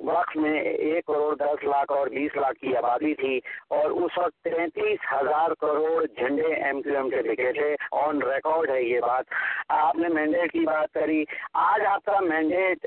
وقت 0.04 0.38
میں 0.38 0.60
ایک 0.62 1.06
کروڑ 1.06 1.36
دس 1.36 1.64
لاکھ 1.64 1.92
اور 1.92 2.08
بیس 2.08 2.36
لاکھ 2.36 2.60
کی 2.60 2.76
آبادی 2.78 3.14
تھی 3.16 3.40
اور 3.70 3.90
اس 3.92 4.18
وقت 4.18 4.36
تینتیس 4.44 5.00
ہزار 5.14 5.54
کروڑ 5.62 6.06
جھنڈے 6.06 6.54
ایم 6.54 6.82
کیو 6.82 6.96
ایم 6.98 7.10
کے 7.10 7.22
دکھے 7.22 7.52
تھے۔ 7.54 7.76
آن 7.92 8.22
ریکارڈ 8.22 8.70
ہے 8.70 8.82
یہ 8.84 9.00
بات۔ 9.00 9.34
آپ 9.70 9.96
نے 9.96 10.08
مینڈیٹ 10.14 10.52
کی 10.52 10.60
بات 10.60 10.94
کری۔ 10.94 11.24
آج 11.54 11.86
آپ 11.86 12.04
کا 12.06 12.20
مینڈیٹ 12.20 12.86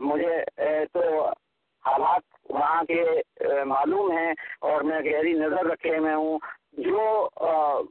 مجھے 0.00 0.34
تو 0.92 1.28
حالات 1.84 2.22
وہاں 2.50 2.82
کے 2.84 3.02
معلوم 3.64 4.10
ہیں 4.18 4.32
اور 4.60 4.82
میں 4.82 5.00
گہری 5.00 5.32
نظر 5.32 5.64
رکھے 5.64 5.98
میں 5.98 6.14
ہوں۔ 6.14 6.38
جو 6.76 7.28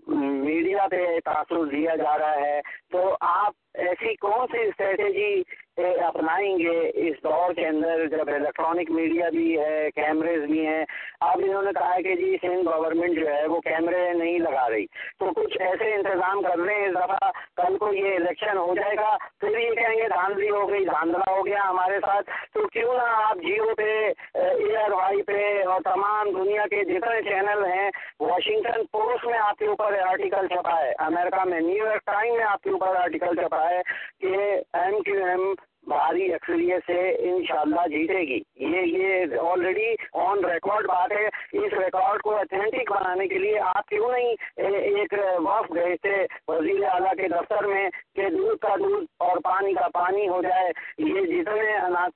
میڈیا 0.07 0.87
پہ 0.87 1.05
تاثر 1.25 1.65
دیا 1.65 1.95
جا 1.95 2.17
رہا 2.17 2.39
ہے 2.39 2.59
تو 2.91 3.15
آپ 3.19 3.53
ایسی 3.77 4.15
کون 4.15 4.45
سی 4.51 4.67
اسٹریٹجی 4.67 5.41
اپنائیں 5.77 6.57
گے۔ 6.59 6.91
اس 6.93 7.15
دور 7.23 7.53
کے 7.53 7.65
اندر 7.67 8.05
جب 8.07 8.29
الیکٹرانک 8.33 8.91
میڈیا 8.91 9.29
بھی 9.29 9.59
ہے 9.59 9.89
کیمریز 9.95 10.43
بھی 10.43 10.65
ہیں 10.67 10.85
اب 11.19 11.41
انہوں 11.43 11.61
نے 11.61 11.71
کہا 11.75 11.95
ہے 11.95 12.03
کہ 12.03 12.15
جی 12.15 12.37
سندھ 12.41 12.69
گورنمنٹ 12.69 13.19
جو 13.19 13.27
ہے 13.27 13.45
وہ 13.47 13.59
کیمرے 13.61 14.13
نہیں 14.13 14.39
لگا 14.39 14.69
رہی۔ 14.69 14.85
تو 15.19 15.31
کچھ 15.35 15.57
ایسے 15.61 15.93
انتظام 15.93 16.41
کر 16.41 16.59
رہے 16.59 16.75
ہیں 16.75 16.87
اس 16.87 16.95
دفعہ 16.95 17.31
کل 17.57 17.77
کو 17.77 17.93
یہ 17.93 18.15
الیکشن 18.15 18.57
ہو 18.57 18.75
جائے 18.75 18.95
گا، 18.95 19.17
پھر 19.39 19.57
یہ 19.57 19.69
کہیں 19.69 19.95
گے، 19.97 20.07
دھاندلی 20.07 20.49
ہو 20.49 20.69
گئی، 20.69 20.85
دھاندلا 20.85 21.31
ہو 21.31 21.45
گیا 21.45 21.69
ہمارے 21.69 21.99
ساتھ۔ 22.05 22.29
تو 22.53 22.67
کیوں 22.67 22.93
نہ 22.93 23.09
آپ 23.23 23.35
جیو 23.37 23.75
پہ 23.77 24.11
ایئر 24.33 24.91
وائی 24.91 25.21
پہ 25.21 25.63
اور 25.63 25.81
تمام 25.81 26.29
دنیا 26.29 26.67
کے 26.69 26.83
جتنے 26.83 27.21
چینل 27.21 27.65
ہیں 27.65 27.89
واشنگٹن 28.19 28.85
پوسٹ 28.91 29.25
میں 29.25 29.39
آپ 29.39 29.57
کے 29.57 29.65
اوپر 29.65 29.99
آرٹیکل 29.99 30.47
چھپا 30.47 30.81
ہے 30.83 30.91
امریکہ 30.97 31.43
میں 31.45 31.59
نیو 31.59 31.85
یارک 31.85 32.05
ٹائم 32.05 32.33
میں 32.35 32.45
آپ 32.45 32.63
کے 32.63 32.69
اوپر 32.69 32.95
آرٹیکل 32.95 33.35
چھپا 33.35 33.63
ہے۔ 33.64 33.64
ہے 33.65 33.81
کہ 34.19 34.35
ایم 34.73 35.01
کیو 35.03 35.25
ایم 35.25 35.53
بھاری 35.87 36.33
اکثریت 36.33 36.83
سے 36.87 36.99
انشاءاللہ 37.29 37.87
جیتے 37.87 38.19
گی۔ 38.19 38.39
یہ 38.55 38.81
یہ 38.97 39.39
آلریڈی 39.39 39.93
آن 40.13 40.45
ریکارڈ 40.45 40.85
بات 40.85 41.11
ہے۔ 41.11 41.25
اس 41.57 41.73
ریکارڈ 41.73 42.21
کو 42.21 42.35
اتھینٹک 42.35 42.91
بنانے 42.91 43.27
کے 43.27 43.37
لیے 43.37 43.59
آپ 43.59 43.87
کیوں 43.89 44.11
نہیں 44.11 44.35
ایک 44.57 45.13
وقف 45.37 45.73
گئے 45.75 45.95
تھے 46.01 46.25
وزیر 46.47 46.83
اعلیٰ 46.83 47.13
کے 47.13 47.27
دفتر 47.27 47.67
میں 47.67 47.89
کہ 48.15 48.29
دودھ 48.29 48.59
کا 48.61 48.75
دودھ 48.75 49.05
اور 49.19 49.37
پانی 49.43 49.73
کا 49.73 49.87
پانی 49.93 50.27
ہو 50.27 50.41
جائے۔ 50.41 50.71
یہ 50.97 51.21
جتنے 51.21 51.71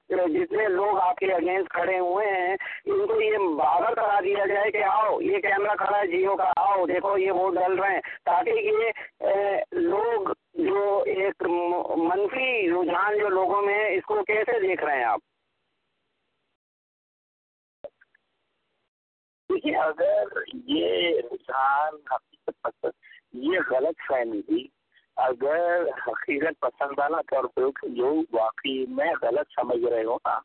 جتنے 0.09 0.67
لوگ 0.67 0.99
آپ 0.99 1.15
کے 1.15 1.33
اگینسٹ 1.33 1.69
کھڑے 1.69 1.99
ہوئے 1.99 2.27
ہیں، 2.27 2.55
ان 2.85 3.07
کو 3.07 3.21
یہ 3.21 3.37
باور 3.37 3.93
کرا 3.95 4.19
دیا 4.23 4.45
جائے 4.45 4.71
کہ 4.71 4.83
آؤ، 4.83 5.21
یہ 5.21 5.37
کیمرہ 5.37 5.75
کھڑا 5.75 5.97
ہے، 5.99 6.07
جیو 6.07 6.35
کا 6.35 6.51
آؤ، 6.57 6.85
دیکھو 6.85 7.17
یہ 7.17 7.31
ووٹ 7.31 7.53
ڈل 7.53 7.79
رہے 7.79 7.93
ہیں۔ 7.93 8.01
تاکہ 8.25 8.49
یہ 8.49 9.31
لوگ 9.71 10.33
جو 10.53 11.03
ایک 11.05 11.43
منفی 11.97 12.69
رجحان 12.69 13.17
جو 13.19 13.29
لوگوں 13.29 13.58
میں 13.61 13.89
اس 13.89 14.05
کو 14.05 14.23
کیسے 14.23 14.59
دیکھ 14.59 14.83
رہے 14.83 14.97
ہیں 14.97 15.03
آپ؟ 15.03 15.19
دیکھیے، 19.49 19.77
اگر 19.77 20.23
یہ 20.53 21.17
رجحان 21.31 21.93
حقیقت 22.11 22.61
پسند 22.61 22.91
یہ 23.33 23.59
غلط 23.71 24.01
فہمی 24.07 24.41
تھی، 24.41 24.67
اگر 25.15 25.83
حقیقت 26.07 26.59
پسندانہ 26.59 27.15
طور 27.15 27.43
پہ 27.43 27.87
جو 27.87 28.21
واقعی 28.31 28.85
میں 28.85 29.13
غلط 29.21 29.47
سمجھ 29.55 29.85
رہے 29.85 30.03
ہوں 30.03 30.17
نا، 30.25 30.39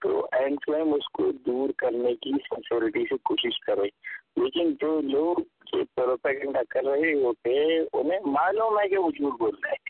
تو 0.00 0.28
اینڈ 0.32 0.58
فلیم 0.66 0.94
اس 0.94 1.08
کو 1.08 1.32
دور 1.32 1.70
کرنے 1.78 2.14
کی 2.14 2.30
سنسیورٹی 2.30 3.04
سے 3.04 3.14
کوشش 3.24 3.60
کرے۔ 3.60 3.88
لیکن 4.36 4.72
جو 4.72 5.00
لوگ 5.00 5.36
یہ 5.72 5.82
پروپیگنڈا 5.94 6.60
کر 6.70 6.84
رہے 6.84 7.14
ہوتے، 7.14 7.78
انہیں 7.78 8.20
معلوم 8.24 8.78
ہے 8.78 8.88
کہ 8.88 8.98
وہ 8.98 9.10
جھوٹ 9.10 9.38
بول 9.38 9.54
رہے 9.64 9.70
ہیں۔ 9.70 9.87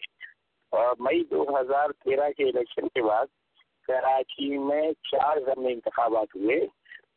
مئی 0.73 1.25
دو 1.25 1.43
ہزار 1.61 1.91
تیرہ 2.05 2.31
کے 2.37 2.49
الیکشن 2.49 2.89
کے 2.95 3.03
بعد 3.03 3.27
کراچی 3.89 4.57
میں 4.59 4.91
چار 5.11 5.39
ضمنی 5.47 5.73
انتخابات 5.73 6.37
ہوئے۔ 6.37 6.57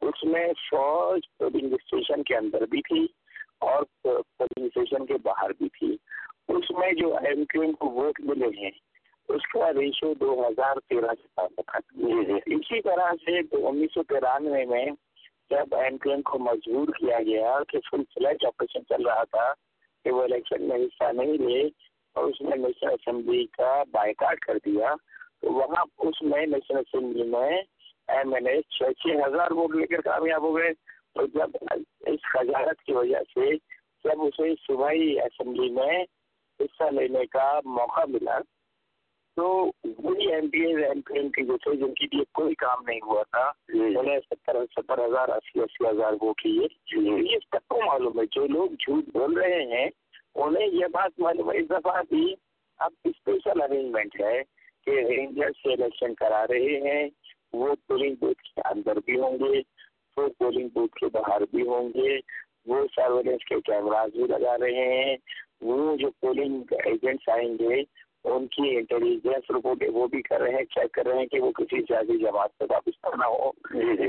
اس 0.02 0.24
میں 0.24 0.46
فوج 0.70 1.22
پولنگ 1.40 1.74
اسٹیشن 1.74 2.24
کے 2.24 2.36
اندر 2.36 2.66
بھی 2.66 2.82
تھی 2.82 3.04
اور 3.68 3.84
پولنگ 4.04 4.66
اسٹیشن 4.66 5.06
کے 5.06 5.18
باہر 5.24 5.54
بھی 5.60 5.70
تھی۔ 5.70 5.96
اس 6.50 6.72
میں 6.78 6.92
جو 7.02 7.16
ایم 7.18 7.44
کیو 7.46 7.62
ایم 7.62 7.74
کو 7.74 7.90
ووٹ 7.92 8.20
ملے 8.30 8.48
ہیں، 8.58 8.72
اس 9.30 9.48
کا 9.54 9.72
ریشو 9.74 10.14
دو 10.14 10.34
ہزار 10.48 10.80
تیرہ 10.90 11.14
سے 11.22 11.28
تعلق 11.36 11.76
اسی 12.48 12.82
طرح 12.82 13.12
سے 13.26 13.38
انیس 13.68 13.94
سو 13.94 14.04
ترانوے 14.04 14.66
میں 14.66 14.86
جب 15.50 15.76
ایم 15.76 15.98
کیو 15.98 16.12
ایم 16.12 16.22
کو 16.22 16.40
مجبور 16.40 16.88
کیا 16.98 17.20
گیا 17.28 17.58
کہ 17.70 17.80
فل 17.90 18.04
فلیج 18.14 18.46
آپریشن 18.46 18.86
چل 18.90 19.08
رہا 19.08 19.24
تھا، 19.24 19.52
کہ 20.06 20.12
وہ 20.12 20.24
الیکشن 20.24 20.68
میں 20.68 20.78
حصہ 20.78 21.12
نہیں 21.12 21.38
لے 21.48 21.64
اور 22.16 22.24
اس 22.24 22.42
نے 22.42 22.56
نیشنل 22.56 22.90
اسمبلی 22.90 23.46
کا 23.46 23.84
بائیکاٹ 23.92 24.40
کر 24.40 24.58
دیا 24.66 24.96
تو 25.42 25.54
وہاں 25.54 25.86
اس 25.98 26.22
میں 26.22 26.46
نیشنل 26.46 26.78
اسمبلی 26.78 27.24
میں 27.24 27.62
ایم 28.08 28.34
ایل 28.34 28.48
اے 28.48 28.62
چھ 28.62 28.84
چھ 29.00 29.08
ہزار 29.28 29.52
ووٹ 29.52 29.76
لے 29.76 29.88
کر 29.88 30.02
کامیاب 30.02 30.42
ہو 30.42 30.56
گئے۔ 30.58 30.74
تو 31.14 31.26
جب 31.26 31.56
اس 32.06 32.20
خجارت 32.34 32.82
کی 32.82 32.94
وجہ 32.94 33.22
سے 33.34 33.56
جب 34.06 34.22
اسے 34.22 34.54
صوبائی 34.68 35.20
اسمبلی 35.20 35.70
میں 35.70 36.04
حصہ 36.60 36.90
لینے 36.92 37.26
کا 37.26 37.60
موقع 37.66 38.06
ملا 38.08 38.40
تو 39.38 39.72
وہی 39.84 40.34
M 40.34 40.50
P 40.50 40.60
As 40.60 40.84
M 40.84 41.02
P 41.02 41.20
M 41.20 41.30
کے 41.30 41.44
جو 41.44 41.58
تھے 41.58 41.76
جن 41.76 41.94
کی 41.94 42.08
لیے 42.14 42.24
کوئی 42.34 42.56
کام 42.56 42.84
نہیں 42.88 43.00
ہوا 43.06 43.24
تھا 43.24 43.52
انہیں 43.70 44.20
ستر 44.20 44.66
ستر 44.66 45.06
ہزار 45.06 45.30
اسی 45.30 45.60
اسی 45.60 45.86
ہزار 45.88 46.14
ووٹ 46.22 46.46
لیے 46.46 46.68
یہ 47.32 47.38
سب 47.52 47.68
کو 47.68 47.80
معلوم 47.86 48.20
ہے 48.20 48.26
جو 48.32 48.48
لوگ 48.48 48.70
جھوٹ 48.70 49.04
بول 49.14 49.38
رہے 49.38 49.64
ہیں 49.66 49.90
انہیں 50.36 50.68
یہ 50.68 50.86
بات 50.92 51.20
معلوم 51.20 51.50
اس 51.50 51.70
دفعہ 51.70 52.02
بھی 52.10 52.36
اب 52.78 52.92
اسپیشل 53.04 53.62
ارینجمنٹ 53.62 54.22
ہے 54.22 54.44
کہ 54.86 54.92
رینجر 54.92 55.50
سے 55.64 55.74
الیکشن 55.74 56.14
کرا 56.14 56.48
رہے 56.48 56.80
ہیں۔ 56.92 57.10
وہ 57.54 57.76
پولنگ 57.88 58.16
بوتھ 58.20 58.42
کے 58.42 58.62
اندر 58.66 58.96
بھی 59.06 59.20
ہوں 59.20 59.38
گے، 59.40 59.62
وہ 60.18 60.30
پولنگ 60.38 60.68
بوتھ 60.74 60.96
کے 60.96 61.06
باہر 61.06 61.42
بھی 61.52 61.68
ہوں 61.68 61.90
گے۔ 61.90 62.20
وہ 62.66 62.88
سرویلنس 62.96 63.46
کے 63.46 63.56
کیمراز 63.56 64.12
بھی 64.12 64.24
لگا 64.24 64.58
رہے 64.58 65.04
ہیں۔ 65.04 65.18
وہ 65.62 65.96
جو 65.96 66.10
پولنگ 66.10 66.64
ایجنٹس 66.86 67.30
آئیں 67.30 67.54
گے 67.60 67.84
ان 68.24 68.48
کی 68.48 68.76
انٹیلیجنس 68.76 69.52
رپورٹ 69.52 69.84
وہ 69.94 70.08
بھی 70.08 70.22
کر 70.22 70.42
رہے 70.42 70.50
ہیں 70.50 70.64
چیک 70.64 70.92
کر 70.92 71.06
رہے 71.06 71.20
ہیں 71.20 71.26
کہ 71.26 71.40
وہ 71.40 71.52
کسی 71.52 71.82
سیاسی 71.82 72.18
جماعت 72.18 72.50
سے 72.58 72.64
واپس 72.70 73.02
کرنا 73.02 73.28
ہو۔ 73.28 73.52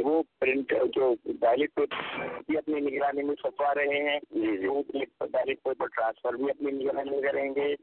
وہ 0.05 0.23
پرنٹ 0.41 0.73
جو 0.95 1.15
بیلٹ 1.25 1.75
پیپر 1.75 2.03
بھی 2.47 2.59
اپنی 2.59 2.81
نگرانی 2.81 3.23
میں 3.23 3.35
چھپوا 3.35 3.75
رہے 3.75 4.11
ہیں۔ 4.11 4.19
وہ 4.67 4.83
بیلٹ 5.21 5.63
پیپر 5.63 5.87
ٹرانسفر 5.87 6.33
بھی 6.35 6.45
اپنی 6.45 6.71
نگرانی 6.71 7.11
میں 7.11 7.23
کریں 7.23 7.55
گے۔ 7.55 7.75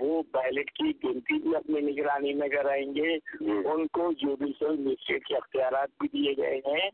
وہ 0.00 0.22
بیلٹ 0.32 0.70
کی 0.70 0.92
گنتی 1.04 1.38
بھی 1.38 1.56
اپنی 1.56 1.80
نگرانی 1.80 2.32
میں 2.32 2.48
کرائیں 2.48 2.94
گے۔ 2.94 3.14
ان 3.68 3.86
کو 3.86 4.12
جوڈیشل 4.12 4.76
مسٹریٹ 4.76 5.24
کے 5.26 5.36
اختیارات 5.36 5.88
بھی 6.00 6.08
دیے 6.08 6.34
گئے 6.36 6.60
ہیں۔ 6.66 6.90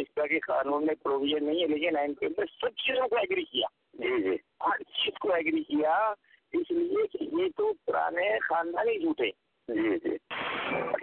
اس 0.00 0.14
طرح 0.14 0.26
کے 0.26 0.38
قانون 0.38 0.86
میں 0.86 0.94
پروویژن 1.02 1.44
نہیں 1.44 1.62
ہے 1.62 1.66
لیکن 1.66 1.96
این 1.96 2.14
پی 2.14 2.26
نے 2.26 2.44
سب 2.60 2.68
چیزوں 2.68 3.08
کو 3.08 3.16
ایگری 3.16 3.44
کیا۔ 3.44 3.66
ہر 4.66 4.82
چیز 4.82 5.18
کو 5.20 5.32
ایگری 5.32 5.62
کیا۔ 5.62 6.12
اس 6.52 6.70
لیے 6.70 7.06
کہ 7.06 7.24
یہ 7.32 7.48
تو 7.56 7.72
پرانے 7.84 8.38
خاندانی 8.38 8.98
جھوٹے 8.98 9.30
جی 9.68 9.98
جی۔ 9.98 10.16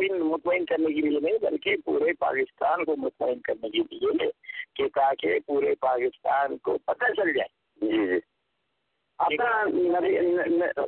مطمئن 0.10 0.66
کرنے 0.66 0.94
کے 0.94 1.02
لیے 1.02 1.20
نہیں 1.20 1.38
بلکہ 1.42 1.76
پورے 1.86 2.14
پاکستان 2.14 2.84
کو 2.86 2.96
مطمئن 2.96 3.40
کرنے 3.40 3.70
کے 3.70 3.82
لیے 3.92 4.30
کہ 4.76 4.88
تاکہ 4.88 5.40
پورے 5.46 5.74
پاکستان 5.76 6.58
کو 6.58 6.78
پتہ 6.78 7.12
چل 7.14 7.34
جائے۔ 7.34 7.48
جی 7.82 8.08
جی۔ 8.08 8.20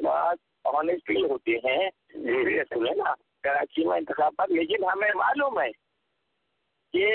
بات 0.04 0.38
آنےسٹلی 0.66 1.24
ہوتے 1.24 1.58
ہیں 1.66 1.90
جی 2.10 2.60
سنیں 2.70 2.96
نا 2.96 3.14
کراچی 3.44 3.84
میں 3.86 3.98
انتخابات 3.98 4.52
لیکن 4.52 4.84
ہمیں 4.84 5.12
معلوم 5.16 5.60
ہے 5.60 5.70
کہ 6.94 7.08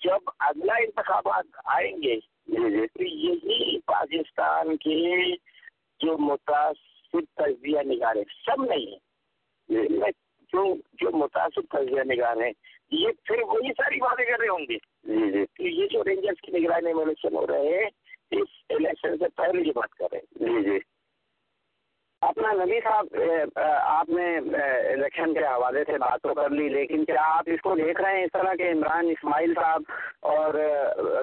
جب 0.00 0.30
اگلا 0.38 0.74
انتخابات 0.74 1.46
آئیں 1.64 1.96
گے 2.02 2.18
تو 2.86 3.02
یہی 3.02 3.78
پاکستان 3.86 4.76
کے 4.76 5.34
جو 6.04 6.16
متاثر 6.18 7.20
تجزیہ 7.34 7.80
نگار 7.84 8.16
ہیں 8.16 8.24
سب 8.46 8.64
نہیں 8.64 8.92
ہے 8.92 10.10
جو 10.52 10.74
جو 10.92 11.16
متاثر 11.16 11.60
تجزیہ 11.70 12.02
نگار 12.04 12.36
ہیں 12.36 12.52
یہ 12.90 13.08
پھر 13.24 13.42
وہی 13.42 13.72
ساری 13.72 14.00
باتیں 14.00 14.24
کر 14.24 14.38
رہے 14.40 14.48
ہوں 14.48 14.66
گے۔ 14.70 14.78
تو 15.44 15.62
یہ 15.62 15.86
جو 15.86 16.04
رینجرس 16.04 16.40
کی 16.40 16.58
نگرانی 16.58 16.92
میں 16.92 17.02
الیکشن 17.02 17.36
ہو 17.36 17.46
رہے 17.46 17.78
ہیں 17.78 17.88
اس 18.30 18.48
الیکشن 18.70 19.18
سے 19.18 19.24
پہلے 19.36 19.62
یہ 19.66 19.72
بات 19.74 19.90
کر 19.90 20.06
رہے 20.12 20.18
ہیں۔ 20.18 20.48
جی 20.48 20.70
جی۔ 20.70 20.78
اپنا 22.22 22.52
نبی 22.52 22.80
صاحب 22.84 23.06
آپ 23.82 24.08
نے 24.08 24.36
الیکشن 24.92 25.34
کے 25.34 25.40
حوالے 25.40 25.84
سے 25.86 25.98
بات 25.98 26.22
تو 26.22 26.34
کر 26.34 26.50
لی 26.50 26.68
لیکن 26.68 27.04
کیا 27.04 27.22
آپ 27.38 27.44
اس 27.46 27.60
کو 27.60 27.74
دیکھ 27.74 28.00
رہے 28.00 28.16
ہیں 28.16 28.24
اس 28.24 28.32
طرح 28.32 28.54
کہ 28.54 28.70
عمران 28.72 29.08
اسماعیل 29.08 29.54
صاحب 29.54 29.82
اور 30.20 30.54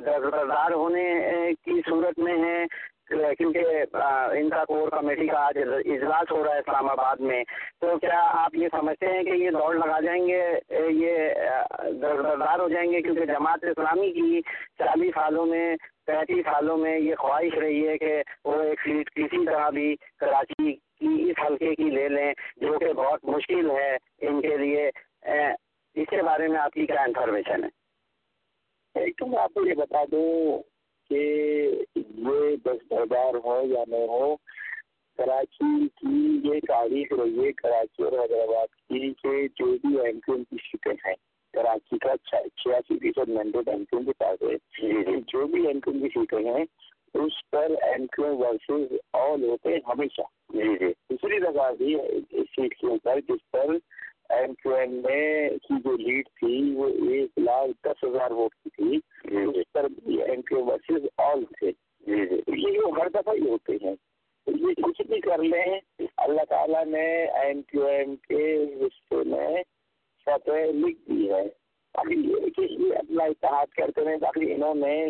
درزدار 0.05 0.71
ہونے 0.71 1.05
کی 1.65 1.81
صورت 1.89 2.19
میں 2.19 2.37
ہیں؟ 2.37 2.65
کیونکہ 3.37 3.95
ان 4.37 4.49
کا 4.49 4.63
کور 4.65 4.89
کمیٹی 4.89 5.27
کا 5.27 5.45
آج 5.45 5.57
اجلاس 5.57 6.31
ہو 6.31 6.43
رہا 6.43 6.53
ہے 6.53 6.59
اسلام 6.59 6.89
آباد 6.89 7.19
میں، 7.19 7.43
تو 7.81 7.97
کیا 7.97 8.19
آپ 8.39 8.55
یہ 8.55 8.67
سمجھتے 8.71 9.07
ہیں 9.07 9.23
کہ 9.23 9.29
یہ 9.29 9.49
دوڑ 9.49 9.73
لگا 9.75 9.99
جائیں 9.99 10.27
گے؟ 10.27 10.43
یہ 10.89 11.33
دردار 12.01 12.59
ہو 12.59 12.67
جائیں 12.69 12.91
گے؟ 12.91 13.01
کیونکہ 13.01 13.25
جماعت 13.25 13.63
اسلامی 13.63 14.11
کی 14.11 14.41
چالیس 14.79 15.13
سالوں 15.15 15.45
میں، 15.45 15.75
پینتیس 16.05 16.45
سالوں 16.45 16.77
میں 16.77 16.97
یہ 16.99 17.15
خواہش 17.15 17.57
رہی 17.57 17.87
ہے 17.87 17.97
کہ 17.97 18.21
وہ 18.45 18.61
ایک 18.61 18.79
سیٹ 18.85 19.09
کسی 19.15 19.45
طرح 19.45 19.69
بھی 19.69 19.95
کراچی 20.19 20.73
کی 20.73 21.29
اس 21.29 21.43
حلقے 21.45 21.75
کی 21.75 21.89
لے 21.89 22.07
لیں، 22.09 22.31
جو 22.61 22.77
کہ 22.79 22.93
بہت 22.93 23.25
مشکل 23.25 23.71
ہے 23.71 23.95
ان 24.21 24.41
کے 24.41 24.57
لیے۔ 24.57 24.89
اس 25.95 26.09
کے 26.09 26.21
بارے 26.23 26.47
میں 26.47 26.59
آپ 26.59 26.73
کی 26.73 26.85
کیا 26.85 27.01
انفارمیشن 27.03 27.63
ہے؟ 27.63 27.69
ایک 28.95 29.17
تو 29.17 29.25
میں 29.25 29.37
آپ 29.39 29.53
کو 29.53 29.65
یہ 29.65 29.73
بتا 29.73 30.03
دوں 30.11 30.57
کہ 31.11 31.23
یہ 32.17 32.55
دستردار 32.65 33.35
ہو 33.45 33.59
یا 33.65 33.83
نہ 33.87 34.03
ہو 34.09 34.35
کراچی 35.17 35.87
کی 35.95 36.39
یہ 36.43 36.59
تاریخ 36.67 37.11
رہی 37.13 37.45
ہے 37.45 37.51
کراچی 37.51 38.03
اور 38.03 38.13
حیدرآباد 38.13 38.75
کی 38.89 39.13
کہ 39.23 39.47
جو 39.55 39.65
بھی 39.65 39.99
ایم 39.99 40.19
کی 40.19 40.57
سیٹیں 40.57 40.93
ہیں 41.05 41.15
کراچی 41.53 41.97
کا 41.97 42.15
چھیاسی 42.55 42.97
فیصد 42.99 43.29
مینڈیٹ 43.29 43.67
ایم 43.67 43.83
کے 43.83 44.11
پاس 44.17 44.41
ہے 44.41 44.55
جو 45.27 45.45
بھی 45.47 45.67
ایم 45.67 45.79
کیو 45.79 45.93
ایم 45.93 46.01
کی 46.01 46.09
سیٹیں 46.09 46.45
ہیں 46.45 46.65
اس 47.13 47.39
پر 47.49 47.71
ایم 47.81 48.05
ورسز 48.17 48.93
آل 49.13 49.43
ہوتے 49.43 49.69
ہیں 49.69 49.79
ہمیشہ۔ 49.87 50.21
جی 50.49 50.77
جی۔ 50.79 50.91
دوسری 51.09 51.39
جگہ 51.39 51.69
بھی 51.77 51.95
سیٹ 52.55 52.75
کے 52.75 52.87
اوپر 52.87 53.19
جس 53.29 53.51
پر 53.51 53.75
ایم 54.31 54.53
کیو 54.53 54.75
ایم 54.75 54.93
میں 54.93 55.49
کی 55.49 55.73
جو 55.83 55.97
لیڈ 55.97 56.27
تھی 56.39 56.73
وہ 56.75 56.87
ایک 57.09 57.39
لاکھ 57.39 57.71
دس 57.85 58.03
ہزار 58.03 58.31
ووٹ 58.31 58.53
کی 58.55 58.69
تھی 58.69 58.99
اس 59.59 59.71
پر 59.73 59.87
ایم 60.05 60.41
کیو 60.41 60.65
ورسز 60.65 61.05
آل 61.17 61.43
تھے۔ 61.43 61.71
یہ 62.07 62.71
جو 62.73 62.89
ہر 63.01 63.09
دفعہ 63.09 63.33
ہی 63.33 63.49
ہوتے 63.49 63.77
ہیں 63.83 63.95
یہ 64.47 64.81
کچھ 64.83 65.01
بھی 65.01 65.19
کر 65.19 65.43
لیں 65.43 65.79
اللہ 66.17 66.43
تعالیٰ 66.49 66.85
نے 66.85 67.07
ایم 67.23 67.61
کیو 67.61 67.85
ایم 67.85 68.15
کے 68.15 68.65
رشتے 68.81 69.23
میں 69.25 69.63
فتح 70.25 70.71
لکھ 70.73 71.09
دی 71.09 71.31
ہے۔ 71.31 71.47
یہ 72.09 72.95
اپنا 72.97 73.23
اتحاد 73.23 73.67
کرتے 73.67 74.01
ہیں 74.01 74.17
تاکہ 74.17 74.53
انہوں 74.53 74.75
نے 74.75 75.05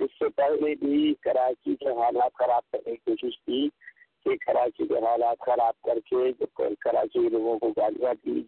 اس 0.00 0.10
سے 0.18 0.28
پہلے 0.28 0.74
بھی 0.74 1.14
کراچی 1.20 1.74
کے 1.76 1.88
حالات 1.88 2.32
خراب 2.34 2.70
کرنے 2.72 2.94
کی 2.94 2.96
کوشش 3.04 3.38
کی 3.38 3.68
کہ 4.24 4.36
کراچی 4.46 4.86
کے 4.86 4.98
حالات 4.98 5.38
خراب 5.38 5.80
کر 5.82 5.98
کے 6.06 6.32
کراچی 6.80 7.22
کے 7.22 7.28
لوگوں 7.28 7.58
کو 7.58 7.68
گالیاں 7.76 8.14
دی۔ 8.26 8.42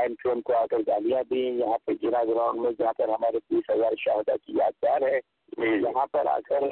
ایم 0.00 0.14
کیو 0.14 0.30
ایم 0.32 0.40
کو 0.40 0.54
آ 0.54 0.66
کر 0.66 0.78
گالیاں 0.86 1.22
دی 1.30 1.40
یہاں 1.40 1.78
پہ 1.84 1.92
گرا 2.02 2.24
گراؤنڈ 2.24 2.60
میں 2.60 2.70
جہاں 2.78 2.92
پر 2.92 3.08
ہمارے 3.08 3.38
بیس 3.50 3.70
ہزار 3.70 3.92
شہدا 3.98 4.36
کی 4.36 4.52
یادگار 4.52 5.02
ہے۔ 5.02 5.18
یہاں 5.58 6.06
پر 6.06 6.26
آ 6.26 6.38
کر 6.48 6.64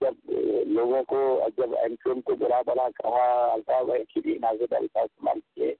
جب 0.00 0.30
لوگوں 0.66 1.02
کو 1.04 1.40
جب 1.56 1.74
ایم 1.76 1.94
کیو 1.94 2.12
ایم 2.12 2.20
کو 2.20 2.34
برا 2.34 2.60
بڑا 2.66 2.88
کہا 2.96 3.52
الطاف 3.52 3.86
کی 4.14 4.38
نازد 4.42 4.72
الفاظ 4.72 5.04
استعمال 5.04 5.40
کیے، 5.54 5.74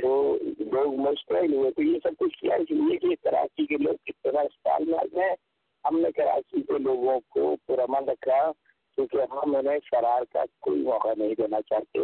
تو 0.00 0.38
لوگ 0.72 0.94
مشکل 0.94 1.54
ہوئے۔ 1.54 1.70
تو 1.70 1.82
یہ 1.82 1.98
سب 2.02 2.16
کچھ 2.18 2.38
کیا 2.38 2.54
اس 2.54 2.70
لیے 2.70 2.96
کہ 2.96 3.14
کراچی 3.22 3.66
کے 3.66 3.76
لوگ 3.76 3.94
کس 4.04 4.22
طرح 4.22 4.40
اسپتال 4.40 4.84
میں 5.12 5.30
ہم 5.84 6.00
نے 6.00 6.12
کراچی 6.12 6.60
کے 6.60 6.78
لوگوں 6.78 7.18
کو 7.28 7.56
پرامن 7.66 8.08
رکھا، 8.08 8.40
کیونکہ 8.98 9.16
ہم 9.30 9.56
انہیں 9.56 9.78
فرار 9.90 10.22
کا 10.32 10.44
کوئی 10.60 10.80
موقع 10.82 11.12
نہیں 11.16 11.34
دینا 11.38 11.60
چاہتے۔ 11.60 11.98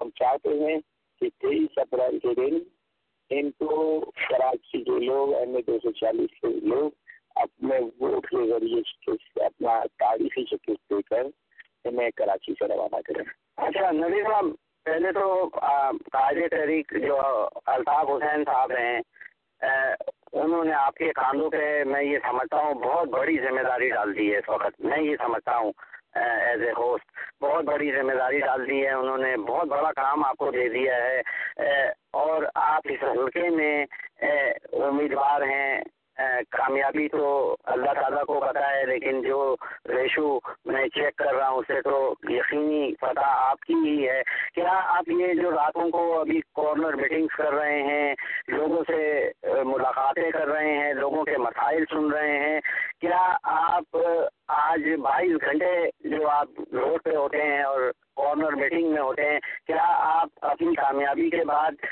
ہم 0.00 0.10
چاہتے 0.14 0.48
ہیں 0.48 0.76
کہ 1.20 1.28
تیئیس 1.38 1.78
اپریل 1.78 2.18
کے 2.18 2.34
دن 2.34 2.58
ان 3.38 3.50
کو 3.50 4.00
کراچی 4.28 4.82
کے 4.84 4.98
لوگ 5.04 5.32
ایم 5.34 5.54
اے 5.56 5.62
دو 5.62 5.78
سو 5.82 5.90
چالیس 5.92 6.40
کے 6.40 6.48
لوگ 6.68 6.90
اپنے 7.42 7.78
ووٹ 8.00 8.26
کے 8.26 8.46
ذریعے 8.48 8.80
اپنا 9.44 9.78
تاریخی 9.98 10.44
شکست 10.50 10.90
دے 10.90 11.02
کر 11.02 11.24
انہیں 11.84 12.10
کراچی 12.16 12.52
سے 12.58 12.68
روانہ 12.68 13.00
کریں۔ 13.06 13.24
اچھا 13.56 13.90
نبی 13.90 14.22
صاحب، 14.22 14.46
پہلے 14.84 15.12
تو 15.12 15.26
قائد 16.12 16.38
تحریک 16.50 16.92
جو 17.06 17.18
الطاف 17.66 18.08
حسین 18.10 18.44
صاحب 18.44 18.72
ہیں 18.72 19.00
انہوں 20.32 20.64
نے 20.64 20.72
آپ 20.72 20.94
کے 20.94 21.12
کاندھوں 21.12 21.50
پہ 21.50 21.84
میں 21.84 22.02
یہ 22.02 22.18
سمجھتا 22.22 22.62
ہوں، 22.62 22.74
بہت 22.74 23.08
بڑی 23.08 23.36
ذمہ 23.38 23.62
داری 23.62 23.88
ڈال 23.90 24.16
دی 24.16 24.32
ہے 24.32 24.38
اس 24.38 24.48
وقت۔ 24.48 24.80
میں 24.80 25.02
یہ 25.02 25.16
سمجھتا 25.16 25.56
ہوں 25.56 25.72
ایز 26.14 26.62
اے 26.62 26.70
ہوسٹ 26.70 27.12
بہت 27.42 27.64
بڑی 27.64 27.92
ذمہ 27.92 28.12
داری 28.12 28.40
ڈال 28.40 28.68
دی 28.70 28.86
ہے 28.86 28.90
انہوں 28.90 29.18
نے، 29.18 29.36
بہت 29.36 29.68
بڑا 29.68 29.92
کام 29.92 30.24
آپ 30.24 30.36
کو 30.36 30.50
دے 30.50 30.68
دیا 30.68 30.96
ہے۔ 30.96 31.20
اور 32.12 32.42
آپ 32.54 32.82
اس 32.84 33.02
حلقے 33.02 33.50
میں 33.50 33.86
امیدوار 34.72 35.40
ہیں۔ 35.40 35.80
کامیابی 36.50 37.08
تو 37.08 37.24
اللہ 37.74 37.92
تعالیٰ 38.00 38.24
کو 38.26 38.38
پتا 38.40 38.68
ہے، 38.70 38.84
لیکن 38.86 39.20
جو 39.22 39.54
ریشو 39.88 40.38
میں 40.66 40.86
چیک 40.94 41.16
کر 41.16 41.34
رہا 41.34 41.48
ہوں، 41.48 41.58
اسے 41.58 41.80
تو 41.82 41.96
یقینی 42.30 42.94
فتح 43.00 43.26
آپ 43.26 43.60
کی 43.60 43.74
ہی 43.84 44.08
ہے۔ 44.08 44.22
کیا 44.54 44.78
آپ 44.96 45.08
یہ 45.10 45.32
جو 45.40 45.50
راتوں 45.50 45.88
کو 45.90 46.02
ابھی 46.20 46.40
کارنر 46.56 46.94
میٹنگس 46.96 47.36
کر 47.36 47.52
رہے 47.54 47.82
ہیں، 47.82 48.14
لوگوں 48.48 48.82
سے 48.88 49.02
ملاقاتیں 49.64 50.30
کر 50.30 50.46
رہے 50.48 50.76
ہیں، 50.76 50.92
لوگوں 50.94 51.24
کے 51.24 51.36
مسائل 51.38 51.84
سن 51.90 52.10
رہے 52.12 52.38
ہیں، 52.38 52.60
کیا 53.00 53.22
آپ 53.44 53.96
آج 54.54 54.88
بائیس 55.02 55.42
گھنٹے 55.42 55.74
جو 56.08 56.28
آپ 56.30 56.60
روڈ 56.72 57.02
پہ 57.04 57.16
ہوتے 57.16 57.42
ہیں 57.42 57.62
اور 57.62 57.90
کارنر 58.16 58.56
میٹنگ 58.56 58.92
میں 58.92 59.02
ہوتے 59.02 59.28
ہیں، 59.30 59.38
کیا 59.66 59.84
آپ 60.00 60.44
اپنی 60.46 60.74
کامیابی 60.74 61.28
کے 61.30 61.44
بعد 61.44 61.84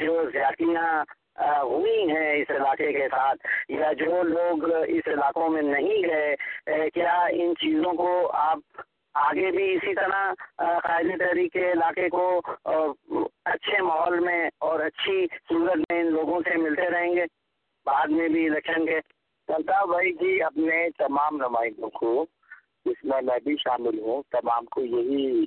جو 0.00 0.22
زیادتیاں 0.32 1.04
ہوئی 1.38 2.10
ہیں 2.10 2.32
اس 2.32 2.50
علاقے 2.50 2.92
کے 2.92 3.08
ساتھ 3.08 3.46
یا 3.68 3.92
جو 3.92 4.22
لوگ 4.22 4.70
اس 4.88 5.08
علاقوں 5.08 5.48
میں 5.48 5.62
نہیں 5.62 6.02
گئے 6.02 6.90
کیا 6.90 7.24
ان 7.30 7.54
چیزوں 7.60 7.92
کو 7.92 8.30
آپ 8.32 8.58
آگے 9.14 9.50
بھی 9.50 9.72
اسی 9.72 9.94
طرح 9.94 10.32
قائد 10.56 11.18
تحریک 11.18 11.52
کے 11.52 11.72
علاقے 11.72 12.08
کو 12.08 12.40
اچھے 13.44 13.82
ماحول 13.82 14.18
میں 14.20 14.50
اور 14.58 14.80
اچھی 14.80 15.26
صورت 15.48 15.76
میں 15.76 16.00
ان 16.00 16.06
لوگوں 16.06 16.40
سے 16.40 16.56
ملتے 16.56 16.90
رہیں 16.90 17.16
گے؟ 17.16 17.24
بعد 17.86 18.06
میں 18.06 18.28
بھی 18.28 18.46
الیکشن 18.48 18.86
کے۔ 18.86 18.98
الطاف 19.48 19.88
بھائی 19.88 20.12
جی 20.12 20.42
اپنے 20.42 20.88
تمام 20.98 21.36
نمائندوں 21.36 21.90
کو، 21.90 22.26
جس 22.84 23.04
میں 23.04 23.22
میں 23.22 23.38
بھی 23.44 23.56
شامل 23.56 23.98
ہوں، 23.98 24.22
تمام 24.30 24.64
کو 24.64 24.80
یہی 24.80 25.44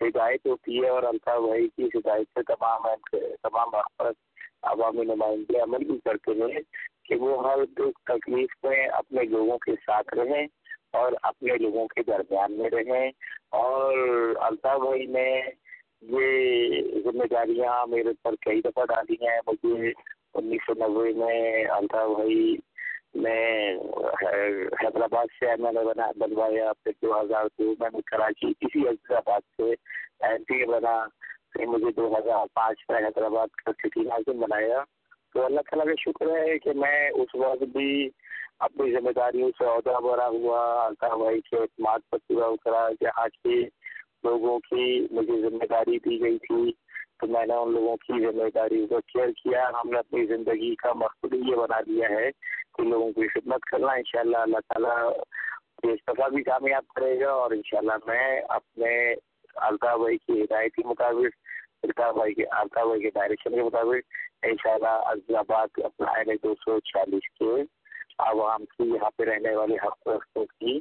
ہدایت 0.00 0.46
ہوتی 0.46 0.82
ہے 0.84 0.88
اور 0.88 1.02
الطاف 1.02 1.40
بھائی 1.40 1.68
کی 1.68 1.98
ہدایت 1.98 2.26
سے 2.34 2.42
تمام 2.42 2.82
تمام 3.42 3.68
عوامی 4.62 5.04
نمائندے 5.04 5.58
عمل 5.58 5.84
بھی 5.84 5.98
کرتے 6.04 6.30
ہیں 6.30 6.60
کہ 7.04 7.14
وہ 7.14 7.50
ہر 7.50 7.64
دکھ 7.64 8.02
تکلیف 8.04 8.64
میں 8.64 8.86
اپنے 8.86 9.22
لوگوں 9.22 9.58
کے 9.58 9.72
ساتھ 9.72 10.14
رہیں 10.14 10.46
اور 10.92 11.12
اپنے 11.22 11.54
لوگوں 11.54 11.86
کے 11.86 12.02
درمیان 12.02 12.52
میں 12.52 12.70
رہیں۔ 12.70 13.10
اور 13.48 13.98
الطاف 14.40 14.80
بھائی 14.80 15.06
نے 15.06 15.42
یہ 16.00 16.82
ذمہ 17.04 17.24
داریاں 17.30 17.86
میرے 17.86 18.12
پر 18.22 18.34
کئی 18.40 18.60
دفعہ 18.60 18.84
ڈالی 18.84 19.26
ہیں۔ 19.26 19.38
مجھے 19.46 19.92
انیس 20.34 20.60
سو 20.66 20.72
نوے 20.74 21.12
میں 21.12 21.64
الطاف 21.64 22.16
بھائی 22.16 22.56
نے 23.14 23.72
حیدرآباد 24.82 25.26
سے 25.40 25.46
ایم 25.46 25.66
ایل 25.66 25.78
اے 25.78 25.84
بنا، 25.84 26.10
بنوایا۔ 26.16 26.72
پھر 26.72 26.92
دو 27.02 27.20
ہزار 27.20 27.44
دو 27.58 27.74
میں 27.78 27.90
نے 27.92 27.98
کراچی 28.06 28.52
کسی 28.52 28.88
حیدرآباد 28.88 29.40
سے 29.56 29.62
ایم 30.26 30.44
پی 30.44 30.54
اے 30.54 30.66
بنا۔ 30.66 31.06
پھر 31.56 31.66
مجھے 31.66 31.92
دو 31.96 32.14
ہزار 32.18 32.46
پانچ 32.54 32.84
میں 32.88 32.98
حیدرآباد 32.98 33.46
کا 33.64 33.72
سٹی 33.72 34.00
ناظم 34.00 34.40
بنایا۔ 34.40 34.84
تو 35.34 35.44
اللہ 35.46 35.60
تعالیٰ 35.60 35.94
کا 35.94 36.10
شکر 36.10 36.42
ہے 36.42 36.58
کہ 36.58 36.72
میں 36.72 37.10
اس 37.10 37.34
وقت 37.34 37.62
بھی 37.62 38.08
اپنی 38.58 38.92
ذمہ 38.92 39.10
داریوں 39.10 39.50
سے 39.58 39.64
عہدہ 39.64 40.00
بھرا 40.00 40.28
ہوا 40.28 40.86
الطاف 40.86 41.18
بھائی 41.18 41.40
کے 41.40 41.56
اعتماد 41.56 41.98
پر 42.10 42.18
پورا 42.18 42.46
اترا 42.46 42.88
جہاں 43.00 43.26
کے 43.26 43.60
لوگوں 44.24 44.58
کی 44.58 45.06
مجھے 45.10 45.40
ذمہ 45.40 45.66
داری 45.70 45.98
دی 45.98 46.20
گئی 46.20 46.38
تھی۔ 46.38 46.72
تو 47.20 47.26
میں 47.26 47.46
نے 47.46 47.54
ان 47.54 47.72
لوگوں 47.72 47.96
کی 47.96 48.24
ذمہ 48.26 48.42
داری 48.54 48.86
کو 48.86 48.98
کیئر 48.98 49.28
کیا۔ 49.28 49.68
ہم 49.68 49.90
نے 49.90 49.98
اپنی 49.98 50.26
زندگی 50.26 50.74
کا 50.74 50.92
مقصد 50.92 51.34
یہ 51.34 51.56
بنا 51.56 51.80
دیا 51.80 52.08
ہے 52.08 52.30
کہ 52.74 52.82
لوگوں 52.82 53.12
کی 53.12 53.28
خدمت 53.28 53.60
کرنا۔ 53.60 53.92
ان 53.92 54.02
شاء 54.06 54.20
اللہ 54.20 54.36
اللہ 54.36 54.58
تعالیٰ 54.68 55.12
اس 55.82 55.98
دفعہ 56.08 56.28
بھی 56.28 56.42
کامیاب 56.42 56.86
کرے 56.86 57.20
گا 57.20 57.30
اور 57.30 57.50
ان 57.50 57.60
شاء 57.64 57.78
اللہ 57.78 57.92
میں 58.06 58.40
اپنے 58.48 59.14
الطاف 59.54 59.98
بھائی 59.98 60.16
کی 60.16 60.42
ہدایت 60.42 60.74
کے 60.74 60.88
مطابق 60.88 61.45
الطاف 61.86 62.14
بھائی 62.14 62.34
کے 62.34 62.44
الطاف 62.50 62.86
بھائی 62.86 63.02
کے 63.02 63.10
ڈائریکشن 63.10 63.54
کے 63.54 63.62
مطابق 63.62 64.46
ان 64.46 64.56
شاء 64.62 64.72
اللہ 64.72 65.08
عزیز 65.08 65.36
آباد 65.36 65.80
اپنا 65.84 66.22
دو 66.42 66.54
سو 66.54 66.78
چھیالیس 66.80 67.28
کے 67.38 67.62
عوام 68.18 68.64
کی 68.64 68.88
یہاں 68.88 69.10
پہ 69.16 69.24
رہنے 69.24 69.54
والے 69.56 69.74
ہفتوں 69.74 70.44
کی 70.44 70.78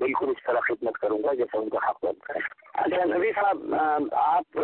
بالکل 0.00 0.30
اس 0.30 0.42
طرح 0.46 0.60
خدمت 0.68 0.98
کروں 0.98 1.22
گا 1.22 1.34
جیسا 1.34 1.58
ان 1.58 1.68
کا 1.68 1.78
حق 1.88 2.04
بنتا 2.04 2.34
ہے۔ 2.34 2.40
اچھا 2.82 3.04
نبی 3.04 3.30
صاحب 3.34 3.74
آپ 4.12 4.58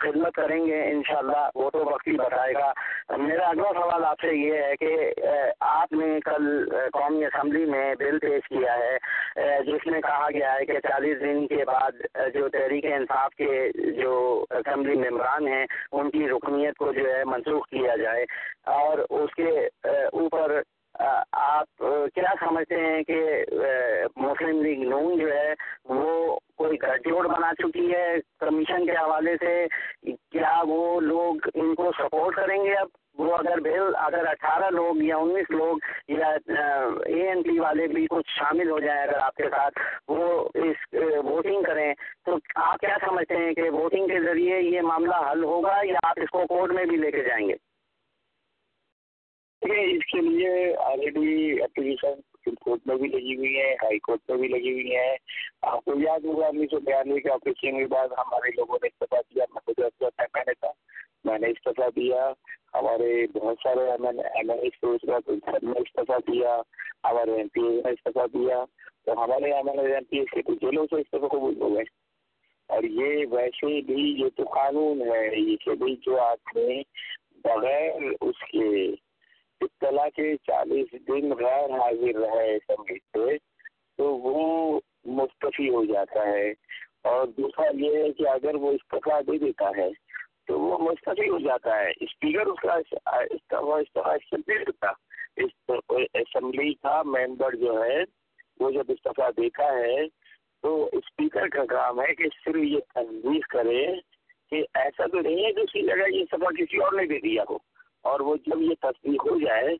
خدمت 0.00 0.34
کریں 0.34 0.66
گے 0.66 0.82
انشاءاللہ، 0.90 1.48
وہ 1.54 1.70
تو 1.70 1.84
وقت 1.84 2.08
ہی 2.08 2.16
بتائے 2.16 2.54
گا۔ 2.54 2.72
میرا 3.16 3.48
اگلا 3.48 3.70
سوال 3.74 4.04
آپ 4.04 4.20
سے 4.20 4.34
یہ 4.36 4.62
ہے 4.62 4.74
کہ 4.80 4.90
آپ 5.60 5.92
نے 5.92 6.18
کل 6.24 6.44
قومی 6.92 7.24
اسمبلی 7.24 7.64
میں 7.70 7.94
بل 7.98 8.18
پیش 8.18 8.48
کیا 8.48 8.76
ہے 8.78 9.62
جس 9.66 9.86
میں 9.86 10.00
کہا 10.00 10.28
گیا 10.34 10.52
ہے 10.54 10.64
کہ 10.66 10.78
چالیس 10.88 11.20
دن 11.20 11.46
کے 11.46 11.64
بعد 11.64 12.04
جو 12.34 12.48
تحریک 12.48 12.84
انصاف 12.84 13.34
کے 13.34 13.70
جو 14.02 14.12
اسمبلی 14.50 14.96
ممبران 14.98 15.48
ہیں، 15.48 15.64
ان 15.92 16.10
کی 16.10 16.28
رکنیت 16.28 16.76
کو 16.78 16.92
جو 16.92 17.08
ہے 17.14 17.24
منسوخ 17.24 17.68
کیا 17.68 17.96
جائے 17.96 18.24
اور 18.74 18.98
اس 19.10 19.34
کے 19.34 19.50
اوپر 19.88 20.60
آپ 20.94 21.84
کیا 22.14 22.32
سمجھتے 22.40 22.80
ہیں 22.80 23.02
کہ 23.02 23.44
مسلم 24.16 24.62
لیگ 24.62 24.82
نون 24.88 25.18
جو 25.18 25.32
ہے، 25.32 25.54
وہ 25.84 26.38
کوئی 26.56 26.76
گھر 26.80 27.28
بنا 27.28 27.52
چکی 27.58 27.92
ہے؟ 27.92 28.16
کمیشن 28.38 28.86
کے 28.86 28.92
حوالے 28.92 29.34
سے 29.40 29.66
کیا 30.04 30.60
وہ 30.66 31.00
لوگ 31.00 31.48
ان 31.54 31.74
کو 31.74 31.90
سپورٹ 31.98 32.36
کریں 32.36 32.64
گے 32.64 32.74
اب؟ 32.74 32.88
وہ 33.18 33.36
اگر 33.36 33.60
بل، 33.60 33.94
اگر 33.96 34.26
اٹھارہ 34.26 34.70
لوگ 34.70 35.02
یا 35.02 35.16
انیس 35.16 35.50
لوگ 35.50 35.76
یا 36.08 36.28
اے 36.28 37.28
این 37.28 37.42
پی 37.42 37.58
والے 37.58 37.86
بھی 37.86 38.06
کچھ 38.10 38.30
شامل 38.38 38.70
ہو 38.70 38.78
جائیں 38.78 39.00
اگر 39.02 39.18
آپ 39.18 39.34
کے 39.34 39.48
ساتھ 39.50 39.78
وہ 40.08 40.48
اس 40.54 40.94
ووٹنگ 41.24 41.62
کریں، 41.62 41.94
تو 42.24 42.36
آپ 42.54 42.78
کیا 42.78 42.96
سمجھتے 43.06 43.36
ہیں 43.36 43.52
کہ 43.54 43.70
ووٹنگ 43.70 44.08
کے 44.08 44.20
ذریعے 44.20 44.60
یہ 44.60 44.80
معاملہ 44.80 45.22
حل 45.30 45.44
ہوگا 45.44 45.76
یا 45.84 46.08
آپ 46.08 46.20
اس 46.22 46.30
کو 46.30 46.46
کورٹ 46.46 46.72
میں 46.72 46.84
بھی 46.84 46.96
لے 46.96 47.10
کے 47.10 47.22
جائیں 47.22 47.48
گے؟ 47.48 47.54
اس 49.72 50.12
کے 50.12 50.20
لیے 50.20 50.76
آلریڈی 50.76 51.62
اپلیکیشن 51.62 52.20
سپریم 52.20 52.54
کورٹ 52.54 52.80
میں 52.86 52.96
بھی 52.96 53.08
لگی 53.08 53.36
ہوئی 53.36 53.56
ہے 53.56 53.74
ہائی 53.74 53.98
کورٹ 53.98 54.30
میں 54.30 54.38
بھی 54.38 54.48
لگی 54.48 54.72
ہوئی 54.72 54.96
ہے 54.96 55.16
آپ 55.62 55.84
کو 55.84 55.92
یاد 56.00 56.24
ہوگا، 56.24 56.46
انیس 56.46 56.70
سو 56.70 56.80
بیانوے 56.80 57.20
کے 57.20 57.30
آپریشن 57.30 57.78
کے 57.78 57.86
بعد 57.86 58.08
ہمارے 58.18 58.50
لوگوں 58.56 58.78
نے 58.82 58.86
استعفیٰ 58.86 59.20
دیا، 59.20 59.44
میں 59.54 59.60
خود 59.66 60.02
میں 60.34 60.44
نے 60.46 60.52
تھا 60.52 60.70
میں 61.24 61.38
نے 61.38 61.46
استعفیٰ 61.46 61.88
دیا۔ 61.96 62.32
ہمارے 62.74 63.26
بہت 63.34 63.56
سارے 63.62 63.90
ایم 63.90 64.06
ایل 64.06 64.50
اے 64.50 64.68
سب 64.80 65.30
نے 65.62 65.78
استعفیٰ 65.78 66.18
دیا، 66.18 66.60
ہمارے 67.04 67.32
ایم 67.32 67.48
پی 67.48 67.60
ایس 67.60 67.84
نے 67.84 67.90
استعفیٰ 67.90 68.26
دیا۔ 68.34 68.64
تو 69.04 69.24
ہمارے 69.24 69.52
M 69.52 69.68
L 69.68 69.78
M 69.78 70.04
P 70.04 70.18
S 70.18 70.30
کے 70.30 70.42
تو 70.42 70.54
جیلوں 70.54 70.86
سے 70.90 70.96
استعفیٰ 70.96 71.28
قبول 71.28 71.60
ہو 71.60 71.74
گئے۔ 71.74 71.84
اور 72.66 72.82
یہ 72.82 73.26
ویسے 73.30 73.80
بھی 73.80 74.14
یہ 74.18 74.28
تو 74.36 74.42
قانون 74.42 75.00
ہے، 75.00 75.40
یہ 75.40 75.56
کہ 75.56 75.74
بھائی 75.74 75.96
جو 75.96 76.20
آپ 76.20 76.56
نے 76.56 76.82
بغیر 77.44 77.90
اس 78.20 78.44
کے 78.52 78.94
اطلاع 79.64 80.08
کے 80.08 80.36
چالیس 80.36 80.92
دن 80.92 81.32
غیر 81.32 81.70
حاضر 81.70 82.18
رہے 82.18 82.56
اسمبلی 82.56 82.98
سے 82.98 83.38
تو 83.96 84.16
وہ 84.16 84.80
مستفی 85.04 85.68
ہو 85.68 85.84
جاتا 85.84 86.26
ہے۔ 86.26 86.52
اور 87.02 87.26
دوسرا 87.26 87.66
یہ 87.74 87.96
ہے 87.96 88.12
کہ 88.12 88.28
اگر 88.28 88.54
وہ 88.54 88.72
استعفیٰ 88.72 89.20
دے 89.20 89.38
دیتا 89.38 89.70
ہے، 89.76 89.90
تو 90.46 90.60
وہ 90.60 90.78
مستفی 90.78 91.28
ہو 91.28 91.38
جاتا 91.38 91.78
ہے۔ 91.80 91.90
اسپیکر 92.00 92.46
اس 92.46 92.60
کا 92.62 92.72
استعفیٰ 92.72 94.14
دے 94.32 94.64
دیتا۔ 94.64 94.90
اسمبلی 96.14 96.74
کا 96.74 97.02
ممبر 97.02 97.54
جو 97.54 97.84
ہے، 97.84 98.02
وہ 98.60 98.70
جب 98.70 98.84
استعفیٰ 98.88 99.30
دیتا 99.30 99.64
ہے، 99.64 100.06
تو 100.62 100.90
اسپیکر 100.92 101.48
کا 101.48 101.64
کام 101.64 102.00
ہے 102.00 102.14
کہ 102.14 102.24
صرف 102.44 102.56
یہ 102.56 102.78
تصدیق 102.94 103.46
کرے 103.46 103.86
کہ 104.50 104.64
ایسا 104.74 105.06
تو 105.06 105.20
نہیں 105.20 105.44
ہے 105.44 105.52
کہ 105.52 105.60
اس 105.60 105.72
کی 105.72 105.82
جگہ 105.82 106.10
یہ 106.10 106.22
استعفیٰ 106.22 106.48
کسی 106.58 106.76
اور 106.76 106.92
نے 106.92 107.06
دے 107.06 107.18
دیا 107.18 107.44
ہو۔ 107.50 107.58
اور 108.04 108.20
وہ 108.20 108.36
جب 108.36 108.62
یہ 108.62 108.74
تصدیق 108.80 109.30
ہو 109.30 109.38
جائے 109.38 109.76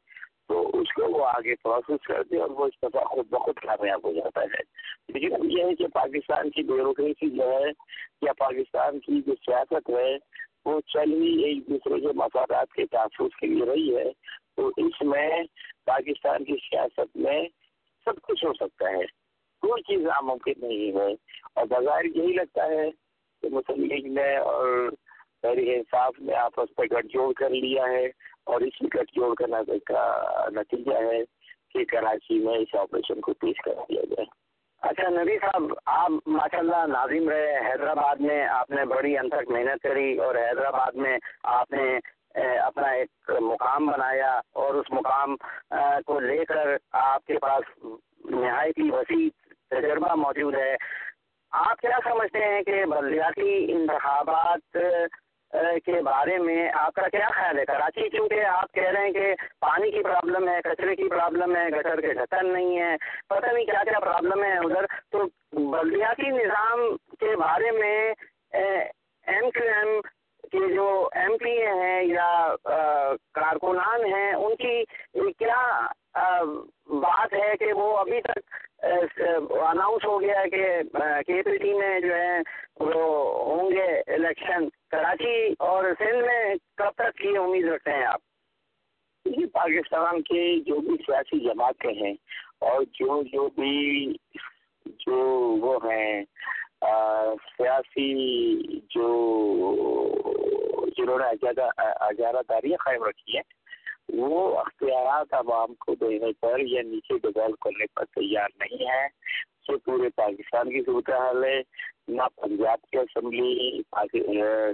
تو 0.49 0.69
اس 0.69 0.93
کو 0.95 1.03
وہ 1.05 1.27
آگے 1.27 1.55
پروسیس 1.55 2.07
کر 2.07 2.23
دے 2.23 2.39
اور 2.39 2.51
وہ 2.51 2.67
استفاع 2.67 3.05
خود 3.05 3.29
بخود 3.29 3.55
کامیاب 3.55 4.07
ہو 4.07 4.13
جاتا 4.13 4.43
ہے۔ 4.43 4.63
لیکن 5.09 5.51
یہ 5.51 5.65
ہے 5.65 5.75
کہ 5.75 5.87
پاکستان 5.87 6.51
کی 6.51 6.63
بیوروکریسی 6.63 7.31
جو 7.31 7.43
ہے 7.43 7.71
یا 8.23 8.33
پاکستان 8.33 9.01
کی 9.01 9.23
جو 9.27 9.35
سیاست 9.35 9.91
ہے، 9.91 10.17
وہ 10.65 10.81
چل 10.81 11.13
ہی 11.13 11.45
ایک 11.45 11.69
دوسرے 11.69 12.01
کے 12.01 12.07
مفادات 12.07 12.73
کے 12.73 12.87
تحفظ 12.87 13.37
کے 13.41 13.47
لیے 13.47 13.65
رہی 13.65 13.97
ہے۔ 13.97 14.13
تو 14.57 14.69
اس 14.77 15.03
میں 15.03 15.43
پاکستان 15.85 16.45
کی 16.45 16.55
سیاست 16.71 17.17
میں 17.17 17.49
سب 18.05 18.21
کچھ 18.23 18.45
ہو 18.45 18.53
سکتا 18.53 18.91
ہے۔ 18.91 19.07
کوئی 19.61 19.83
چیز 19.83 20.05
ناممکن 20.05 20.53
نہیں 20.57 20.97
ہے۔ 20.97 21.15
اور 21.55 21.67
بظاہر 21.67 22.05
یہی 22.05 22.33
لگتا 22.33 22.67
ہے 22.67 22.91
کہ 23.43 23.49
مسلم 23.49 23.85
لیگ 23.85 24.13
نے 24.13 24.37
اور 24.37 24.89
تحریک 25.45 25.69
انصاف 25.75 26.21
نے 26.21 26.35
آپس 26.39 26.79
میں 26.79 26.87
گٹھ 26.93 27.07
جوڑ 27.15 27.33
کر 27.41 27.51
لیا 27.51 27.89
ہے 27.89 28.05
اور 28.45 28.61
اسی 28.61 28.87
گٹھ 28.95 29.13
جوڑ 29.15 29.35
کرنا 29.35 29.63
کا 29.87 30.05
نتیجہ 30.55 31.03
ہے 31.03 31.21
کہ 31.73 31.85
کراچی 31.91 32.39
میں 32.39 32.59
اس 32.59 32.75
آپریشن 32.81 33.21
کو 33.21 33.33
پیش 33.41 33.61
کر 33.65 33.75
دیا 33.89 34.03
جائے۔ 34.11 34.27
اچھا 34.83 35.09
نبی 35.11 35.37
صاحب، 35.39 35.63
آپ 35.87 36.29
ماشاء 36.29 36.59
اللہ 36.59 36.87
ناظم 36.87 37.29
رہے، 37.29 37.55
حیدرآباد 37.67 38.21
میں 38.21 38.43
آپ 38.47 38.71
نے 38.71 38.85
بڑی 38.85 39.17
انتھک 39.19 39.51
محنت 39.51 39.83
کری 39.83 40.17
اور 40.19 40.35
حیدرآباد 40.35 40.97
میں 40.97 41.17
آپ 41.53 41.73
نے 41.73 41.87
اپنا 42.59 42.89
ایک 42.91 43.31
مقام 43.43 43.87
بنایا 43.87 44.31
اور 44.63 44.75
اس 44.75 44.91
مقام 44.91 45.35
کو 46.07 46.19
لے 46.21 46.45
کر 46.45 46.77
آپ 47.03 47.25
کے 47.27 47.39
پاس 47.39 47.85
نہایت 48.31 48.79
ہی 48.79 48.91
وسیع 48.91 49.29
تجربہ 49.71 50.15
موجود 50.15 50.55
ہے۔ 50.55 50.75
آپ 51.53 51.81
کیا 51.81 51.99
سمجھتے 52.05 52.45
ہیں 52.45 52.63
کہ 52.63 52.85
بلدیاتی 52.87 53.51
انتخابات 53.73 54.77
کے 55.55 56.03
بارے 56.03 56.39
میں 56.39 56.71
آپ 56.75 56.95
کا 56.95 57.09
کیا 57.09 57.29
خیال 57.35 57.59
ہے؟ 57.59 57.65
کراچی 57.65 58.09
کیونکہ 58.09 58.45
آپ 58.45 58.73
کہہ 58.73 58.91
رہے 58.91 59.05
ہیں 59.05 59.13
کہ 59.13 59.35
پانی 59.61 59.91
کی 59.91 60.03
پرابلم 60.03 60.49
ہے، 60.49 60.63
کچرے 60.65 60.97
کی 60.97 61.09
پرابلم 61.09 61.57
ہے، 61.57 61.69
گٹر 61.69 62.01
کے 62.01 62.13
ڈھکن 62.13 62.53
نہیں 62.53 62.79
ہے 62.79 62.97
پتہ 63.29 63.53
نہیں 63.53 63.65
کیا 63.65 63.83
کیا 63.85 64.01
پرابلم 64.01 64.43
ہے 64.43 64.59
ادھر۔ 64.59 64.87
تو 65.11 65.25
بلدیاتی 65.53 66.31
نظام 66.31 66.97
کے 67.21 67.37
بارے 67.37 67.71
میں 67.71 68.13
ایم 68.53 69.51
کیو 69.51 69.69
ایم 69.69 70.01
کے 70.55 70.75
جو 70.75 70.87
ایم 71.15 71.37
پی 71.37 71.57
ہیں 71.67 72.03
یا 72.05 72.29
کارکنان 73.33 74.05
ہیں، 74.05 74.33
ان 74.33 74.57
کی 74.57 74.83
کیا 75.39 75.63
بات 76.87 77.33
ہے 77.33 77.57
کہ 77.57 77.73
وہ 77.73 77.97
ابھی 77.99 78.21
تک 78.21 78.55
اناؤنس 78.83 80.05
ہو 80.05 80.21
گیا 80.21 80.41
ہے 80.41 80.51
کہ 80.51 80.67
کے 81.27 81.43
پی 81.43 81.57
ٹی 81.57 81.73
میں 81.73 82.01
جو 82.01 82.15
ہے 82.15 82.39
وہ 82.81 83.03
ہوں 83.45 83.71
گے 83.71 83.87
الیکشن 84.07 84.69
کراچی 84.91 85.37
اور 85.59 85.85
سندھ 85.99 86.25
میں 86.27 86.55
کب 86.77 86.91
تک 86.95 87.17
کی 87.19 87.37
امید 87.37 87.69
رکھتے 87.69 87.91
ہیں 87.91 88.05
آپ؟ 88.05 88.21
یہ 89.27 89.47
پاکستان 89.53 90.23
کے 90.23 90.43
جو 90.67 90.81
بھی 90.81 90.97
سیاسی 91.07 91.39
جماعتیں 91.41 91.93
ہیں 91.93 92.15
اور 92.61 92.83
جو 92.93 93.23
جو 93.23 93.49
بھی 93.55 94.13
جو 94.99 95.17
وہ 95.61 95.77
ہیں 95.85 96.25
سیاسی 97.57 98.15
جو 98.91 99.07
جنہوں 100.97 101.19
نے 101.19 101.51
اجارہ 102.01 102.37
داریاں 102.49 102.85
قائم 102.85 103.03
رکھی 103.03 103.37
ہیں 103.37 103.43
وہ 104.09 104.59
اختیارات 104.59 105.35
عوام 105.35 105.75
کو 105.75 105.95
دینے 105.95 106.33
پر 106.41 106.61
یا 106.61 106.83
نیچے 106.83 107.19
ڈیولپ 107.19 107.59
کرنے 107.59 107.85
پر 107.95 108.05
تیار 108.05 108.49
نہیں 108.61 108.87
ہے۔ 108.87 109.07
جو 109.69 109.79
پورے 109.79 110.09
پاکستان 110.17 110.71
کی 110.71 110.83
صورت 110.87 111.11
حال 111.11 111.45
ہے۔ 111.45 111.63
نہ 112.09 112.23
پنجاب 112.37 112.79
کی 112.83 112.99
اسمبلی 112.99 113.83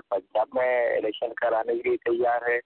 پنجاب 0.09 0.49
میں 0.55 0.97
الیکشن 0.97 1.35
کرانے 1.35 1.79
کے 1.79 1.89
لیے 1.89 1.97
تیار 1.97 2.43
ہے۔ 2.49 2.59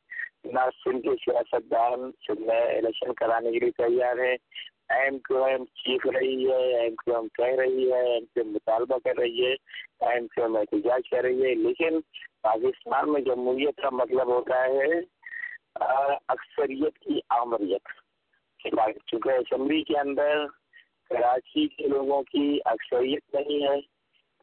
نہ 0.44 0.60
سندھ 0.84 1.02
کے 1.02 1.10
سیاست 1.10 1.70
دان 1.70 2.10
سندھ 2.12 2.40
میں 2.40 2.78
الیکشن 2.78 3.14
کرانے 3.14 3.52
کے 3.52 3.60
لیے 3.60 3.70
تیار 3.70 4.18
ہے۔ 4.18 4.36
ایم 4.88 5.18
کیو 5.18 5.44
ایم 5.44 5.64
چیخ 5.64 6.06
رہی 6.06 6.50
ہے 6.50 6.80
ایم 6.80 6.94
کیو 6.94 7.14
ایم 7.16 7.28
کہہ 7.34 7.54
رہی 7.58 7.90
ہے 7.92 8.02
ایم 8.12 8.24
کیو 8.24 8.42
ایم 8.42 8.52
مطالبہ 8.52 8.98
کر 9.04 9.16
رہی 9.18 9.46
ہے 9.46 9.52
ایم 10.10 10.26
کیو 10.26 10.44
ایم 10.44 10.56
احتجاج 10.56 11.08
کر 11.10 11.22
رہی 11.22 11.44
ہے 11.44 11.54
لیکن 11.54 11.98
پاکستان 12.42 13.12
میں 13.12 13.20
جمہوریت 13.20 13.80
کا 13.82 13.90
مطلب 13.92 14.28
ہوتا 14.28 14.64
ہے 14.64 15.00
اکثریت 16.28 16.98
کی 16.98 17.20
آمریت. 17.36 17.88
چونکہ 18.60 19.30
اسمبلی 19.30 19.82
کے 19.84 19.98
اندر 19.98 20.44
کراچی 21.10 21.66
کے 21.68 21.86
لوگوں 21.88 22.22
کی 22.22 22.58
اکثریت 22.64 23.34
نہیں 23.34 23.62
ہے، 23.62 23.80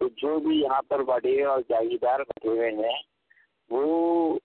تو 0.02 0.08
جو 0.18 0.40
بھی 0.40 0.60
یہاں 0.60 0.82
پر 0.90 1.04
بڑے 1.04 1.44
اور 1.44 1.62
جاگیدار 1.70 2.20
بیٹھے 2.20 2.50
ہوئے 2.50 2.70
ہیں، 2.72 3.00
وہ 3.70 4.38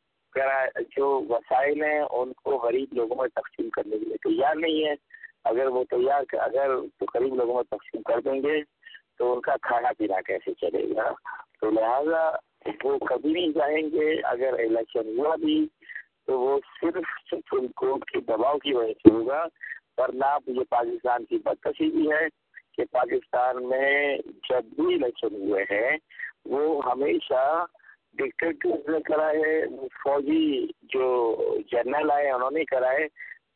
جو 0.96 1.08
وسائل 1.28 1.82
ہیں، 1.84 2.00
ان 2.00 2.32
کو 2.42 2.56
غریب 2.64 2.94
لوگوں 2.94 3.16
میں 3.16 3.28
تقسیم 3.34 3.68
کرنے 3.70 3.98
کے 3.98 4.04
لیے 4.04 4.16
تیار 4.24 4.54
نہیں 4.56 4.84
ہے 4.84 4.94
اگر 5.50 5.66
وہ 5.66 5.84
تیار 5.84 6.22
اگر 6.40 6.76
تو 6.98 7.06
غریب 7.14 7.34
لوگوں 7.34 7.54
میں 7.54 7.62
تقسیم 7.62 8.02
کر 8.02 8.20
دیں 8.20 8.42
گے 8.42 8.62
تو 9.18 9.32
ان 9.32 9.40
کا 9.40 9.54
کھانا 9.62 9.92
پینا 9.98 10.20
کیسے 10.20 10.54
چلے 10.54 10.84
گا؟ 10.96 11.12
تو 11.60 11.70
لہٰذا 11.70 12.30
وہ 12.84 12.98
کبھی 12.98 13.32
نہیں 13.32 13.52
جائیں 13.52 13.82
گے، 13.92 14.20
اگر 14.24 14.58
الیکشن 14.58 15.18
ہوا 15.18 15.34
بھی، 15.36 15.66
تو 16.26 16.38
وہ 16.40 16.58
صرف 16.80 17.04
سپریم 17.30 17.66
کورٹ 17.76 18.10
کے 18.10 18.20
دباؤ 18.20 18.58
کی 18.58 18.74
وجہ 18.74 18.92
سے 18.92 19.14
ہوگا۔ 19.14 19.44
ورنہ 19.98 20.36
یہ 20.46 20.64
پاکستان 20.70 21.24
کی 21.24 21.38
بدکشی 21.38 21.90
بھی 21.90 22.10
ہے 22.10 22.26
کہ 22.72 22.84
پاکستان 22.90 23.68
میں 23.68 24.18
جب 24.50 24.64
بھی 24.64 24.94
الیکشن 24.94 25.34
ہوئے 25.34 25.64
ہیں، 25.70 25.96
وہ 26.44 26.92
ہمیشہ 26.92 27.64
ڈکٹیٹرز 28.14 28.88
نے 28.88 29.00
کرائے 29.02 29.66
وہ 29.70 29.88
فوجی 30.02 30.66
جو 30.82 31.06
جنرل 31.72 32.10
آئے، 32.10 32.30
انہوں 32.30 32.50
نے 32.50 32.64
کرائے 32.64 33.06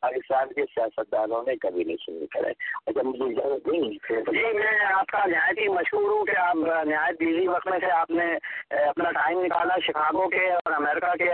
پاکستان 0.01 0.53
کے 0.53 0.65
سیاستدانوں 0.73 1.41
نے 1.47 1.55
کبھی 1.55 1.83
نہیں 1.83 1.97
سنی 2.05 2.27
کرے 2.27 2.51
اچھا 2.85 3.01
مجھے 3.01 3.25
اجازت 3.25 3.67
نہیں 3.67 3.97
جی 4.31 4.53
میں 4.53 4.85
آپ 4.93 5.05
کا 5.05 5.25
نہایت 5.25 5.59
ہی 5.59 5.67
مشہور 5.67 6.09
ہوں 6.09 6.25
کہ 6.25 6.37
آپ 6.37 6.55
نہایت 6.85 7.21
بزی 7.21 7.47
وقت 7.47 7.67
میں 7.67 7.79
سے 7.79 7.91
آپ 7.91 8.11
نے 8.11 8.25
اپنا 8.69 9.11
ٹائم 9.11 9.39
نکالا 9.45 9.77
شکاگو 9.79 10.29
کے 10.29 10.51
اور 10.51 10.73
امریکہ 10.73 11.13
کے 11.15 11.31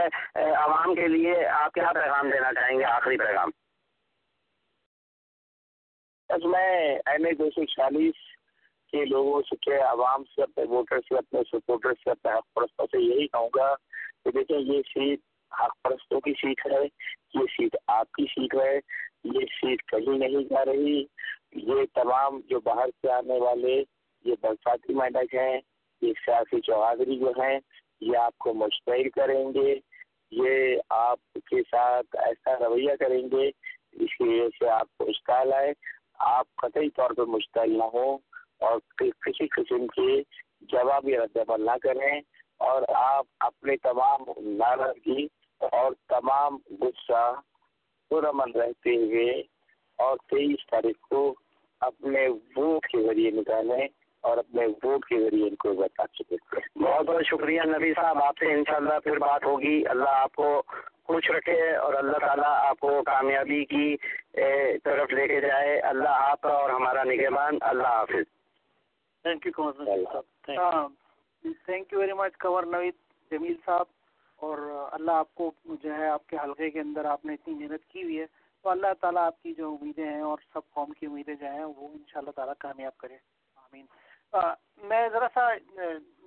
عوام 0.55 0.95
کے 0.95 1.07
لیے۔ 1.07 1.45
آپ 1.45 1.73
کیا 1.73 1.91
پیغام 1.93 2.29
دینا 2.29 2.53
چاہیں 2.53 2.77
گے؟ 2.79 2.83
آخری 2.83 3.17
پیغام۔ 3.17 3.49
بس 6.29 6.45
میں 6.45 6.95
ایم 7.05 7.25
اے 7.25 7.31
دو 7.33 7.49
سو 7.55 7.65
چالیس 7.65 8.25
کے 8.93 9.05
لوگوں 9.05 9.41
سے 9.41 9.55
کے 9.55 9.77
عوام 9.77 10.23
سے 10.23 10.41
اپنے 10.41 10.63
ووٹر 10.69 10.99
سے 10.99 11.17
اپنے 11.17 11.41
سپورٹر 11.51 11.93
سے 11.93 12.11
اپنے 12.11 12.31
حق 12.31 12.53
پرستوں 12.53 12.85
سے 12.91 13.03
یہی 13.03 13.27
کہوں 13.27 13.49
گا 13.55 13.73
کہ 14.23 14.31
دیکھیں 14.31 14.59
یہ 14.59 14.81
سیٹ 14.87 15.19
حق 15.59 15.81
پرستوں 15.81 16.19
کی 16.19 16.33
سیٹ 16.41 16.67
ہے 16.71 16.83
یہ 17.33 17.45
سیٹ 17.57 17.75
آپ 17.87 18.11
کی 18.11 18.25
سیٹ 18.25 18.55
ہے 18.55 18.79
یہ 19.23 19.45
سیٹ 19.61 19.83
کہیں 19.83 20.17
نہیں 20.17 20.43
جا 20.43 20.65
رہی۔ 20.65 21.05
یہ 21.51 21.85
تمام 21.93 22.39
جو 22.49 22.59
باہر 22.59 22.89
سے 23.01 23.11
آنے 23.11 23.39
والے، 23.39 23.83
یہ 24.25 24.35
برساتی 24.41 24.93
میڈک 24.93 25.35
ہیں، 25.35 25.61
یہ 26.01 26.13
سیاسی 26.25 26.61
چوہدری 26.61 27.19
جو 27.19 27.29
ہیں، 27.29 27.59
یہ 28.01 28.17
آپ 28.17 28.37
کو 28.37 28.53
مشتعل 28.53 29.09
کریں 29.09 29.53
گے۔ 29.53 29.79
یہ 30.31 30.75
آپ 30.89 31.19
کے 31.33 31.61
ساتھ 31.71 32.15
ایسا 32.15 32.65
رویہ 32.65 32.95
کریں 32.99 33.23
گے 33.31 33.51
جس 33.93 34.17
کی 34.17 34.23
وجہ 34.23 34.49
سے 34.59 34.69
آپ 34.69 34.97
کو 34.97 35.05
اشکال 35.05 35.53
آئے۔ 35.53 35.73
آپ 36.19 36.47
قطعی 36.55 36.89
طور 36.89 37.11
پہ 37.11 37.21
مشتعل 37.21 37.77
نہ 37.77 37.83
ہوں 37.83 38.17
اور 38.59 38.79
کسی 38.97 39.47
قسم 39.47 39.87
کی 39.87 40.23
جوابی 40.61 41.17
رد 41.17 41.37
عمل 41.37 41.65
نہ 41.65 41.77
کریں 41.83 42.21
اور 42.57 42.81
آپ 42.95 43.25
اپنے 43.39 43.77
تمام 43.77 44.21
ناراضگی 44.37 45.27
اور 45.59 45.91
تمام 46.07 46.57
غصہ 46.81 47.33
پرامن 48.09 48.51
رہتے 48.51 48.95
ہوئے 48.95 49.43
اور 49.95 50.17
تیئیس 50.17 50.67
تاریخ 50.71 50.95
کو 51.09 51.35
اپنے 51.79 52.27
ووٹ 52.27 52.87
کے 52.87 53.07
ذریعے 53.07 53.31
نکالیں 53.31 53.87
اور 54.21 54.37
اپنے 54.37 54.65
ووٹ 54.65 55.05
کے 55.05 55.19
ذریعے 55.19 55.49
ان 55.49 55.55
کو 55.55 55.73
بتا 55.73 56.03
سکتے 56.13 56.35
بہت 56.75 57.05
بہت 57.05 57.25
شکریہ 57.25 57.61
نبی 57.61 57.93
صاحب 57.93 58.23
آپ 58.23 58.37
سے 58.37 58.53
انشاءاللہ 58.53 58.99
پھر 59.03 59.17
بات 59.17 59.45
ہوگی۔ 59.45 59.87
اللہ 59.87 60.09
آپ 60.09 60.35
کو 60.35 60.63
خوش 61.03 61.29
رکھے 61.29 61.75
اور 61.75 61.93
اللہ 61.93 62.17
تعالیٰ 62.17 62.69
آپ 62.69 62.79
کو 62.79 63.03
کامیابی 63.03 63.65
کی 63.65 63.97
طرف 64.83 65.09
لے 65.09 65.27
کے 65.27 65.41
جائے۔ 65.41 65.79
اللہ 65.79 66.09
آپ 66.09 66.47
اور 66.47 66.69
ہمارا 66.69 67.03
نگہبان۔ 67.03 67.57
اللہ 67.61 67.87
حافظ۔ 67.87 68.27
Thank 69.23 69.47
you 69.47 69.71
thank 71.65 71.93
you 71.93 71.99
very 71.99 72.13
much 72.13 72.37
Kanwar 72.37 72.63
Naveed 72.63 72.93
Jamil 73.31 73.53
صاحب۔ 73.65 73.96
اور 74.41 74.57
اللہ 74.91 75.11
آپ 75.11 75.33
کو 75.35 75.51
جو 75.83 75.93
ہے 75.95 76.07
آپ 76.09 76.27
کے 76.27 76.37
حلقے 76.43 76.69
کے 76.69 76.79
اندر 76.79 77.05
آپ 77.05 77.25
نے 77.25 77.33
اتنی 77.33 77.53
محنت 77.53 77.85
کی 77.85 78.03
ہوئی 78.03 78.19
ہے، 78.19 78.25
تو 78.63 78.69
اللہ 78.69 78.93
تعالیٰ 78.99 79.25
آپ 79.25 79.41
کی 79.43 79.53
جو 79.53 79.71
امیدیں 79.71 80.05
ہیں 80.05 80.21
اور 80.21 80.37
سب 80.53 80.69
قوم 80.73 80.91
کی 80.99 81.05
امیدیں 81.05 81.33
جو 81.35 81.45
ہیں، 81.45 81.63
وہ 81.63 81.87
ان 81.87 82.03
شاء 82.07 82.19
اللہ 82.19 82.31
تعالیٰ 82.35 82.53
کامیاب 82.59 82.97
کرے 82.97 83.17
آمین۔ 83.57 83.85
میں 84.89 85.07
ذرا 85.13 85.27
سا 85.33 85.47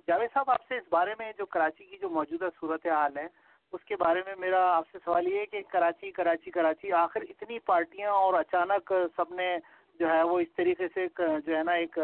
جاوید 0.07 0.33
صاحب 0.33 0.49
آپ 0.51 0.67
سے 0.67 0.77
اس 0.77 0.83
بارے 0.89 1.13
میں 1.19 1.31
جو 1.37 1.45
کراچی 1.45 1.85
کی 1.85 1.97
جو 1.97 2.09
موجودہ 2.09 2.49
صورت 2.59 2.85
حال 2.87 3.17
ہے، 3.17 3.27
اس 3.73 3.83
کے 3.85 3.95
بارے 3.95 4.21
میں 4.25 4.35
میرا 4.39 4.61
آپ 4.75 4.89
سے 4.91 4.97
سوال 5.05 5.27
یہ 5.27 5.39
ہے 5.39 5.45
کہ 5.45 5.61
کراچی 5.71 6.11
کراچی 6.11 6.51
کراچی، 6.51 6.91
آخر 6.91 7.21
اتنی 7.29 7.59
پارٹیاں 7.65 8.11
اور 8.11 8.33
اچانک 8.33 8.93
سب 9.15 9.33
نے 9.33 9.55
جو 9.99 10.09
ہے 10.09 10.21
وہ 10.23 10.39
اس 10.39 10.51
طریقے 10.55 10.87
سے 10.93 11.07
جو 11.17 11.55
ہے 11.57 11.63
نا 11.63 11.71
ایک 11.81 11.97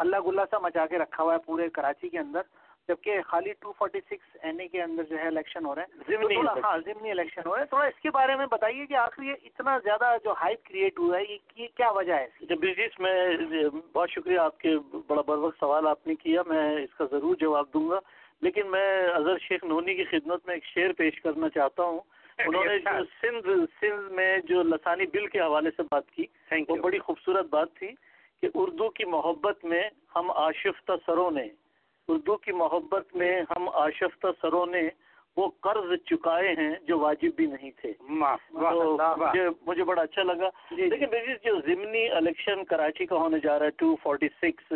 ہلا 0.00 0.20
گلا 0.26 0.44
سا 0.50 0.58
مچا 0.58 0.86
کے 0.86 0.98
رکھا 0.98 1.22
ہوا 1.22 1.32
ہے 1.34 1.38
پورے 1.46 1.68
کراچی 1.70 2.08
کے 2.08 2.18
اندر۔ 2.18 2.42
جبکہ 2.90 3.20
خالی 3.26 3.52
two 3.60 3.72
forty 3.72 4.00
six 4.00 4.36
N 4.42 4.60
A 4.60 4.68
کے 4.68 4.82
اندر 4.82 5.02
جو 5.10 5.18
ہے 5.18 5.26
الیکشن 5.26 5.66
ہو 5.66 5.74
رہے 5.74 5.82
ہیں 5.82 6.36
ہاں 6.64 6.78
ضمنی 6.78 7.10
الیکشن 7.10 7.42
ہو 7.46 7.54
رہے 7.54 7.62
ہیں 7.62 7.68
تھوڑا 7.68 7.86
اس 7.86 8.00
کے 8.02 8.10
بارے 8.10 8.36
میں 8.36 8.46
بتائیے 8.46 8.86
کہ 8.86 8.94
آخر 8.94 9.22
یہ 9.22 9.34
اتنا 9.44 9.78
زیادہ 9.78 10.16
جو 10.24 10.32
ہائپ 10.32 10.64
کریٹ 10.64 10.98
ہوا 10.98 11.18
ہے 11.18 11.36
یہ 11.56 11.66
کیا 11.74 11.90
وجہ 11.90 12.12
ہے 12.12 12.26
جب 12.40 12.56
بزیس 12.56 13.00
میں 13.00 13.14
بہت 13.92 14.10
شکریہ 14.10 14.38
آپ 14.38 14.58
کے 14.58 14.76
بڑا 15.06 15.20
بر 15.20 15.36
وقت 15.36 15.60
سوال 15.60 15.86
آپ 15.86 16.06
نے 16.06 16.14
کیا 16.14 16.42
میں 16.46 16.76
اس 16.76 16.94
کا 16.94 17.04
ضرور 17.10 17.36
جواب 17.40 17.66
دوں 17.74 17.90
گا۔ 17.90 17.98
لیکن 18.42 18.70
میں 18.70 19.08
اظہر 19.08 19.38
شیخ 19.38 19.64
نونی 19.64 19.94
کی 19.94 20.04
خدمت 20.04 20.46
میں 20.46 20.54
ایک 20.54 20.64
شعر 20.64 20.92
پیش 20.92 21.20
کرنا 21.20 21.48
چاہتا 21.48 21.82
ہوں۔ 21.82 22.00
انہوں 22.38 22.64
نے 22.64 22.78
جو 22.78 23.02
سندھ 23.20 23.48
سندھ 23.80 24.12
میں 24.12 24.38
جو 24.44 24.62
لسانی 24.62 25.06
بل 25.06 25.26
کے 25.26 25.40
حوالے 25.40 25.70
سے 25.76 25.82
بات 25.82 26.10
کی 26.10 26.24
وہ 26.68 26.76
بڑی 26.76 26.98
خوبصورت 26.98 27.46
بات 27.50 27.74
تھی 27.74 27.88
کہ 28.42 28.48
اردو 28.54 28.88
کی 28.88 29.04
محبت 29.04 29.64
میں 29.64 29.82
ہم 30.16 30.30
آشفتہ 30.30 30.92
سروں 31.06 31.30
نے 31.30 31.48
اردو 32.08 32.36
کی 32.36 32.52
محبت 32.52 33.16
میں 33.16 33.42
ہم 33.50 33.68
آشفتہ 33.68 34.26
سروں 34.40 34.66
نے 34.66 34.88
وہ 35.36 35.48
قرض 35.60 35.92
چکائے 36.06 36.48
ہیں 36.48 36.74
جو 36.88 36.98
واجب 36.98 37.36
بھی 37.36 37.46
نہیں 37.46 37.70
تھے۔ 37.76 37.92
مجھے 38.00 39.48
مجھے 39.66 39.84
بڑا 39.84 40.02
اچھا 40.02 40.22
لگا۔ 40.22 40.48
جی، 40.70 40.76
جی۔ 40.76 40.88
لیکن 40.88 41.06
جو 41.44 41.54
ضمنی 41.66 42.08
الیکشن 42.08 42.64
کراچی 42.64 43.06
کا 43.06 43.16
ہونے 43.16 43.38
جا 43.44 43.58
رہا 43.58 43.66
ہے 43.66 43.70
ٹو 43.70 43.94
فورٹی 44.02 44.28
سکس 44.42 44.72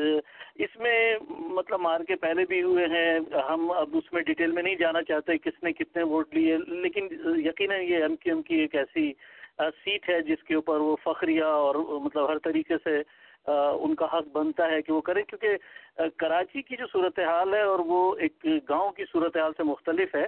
اس 0.55 0.77
میں 0.77 1.17
مطلب 1.29 1.81
مار 1.81 2.01
کے 2.01 2.17
پہلے 2.17 2.45
بھی 2.49 2.63
ہوئے 2.63 2.87
ہیں۔ 2.87 3.19
ہم 3.49 3.71
اب 3.71 3.97
اس 3.97 4.13
میں 4.13 4.23
ڈیٹیل 4.23 4.51
میں 4.51 4.63
نہیں 4.63 4.77
جانا 4.77 5.03
چاہتے 5.03 5.39
کس 5.39 5.63
نے 5.63 5.73
کتنے 5.73 6.03
ووٹ 6.03 6.35
لیے 6.35 6.57
لیکن 6.67 7.09
یقیناً 7.47 7.81
یہ 7.81 8.03
ایم 8.03 8.17
کی 8.17 8.31
ایم 8.31 8.43
کی 8.43 8.55
ایک 8.55 8.75
ایسی 8.75 9.13
سیٹ 9.59 10.09
ہے 10.09 10.21
جس 10.23 10.43
کے 10.45 10.55
اوپر 10.55 10.81
وہ 10.81 10.97
فخریہ 11.05 11.45
اور 11.45 11.75
مطلب 12.01 12.29
ہر 12.29 12.39
طریقے 12.39 12.75
سے 12.85 13.03
ان 13.47 13.95
کا 13.95 14.07
حق 14.07 14.29
بنتا 14.33 14.71
ہے 14.71 14.81
کہ 14.83 14.93
وہ 14.93 15.01
کریں 15.01 15.23
کیونکہ 15.23 16.09
کراچی 16.17 16.63
کی 16.63 16.77
جو 16.77 16.87
صورتحال 16.93 17.55
ہے 17.55 17.61
اور 17.63 17.79
وہ 17.79 18.15
ایک 18.17 18.47
گاؤں 18.69 18.91
کی 18.91 19.05
صورتحال 19.13 19.53
سے 19.57 19.63
مختلف 19.63 20.15
ہے 20.15 20.27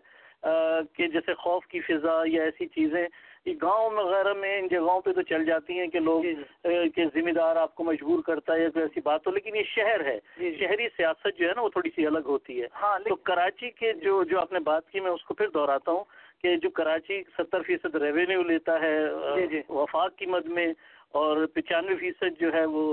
کہ 0.97 1.07
جیسے 1.09 1.35
خوف 1.35 1.67
کی 1.67 1.81
فضا 1.81 2.21
یا 2.27 2.43
ایسی 2.43 2.67
چیزیں 2.67 3.07
گاؤں 3.62 3.91
وغیرہ 3.91 4.33
میں 4.33 4.59
ان 4.59 4.67
جگہوں 4.69 5.01
پہ 5.01 5.12
تو 5.12 5.23
چل 5.23 5.45
جاتی 5.45 5.79
ہیں 5.79 5.87
کہ 5.87 5.99
لوگ 5.99 6.23
جی۔ 6.23 6.89
کہ 6.95 7.05
ذمہ 7.14 7.33
دار 7.33 7.57
آپ 7.57 7.75
کو 7.75 7.85
مجبور 7.85 8.23
کرتا 8.23 8.55
ہے 8.55 8.62
یا 8.62 8.69
کوئی 8.71 8.85
ایسی 8.85 9.01
بات 9.01 9.27
ہو 9.27 9.33
لیکن 9.33 9.57
یہ 9.57 9.62
شہر 9.67 10.05
ہے 10.05 10.19
جی۔ 10.39 10.55
شہری 10.59 10.89
سیاست 10.97 11.39
جو 11.39 11.49
ہے 11.49 11.53
نا 11.57 11.62
وہ 11.62 11.69
تھوڑی 11.69 11.91
سی 11.97 12.07
الگ 12.07 12.27
ہوتی 12.27 12.61
ہے 12.62 12.67
ہاں 12.83 12.99
تو 12.99 13.14
کراچی 13.23 13.71
کے 13.71 13.93
جو 13.93 14.23
جو 14.25 14.41
آپ 14.41 14.53
نے 14.53 14.59
بات 14.61 14.91
کی 14.91 15.01
میں 15.01 15.11
اس 15.11 15.25
کو 15.25 15.35
پھر 15.35 15.49
دہراتا 15.49 15.93
ہوں 15.93 16.05
کہ 16.43 16.57
جو 16.57 16.71
کراچی 16.71 17.23
ستر 17.39 17.62
فیصد 17.62 17.95
ریونیو 17.95 18.43
لیتا 18.43 18.81
ہے 18.81 19.47
جی، 19.51 19.61
وفاق 19.69 20.17
کی 20.17 20.27
مد 20.27 20.47
میں 20.49 20.73
اور 21.17 21.47
پچانوے 21.55 21.97
فیصد 21.97 22.41
جو 22.41 22.53
ہے 22.53 22.64
وہ 22.67 22.87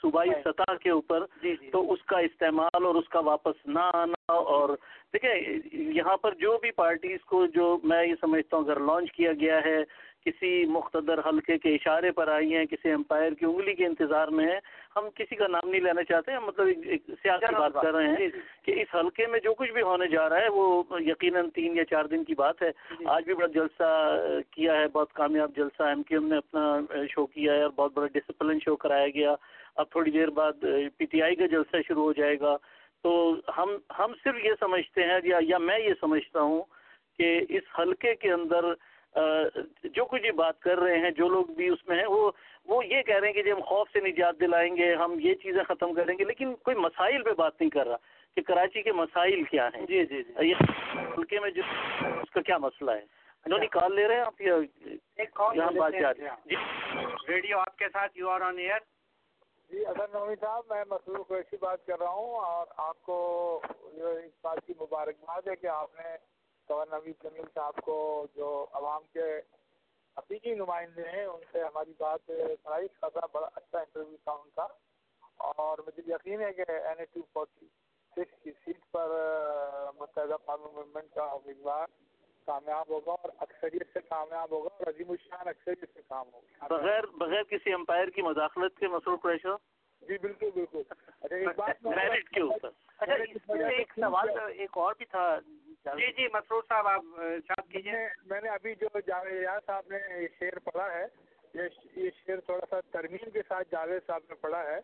صوبائی 0.00 0.30
سطح 0.44 0.74
کے 0.74 0.90
اوپر 0.90 1.24
جی، 1.42 1.54
جی۔ 1.56 1.70
تو 1.70 1.80
اس 1.92 2.02
کا 2.04 2.18
استعمال 2.20 2.84
اور 2.84 2.94
اس 2.94 3.08
کا 3.08 3.20
واپس 3.22 3.66
نہ 3.68 3.90
آنا 3.94 4.32
اور 4.32 4.74
دیکھیں 5.12 5.34
یہاں 5.72 6.16
پر 6.16 6.34
جو 6.34 6.56
بھی 6.58 6.70
پارٹیز 6.76 7.24
کو 7.24 7.44
جو 7.54 7.66
میں 7.84 8.04
یہ 8.06 8.14
سمجھتا 8.20 8.56
ہوں 8.56 8.64
اگر 8.64 8.80
لانچ 8.82 9.12
کیا 9.12 9.32
گیا 9.40 9.58
ہے 9.64 9.78
کسی 10.26 10.64
مقتدر 10.66 11.18
حلقے 11.26 11.58
کے 11.58 11.74
اشارے 11.74 12.10
پر 12.10 12.28
آئی 12.28 12.54
ہیں 12.56 12.64
کسی 12.66 12.90
امپائر 12.90 13.34
کی 13.34 13.44
انگلی 13.46 13.74
کے 13.74 13.86
انتظار 13.86 14.28
میں 14.28 14.46
ہیں 14.46 14.60
ہم 14.96 15.08
کسی 15.14 15.36
کا 15.36 15.46
نام 15.46 15.68
نہیں 15.70 15.80
لینا 15.80 16.04
چاہتے 16.04 16.32
ہیں 16.32 16.38
مطلب 16.38 16.66
ایک 16.66 17.02
سیاسی 17.22 17.54
بات 17.54 17.72
کر 17.72 17.92
رہے 17.94 18.08
ہیں 18.08 18.16
جی، 18.16 18.28
کہ 18.62 18.80
اس 18.82 18.94
حلقے 18.94 19.26
میں 19.26 19.40
جو 19.40 19.54
کچھ 19.54 19.72
بھی 19.72 19.82
ہونے 19.82 20.06
جا 20.06 20.28
رہا 20.28 20.40
ہے 20.40 20.48
وہ 20.48 20.84
یقیناً 21.00 21.48
تین 21.54 21.76
یا 21.76 21.84
چار 21.84 22.04
دن 22.04 22.24
کی 22.24 22.34
بات 22.34 22.62
ہے۔ 22.62 22.70
آج 23.04 23.24
بھی 23.24 23.34
بڑا 23.34 23.46
جلسہ 23.54 23.90
کیا 24.50 24.74
ہے 24.74 24.88
بہت 24.88 25.12
کامیاب 25.12 25.56
جلسہ 25.56 25.82
ایم 25.82 26.02
کیو 26.02 26.20
ایم 26.20 26.28
نے 26.28 26.36
اپنا 26.36 27.04
شو 27.10 27.26
کیا 27.26 27.54
ہے 27.54 27.62
اور 27.62 27.70
بہت 27.76 27.92
بڑا 27.94 28.06
ڈسپلن 28.14 28.58
شو 28.64 28.76
کرایا 28.76 29.08
گیا۔ 29.14 29.34
اب 29.76 29.90
تھوڑی 29.90 30.10
دیر 30.10 30.30
بعد 30.30 30.64
پی 30.96 31.04
ٹی 31.04 31.22
آئی 31.22 31.34
کا 31.34 31.46
جلسہ 31.46 31.76
شروع 31.88 32.04
ہو 32.04 32.12
جائے 32.12 32.40
گا۔ 32.40 32.56
تو 33.02 33.34
ہم 33.58 33.76
ہم 33.98 34.12
صرف 34.24 34.44
یہ 34.44 34.52
سمجھتے 34.60 35.02
ہیں 35.02 35.18
یا 35.24 35.38
یا 35.42 35.58
میں 35.58 35.78
یہ 35.78 35.94
سمجھتا 36.00 36.40
ہوں 36.40 36.62
کہ 37.18 37.40
اس 37.48 37.62
حلقے 37.78 38.14
کے 38.14 38.32
اندر 38.32 38.72
جو 39.14 40.04
کچھ 40.04 40.26
یہ 40.26 40.30
بات 40.30 40.60
کر 40.60 40.78
رہے 40.78 40.98
ہیں 40.98 41.10
جو 41.10 41.28
لوگ 41.28 41.46
بھی 41.46 41.68
اس 41.68 41.88
میں 41.88 41.96
ہیں 41.96 42.06
وہ 42.06 42.30
وہ 42.66 42.86
یہ 42.86 43.02
کہہ 43.02 43.18
رہے 43.18 43.26
ہیں 43.26 43.34
کہ 43.34 43.42
جی 43.42 43.52
ہم 43.52 43.60
خوف 43.60 43.88
سے 43.92 44.00
نجات 44.00 44.40
دلائیں 44.40 44.76
گے 44.76 44.94
ہم 44.94 45.16
یہ 45.20 45.34
چیزیں 45.34 45.62
ختم 45.62 45.92
کریں 45.94 46.18
گے 46.18 46.24
لیکن 46.24 46.54
کوئی 46.54 46.76
مسائل 46.76 47.22
پہ 47.22 47.32
بات 47.32 47.60
نہیں 47.60 47.70
کر 47.70 47.86
رہا 47.86 47.96
کہ 48.36 48.42
کراچی 48.42 48.82
کے 48.82 48.92
مسائل 48.92 49.42
کیا 49.44 49.68
ہیں۔ 49.74 49.86
جی 49.86 50.04
جی 50.06 50.22
جی۔ 50.22 50.46
یہ 50.48 50.54
حلقے 51.18 51.40
میں 51.40 51.50
جو 51.50 51.62
اس 52.22 52.30
کا 52.30 52.40
کیا 52.40 52.58
مسئلہ 52.58 52.90
ہے؟ 52.90 53.04
انہوں 53.46 53.58
نے 53.58 53.66
کال 53.66 53.94
لے 53.94 54.08
رہے 54.08 54.14
ہیں 54.14 54.22
آپ 54.22 54.40
یہاں 54.40 55.70
بات 55.70 55.92
جا 56.00 56.12
رہی 56.14 56.24
جی۔ 56.44 56.56
ریڈیو 57.28 57.58
آپ 57.58 57.76
کے 57.76 57.88
ساتھ 57.88 58.18
یو 58.18 58.30
آر 58.30 58.40
آن 58.40 58.58
ایئر۔ 58.58 58.78
جی 59.70 59.84
اگر 59.86 60.08
نومی 60.12 60.34
صاحب 60.40 60.64
میں 60.70 60.84
مسرور 60.90 61.24
قریشی 61.28 61.56
بات 61.60 61.86
کر 61.86 61.98
رہا 61.98 62.10
ہوں 62.10 62.34
اور 62.34 62.66
آپ 62.76 63.02
کو 63.02 63.16
اس 63.92 64.32
بات 64.42 64.66
کی 64.66 64.72
مبارکباد 64.80 65.48
ہے 65.48 65.56
کہ 65.56 65.66
آپ 65.66 66.00
نے 66.00 66.16
گور 66.70 66.86
نوید 66.90 67.22
جمیل 67.22 67.44
صاحب 67.54 67.76
کو 67.84 68.26
جو 68.36 68.66
عوام 68.72 69.02
کے 69.12 69.38
حقیقی 70.18 70.54
نمائندے 70.54 71.02
ہیں، 71.02 71.24
ان 71.24 71.40
سے 71.52 71.60
ہماری 71.62 71.92
بات 71.98 72.20
سنائی۔ 72.26 72.88
خاصا 73.00 73.26
بڑا 73.32 73.48
اچھا 73.54 73.78
انٹرویو 73.78 74.16
تھا 74.16 74.32
ان 74.32 74.50
کا۔ 74.56 74.66
اور 75.38 75.78
مجھے 75.86 76.02
یقین 76.06 76.40
ہے 76.40 76.52
کہ 76.52 76.64
N 76.70 76.98
A 76.98 77.04
two 77.04 77.20
forty 77.32 77.66
six 78.16 78.42
کی 78.42 78.50
سیٹ 78.52 78.90
پر 78.92 79.08
متحدہ 80.00 80.36
قانون 80.44 80.74
موومنٹ 80.74 81.14
کا 81.14 81.22
امیدوار 81.22 81.86
کامیاب 82.46 82.88
ہوگا 82.88 83.12
اور 83.12 83.30
اکثریت 83.38 83.86
سے 83.92 84.00
کامیاب 84.00 84.50
ہوگا 84.50 84.68
اور 84.72 84.86
عظیم 84.86 85.10
الشان 85.10 85.48
اکثریت 85.48 85.84
سے 85.94 86.02
کام 86.08 86.26
ہوگا۔ 86.32 86.66
بغیر 86.66 87.06
بغیر 87.06 87.42
کسی 87.42 87.72
امپائر 87.72 88.10
کی 88.10 88.22
مداخلت 88.22 88.78
کے 88.78 88.88
مسئلہ 88.88 89.16
پریشر 89.16 89.54
جی 90.02 90.18
بالکل 90.18 90.50
بالکل۔ 90.54 90.82
اچھا 91.20 91.36
ایک 91.36 91.48
بات 91.56 91.86
اچھا 92.98 93.66
ایک 93.66 93.92
سوال 94.00 94.28
ایک 94.56 94.70
اور 94.72 94.94
بھی 94.98 95.04
تھا۔ 95.04 95.38
جی 95.84 96.12
جی 96.12 96.26
مسرور 96.32 96.62
صاحب 96.68 96.86
آپ 96.86 97.70
کیجیے۔ 97.70 98.06
میں 98.26 98.40
نے 98.40 98.48
ابھی 98.48 98.74
جو 98.74 99.00
جاوید 99.06 99.46
صاحب 99.66 99.84
نے 99.90 99.98
یہ 100.22 100.28
شعر 100.40 100.58
پڑھا 100.58 100.92
ہے 100.92 101.06
یہ 101.94 102.10
شعر 102.26 102.40
تھوڑا 102.40 102.66
سا 102.70 102.80
ترمیم 102.80 103.30
کے 103.30 103.42
ساتھ 103.48 103.68
جاوید 103.70 104.06
صاحب 104.06 104.20
نے 104.28 104.34
پڑھا 104.34 104.62
ہے۔ 104.62 104.78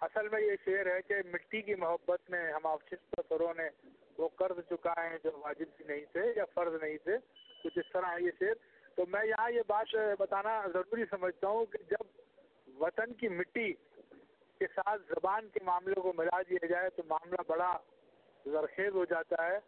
اصل 0.00 0.28
میں 0.28 0.40
یہ 0.40 0.56
شعر 0.64 0.86
ہے 0.86 1.02
کہ 1.02 1.14
مٹی 1.32 1.62
کی 1.62 1.74
محبت 1.74 2.30
میں 2.30 2.52
ہم 2.52 2.66
آفس 2.66 2.94
سروں 3.28 3.54
نے 3.54 3.68
وہ 4.18 4.28
قرض 4.28 4.58
چکائے 4.70 5.18
جو 5.24 5.30
واجب 5.44 5.66
بھی 5.76 5.84
نہیں 5.88 6.04
تھے 6.12 6.32
یا 6.36 6.44
فرض 6.54 6.82
نہیں 6.82 6.96
تھے۔ 7.04 7.16
کچھ 7.64 7.78
اس 7.78 7.92
طرح 7.92 8.06
ہے 8.06 8.22
یہ 8.22 8.30
شعر۔ 8.40 8.54
تو 8.94 9.04
میں 9.08 9.24
یہاں 9.26 9.50
یہ 9.50 9.62
بات 9.66 9.94
بتانا 10.18 10.66
ضروری 10.72 11.04
سمجھتا 11.10 11.48
ہوں 11.48 11.66
کہ 11.66 11.78
جب 11.90 12.23
وطن 12.84 13.12
کی 13.12 13.28
مٹی 13.28 13.72
کے 14.60 14.66
ساتھ 14.74 15.02
زبان 15.08 15.48
کے 15.48 15.60
معاملے 15.64 16.00
کو 16.00 16.12
ملا 16.16 16.42
دیا 16.50 16.66
جائے 16.66 16.90
تو 16.96 17.02
معاملہ 17.08 17.42
بڑا 17.48 17.72
زرخیز 18.46 18.94
ہو 18.94 19.04
جاتا 19.04 19.46
ہے 19.46 19.58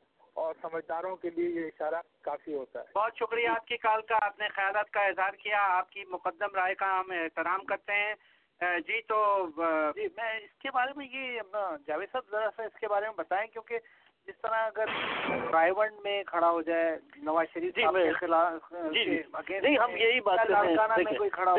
اور 0.42 0.54
سمجھداروں 0.60 1.16
کے 1.16 1.30
لیے 1.36 1.48
یہ 1.50 1.66
اشارہ 1.66 2.00
کافی 2.22 2.54
ہوتا 2.54 2.80
ہے۔ 2.80 2.92
بہت 2.94 3.18
شکریہ 3.18 3.48
آپ 3.48 3.66
کی 3.66 3.76
کال 3.84 4.02
کا 4.08 4.18
آپ 4.22 4.40
نے 4.40 4.48
خیالات 4.48 4.90
کا 4.90 5.04
اظہار 5.06 5.34
کیا 5.42 5.62
آپ 5.76 5.90
کی 5.90 6.04
مقدم 6.08 6.54
رائے 6.54 6.74
کا 6.74 6.88
ہم 7.00 7.10
احترام 7.10 7.64
کرتے 7.64 7.92
ہیں۔ 7.92 8.14
جی 8.60 9.00
تو 9.02 9.16
جی 9.96 10.06
میں 10.16 10.32
اس 10.36 10.58
کے 10.58 10.70
بارے 10.70 10.92
میں 10.96 11.06
یہ 11.06 11.40
جاوید 11.86 12.12
صاحب 12.12 12.30
ذرا 12.30 12.48
سا 12.56 12.62
اس 12.62 12.78
کے 12.80 12.88
بارے 12.88 13.06
میں 13.06 13.14
بتائیں 13.16 13.46
کیونکہ 13.46 13.78
جس 14.28 14.34
طرح 14.42 14.64
اگر 14.66 14.86
ڈرائیور 15.50 15.88
میں 16.04 16.22
کھڑا 16.26 16.50
ہو 16.50 16.62
جائے 16.62 16.96
نواز 17.22 17.46
شریف 17.54 17.76
جی 17.76 18.12
خلاف 18.12 18.72
جی 18.92 19.04
جی۔ 19.04 19.20
نہیں 19.58 19.76
ہم 19.76 19.96
یہی 19.96 20.20
بات 20.20 20.50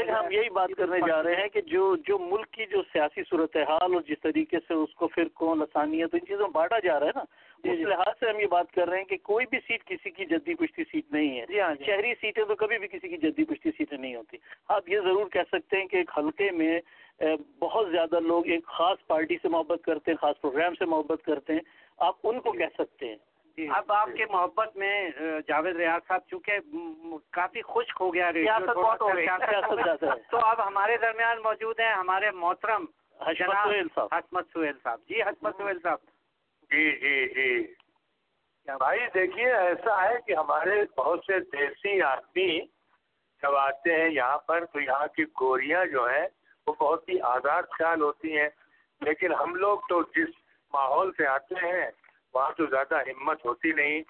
ہم 0.09 0.31
یہی 0.31 0.49
بات 0.49 0.69
کرنے 0.77 0.99
جا 1.07 1.21
رہے 1.23 1.35
ہیں 1.35 1.47
کہ 1.47 1.61
جو 1.61 1.95
جو 2.07 2.17
ملک 2.19 2.51
کی 2.51 2.65
جو 2.65 2.81
سیاسی 2.93 3.23
صورتحال 3.29 3.93
اور 3.93 4.01
جس 4.01 4.21
طریقے 4.21 4.59
سے 4.67 4.73
اس 4.73 4.93
کو 4.93 5.07
پھر 5.07 5.27
کون 5.33 5.59
لسانیت 5.59 6.13
ان 6.13 6.25
چیزوں 6.25 6.47
میں 6.47 6.53
بانٹا 6.53 6.79
جا 6.79 6.99
رہا 6.99 7.07
ہے 7.07 7.11
نا۔ 7.15 7.23
جی، 7.63 7.69
اس 7.69 7.77
جی۔ 7.77 7.83
لحاظ 7.83 8.19
سے 8.19 8.29
ہم 8.29 8.39
یہ 8.39 8.47
بات 8.47 8.71
کر 8.71 8.89
رہے 8.89 8.97
ہیں 8.97 9.05
کہ 9.05 9.17
کوئی 9.23 9.45
بھی 9.49 9.59
سیٹ 9.67 9.83
کسی 9.85 10.09
کی 10.09 10.25
جدی 10.25 10.53
پشتی 10.53 10.83
سیٹ 10.83 11.11
نہیں 11.11 11.39
ہے۔ 11.39 11.45
جی 11.49 11.59
ہاں 11.59 11.73
شہری 11.85 12.13
سیٹیں 12.21 12.43
تو 12.43 12.55
کبھی 12.55 12.77
بھی 12.77 12.87
کسی 12.87 13.09
کی 13.09 13.17
جدی 13.17 13.43
پشتی 13.43 13.71
سیٹیں 13.77 13.97
نہیں 13.97 14.15
ہوتی۔ 14.15 14.37
آپ 14.67 14.89
یہ 14.89 14.99
ضرور 14.99 15.29
کہہ 15.29 15.49
سکتے 15.51 15.77
ہیں 15.77 15.87
کہ 15.87 15.97
ایک 15.97 16.11
حلقے 16.17 16.51
میں 16.51 16.79
بہت 17.59 17.89
زیادہ 17.91 18.19
لوگ 18.19 18.47
ایک 18.47 18.65
خاص 18.67 18.97
پارٹی 19.07 19.37
سے 19.41 19.47
محبت 19.47 19.83
کرتے 19.83 20.11
ہیں 20.11 20.17
خاص 20.17 20.41
پروگرام 20.41 20.75
سے 20.75 20.85
محبت 20.85 21.23
کرتے 21.25 21.53
ہیں۔ 21.53 21.86
آپ 21.97 22.15
ان 22.23 22.39
کو 22.39 22.51
کہہ 22.51 22.73
سکتے 22.77 23.07
ہیں۔ 23.07 23.15
جی۔ 23.57 23.67
اب 23.75 23.91
آپ 23.91 24.09
کے 24.17 24.25
محبت 24.25 24.75
میں 24.77 25.09
جاوید 25.47 25.75
ریاض 25.75 26.07
صاحب 26.07 26.21
چونکہ 26.29 26.59
کافی 27.31 27.61
خشک 27.61 27.97
ہو 27.99 28.13
گیا 28.13 28.31
تو 30.31 30.37
اب 30.37 30.67
ہمارے 30.67 30.97
درمیان 30.97 31.41
موجود 31.41 31.79
ہیں 31.79 31.93
ہمارے 31.93 32.31
محترم 32.31 32.85
حسمت 33.19 34.45
سہیل 34.53 34.73
صاحب۔ 34.83 34.99
جی 35.09 35.21
حسمت 35.21 35.57
سہیل 35.57 35.79
صاحب۔ 35.83 35.97
جی 36.71 36.91
جی 36.91 37.27
جی۔ 37.29 37.73
بھائی 38.67 38.99
دیکھیے 39.13 39.53
ایسا 39.53 40.03
ہے 40.03 40.15
کہ 40.27 40.35
ہمارے 40.35 40.83
بہت 40.97 41.19
سے 41.27 41.39
دیسی 41.39 42.01
آدمی 42.01 42.59
جب 43.43 43.55
آتے 43.55 43.95
ہیں 43.95 44.09
یہاں 44.09 44.37
پر 44.37 44.65
تو 44.65 44.79
یہاں 44.79 45.07
کی 45.07 45.23
گوریاں 45.23 45.85
جو 45.85 46.05
ہیں 46.09 46.27
وہ 46.67 46.73
بہت 46.73 47.09
ہی 47.09 47.19
آزاد 47.21 47.63
خیال 47.71 48.01
ہوتی 48.01 48.37
ہیں۔ 48.37 48.49
لیکن 49.01 49.33
ہم 49.33 49.55
لوگ 49.55 49.79
تو 49.89 50.01
جس 50.01 50.46
ماحول 50.73 51.11
سے 51.17 51.27
آتے 51.27 51.55
ہیں، 51.55 51.91
وہاں 52.33 52.51
تو 52.57 52.65
زیادہ 52.65 52.95
ہمت 52.95 53.45
ہوتی 53.45 53.71
نہیں۔ 53.71 54.01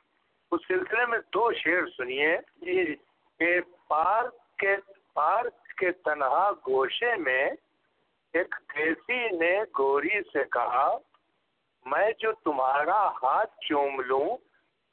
اس 0.51 0.61
سلسلے 0.67 1.05
میں 1.05 1.19
دو 1.33 1.53
شعر 1.53 1.89
سنیے۔ 1.97 2.37
جی 2.55 2.95
کہ 3.39 3.59
پارک 3.87 4.57
کے 4.57 4.75
پارک 5.13 5.67
کے 5.67 5.91
تنہا 5.91 6.51
گوشے 6.51 7.15
میں 7.15 7.49
ایک 8.33 8.55
دیسی 8.77 9.37
نے 9.37 9.63
گوری 9.79 10.21
سے 10.33 10.43
کہا، 10.51 10.97
میں 11.85 12.11
جو 12.19 12.31
تمہارا 12.31 13.07
ہاتھ 13.07 13.59
چوم 13.69 14.01
لوں، 14.01 14.37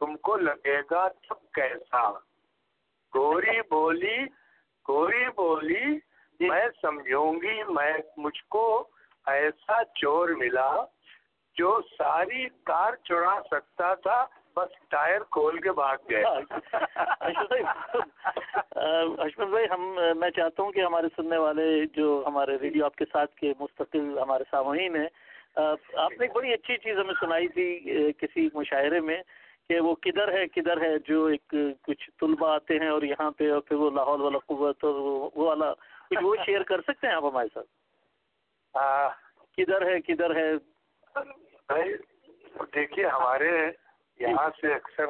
تم 0.01 0.17
کو 0.17 0.37
لگے 0.37 0.81
گا 0.91 1.09
تب 1.09 1.55
کیسا۔ 1.55 2.11
گوری 3.15 3.61
بولی 3.71 4.19
گوری 4.89 5.25
بولی، 5.37 5.99
میں 6.41 6.67
سمجھوں 6.83 7.33
گی، 7.33 7.63
میں، 7.63 7.93
مجھ 8.17 8.45
کو 8.49 8.89
ایسا 9.27 9.85
چور 9.85 10.29
ملا۔ 10.29 10.85
جو 11.57 11.81
ساری 11.99 12.49
کار 12.65 12.93
چڑا 13.05 13.41
سکتا 13.51 13.95
تھا 13.95 14.25
بس 14.57 14.73
ٹائر 14.89 15.21
کھول 15.31 15.59
کے 15.61 15.73
بھاگ 15.73 15.97
گئے۔ 16.11 16.23
اشمت 19.19 19.49
بھائی 19.49 19.67
ہم 19.71 19.83
میں 20.17 20.31
چاہتا 20.31 20.63
ہوں 20.63 20.73
کہ 20.73 20.81
ہمارے 20.81 21.09
سننے 21.17 21.37
والے 21.37 21.65
جو 21.93 22.23
ہمارے 22.27 22.57
ریڈیو 22.61 22.85
آپ 22.85 22.97
کے 22.97 23.05
ساتھ 23.13 23.35
کے 23.35 23.53
مستقل 23.61 24.19
ہمارے 24.19 24.45
سامعین 24.51 24.97
ہیں 24.97 25.09
آپ 25.57 26.13
نے 26.13 26.25
ایک 26.25 26.33
بڑی 26.33 26.53
اچھی 26.53 26.77
چیز 26.77 26.99
ہمیں 26.99 27.15
سنائی 27.21 27.49
تھی 27.49 27.67
کسی 28.19 28.49
مشاعرے 28.55 29.01
میں 29.01 29.23
کہ 29.69 29.81
وہ 29.81 29.95
کدھر 29.95 30.33
ہے 30.33 30.47
کدھر 30.47 30.81
ہے 30.81 30.99
جو 31.05 31.25
ایک 31.27 31.55
کچھ 31.83 32.11
طلبہ 32.21 32.49
آتے 32.49 32.79
ہیں 32.79 32.89
اور 32.89 33.03
یہاں 33.03 33.31
پہ 33.31 33.51
اور 33.53 33.61
پھر 33.61 33.77
وہ 33.77 33.91
لاہور 33.91 34.21
والا 34.21 34.39
قوت 34.47 34.85
اور 34.85 34.95
وہ 34.95 35.29
والا 35.37 35.73
کچھ 36.11 36.25
وہ 36.25 36.35
شیئر 36.47 36.63
کر 36.63 36.81
سکتے 36.81 37.07
ہیں 37.07 37.15
آپ 37.15 37.25
ہمارے 37.25 37.49
ساتھ؟ 37.55 37.69
کدھر 39.59 39.87
ہے 39.87 40.01
کدھر 40.01 40.35
ہے 40.37 40.51
دیکھیے 42.75 43.07
ہمارے 43.07 43.51
یہاں 44.21 44.49
سے 44.61 44.75
اکثر 44.75 45.07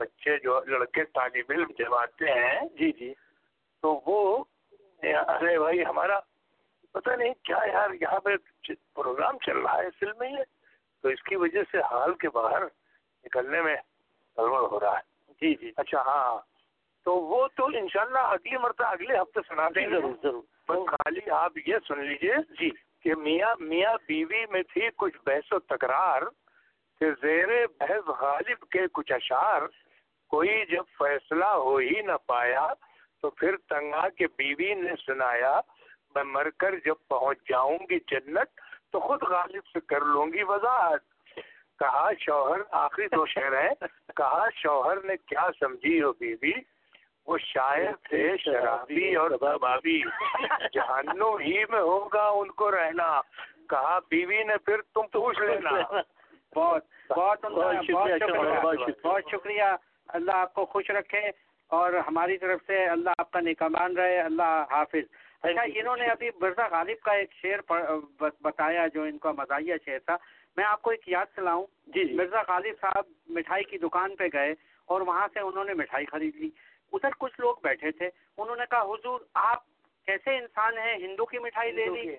بچے 0.00 0.36
جو 0.38 0.60
لڑکے 0.64 1.04
طالب 1.04 1.50
علم 1.50 1.72
جب 1.78 1.94
آتے 1.94 2.30
ہیں 2.30 2.60
جی 2.78 2.90
جی۔ 2.92 3.12
تو 3.82 4.00
وہ 4.06 4.44
ارے 5.02 5.58
بھائی 5.58 5.84
ہمارا 5.84 6.18
پتہ 6.92 7.10
نہیں 7.10 7.34
کیا 7.42 7.58
یار 7.66 7.90
یہاں 8.00 8.20
پہ 8.20 8.36
پروگرام 8.94 9.38
چل 9.38 9.58
رہا 9.58 9.78
ہے 9.78 9.90
فلم 9.90 10.18
میں 10.18 10.44
تو 11.04 11.08
اس 11.08 11.22
کی 11.22 11.36
وجہ 11.36 11.62
سے 11.72 11.80
حال 11.80 12.14
کے 12.14 12.28
باہر 12.28 12.62
نکلنے 13.24 13.62
میں 13.62 13.76
گڑبڑ 14.36 14.60
ہو 14.60 14.80
رہا 14.80 14.96
ہے۔ 14.96 15.32
جی 15.40 15.54
جی۔ 15.54 15.72
اچھا 15.76 16.00
ہاں۔ 16.00 16.38
تو 17.06 17.14
وہ 17.14 17.48
تو 17.48 17.66
انشاءاللہ 17.66 18.18
اگلی 18.18 18.56
مرتبہ 18.56 18.86
اگلے 18.86 19.18
ہفتے 19.18 19.40
سنا 19.48 19.68
دیں 19.74 19.86
ضرور 19.88 20.14
ضرور۔ 20.22 20.42
بس 20.68 20.88
خالی 20.88 21.30
آپ 21.30 21.58
یہ 21.66 21.76
سن 21.88 22.04
لیجیے 22.04 22.34
جی۔ 22.60 22.70
کہ 23.04 23.14
میاں 23.14 23.54
میاں 23.60 23.94
بیوی 24.08 24.46
میں 24.50 24.62
تھی 24.62 24.88
کچھ 24.96 25.16
بحث 25.26 25.52
و 25.52 25.58
تکرار 25.58 26.22
کہ 27.00 27.06
زیر 27.22 27.48
بحث 27.80 28.08
غالب 28.08 28.68
کے 28.70 28.78
کچھ 28.92 29.12
اشعار 29.12 29.62
کوئی 30.28 30.66
جب 30.66 30.84
فیصلہ 30.98 31.44
ہو 31.44 31.76
ہی 31.76 32.02
نہ 32.02 32.12
پایا 32.26 32.66
تو 33.22 33.30
پھر 33.30 33.56
تنگا 33.56 34.08
کے 34.08 34.26
بیوی 34.26 34.74
نے 34.74 34.90
سنایا، 35.06 35.60
میں 36.14 36.24
مر 36.24 36.50
کر 36.50 36.74
جب 36.84 36.94
پہنچ 37.08 37.38
جاؤں 37.48 37.78
گی 37.90 37.98
جنت 37.98 38.60
تو 38.92 39.00
خود 39.00 39.22
غالب 39.22 39.66
سے 39.66 39.80
کر 39.80 40.00
لوں 40.00 40.26
گی 40.26 40.42
وضاحت۔ 40.42 41.00
کہا 41.78 42.10
شوہر، 42.20 42.60
آخری 42.70 43.06
دو 43.06 43.26
شہر 43.26 43.62
ہیں۔ 43.62 43.86
کہا 44.16 44.48
شوہر 44.54 45.04
نے 45.04 45.16
کیا 45.16 45.48
سمجھی 45.60 46.02
ہو 46.02 46.12
بیوی؟ 46.12 46.52
وہ 47.26 47.38
شاعر 47.38 47.92
تھے 48.08 48.36
شرابی 48.36 49.14
اور 49.16 49.30
کبابی 49.30 50.00
جہانو 50.74 51.36
ہی 51.36 51.58
میں 51.70 51.80
ہوگا 51.80 52.28
ان 52.28 52.50
کو 52.50 52.70
رہنا۔ 52.70 53.20
کہا 53.68 53.98
بیوی 54.10 54.42
نے 54.42 54.56
پھر 54.56 54.82
تم 54.94 55.06
پوچھ 55.12 55.40
لینا۔ 55.40 55.70
بہت 56.56 56.84
بہت 57.10 57.44
بہت 59.04 59.24
شکریہ 59.30 59.62
اللہ 60.08 60.32
آپ 60.32 60.54
کو 60.54 60.64
خوش 60.64 60.90
رکھے 60.90 61.30
اور 61.70 61.92
ہماری 61.92 62.38
طرف 62.38 62.60
سے 62.66 62.84
اللہ 62.84 63.10
آپ 63.18 63.30
کا 63.30 63.40
نکمان 63.40 63.96
رہے۔ 63.96 64.20
اللہ 64.20 64.64
حافظ۔ 64.70 65.04
اچھا 65.42 65.62
انہوں 65.74 65.96
نے 65.96 66.06
ابھی 66.06 66.30
مرزا 66.40 66.66
غالب 66.70 67.04
کا 67.04 67.12
ایک 67.12 67.32
شعر 67.32 67.60
بتایا 68.40 68.86
جو 68.94 69.02
ان 69.02 69.18
کا 69.18 69.32
مزاحیہ 69.32 69.74
شعر 69.84 69.98
تھا۔ 69.98 70.16
میں 70.56 70.64
آپ 70.64 70.82
کو 70.82 70.90
ایک 70.90 71.08
یاد 71.08 71.26
چلاؤں 71.36 71.66
جی, 71.86 72.04
جی۔ 72.04 72.14
مرزا 72.14 72.42
غالب 72.48 72.74
صاحب 72.80 73.04
مٹھائی 73.28 73.64
کی 73.64 73.78
دکان 73.78 74.16
پہ 74.16 74.24
گئے 74.32 74.54
اور 74.84 75.00
وہاں 75.00 75.28
سے 75.34 75.40
انہوں 75.40 75.64
نے 75.64 75.74
مٹھائی 75.74 76.06
خرید 76.06 76.36
لی 76.36 76.50
ادھر 76.92 77.08
کچھ 77.18 77.40
لوگ 77.40 77.54
بیٹھے 77.62 77.90
تھے۔ 77.90 78.10
انہوں 78.38 78.56
نے 78.56 78.64
کہا 78.70 78.82
حضور 78.82 79.20
آپ 79.34 79.62
کیسے 80.06 80.36
انسان 80.36 80.78
ہیں؟ 80.78 80.96
ہندو 80.96 81.26
کی 81.26 81.38
مٹھائی 81.38 81.72
لے 81.72 81.86
لی؟ 81.86 82.16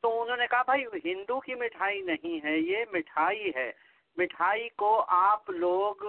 تو 0.00 0.22
انہوں 0.22 0.36
نے 0.36 0.46
کہا 0.50 0.62
بھائی 0.62 0.84
ہندو 1.04 1.40
کی 1.40 1.54
مٹھائی 1.54 2.00
نہیں 2.00 2.44
ہے 2.44 2.58
یہ 2.58 2.84
مٹھائی 2.92 3.50
ہے۔ 3.56 3.72
مٹھائی 4.16 4.68
کو 4.68 5.04
آپ 5.08 5.50
لوگ 5.50 6.04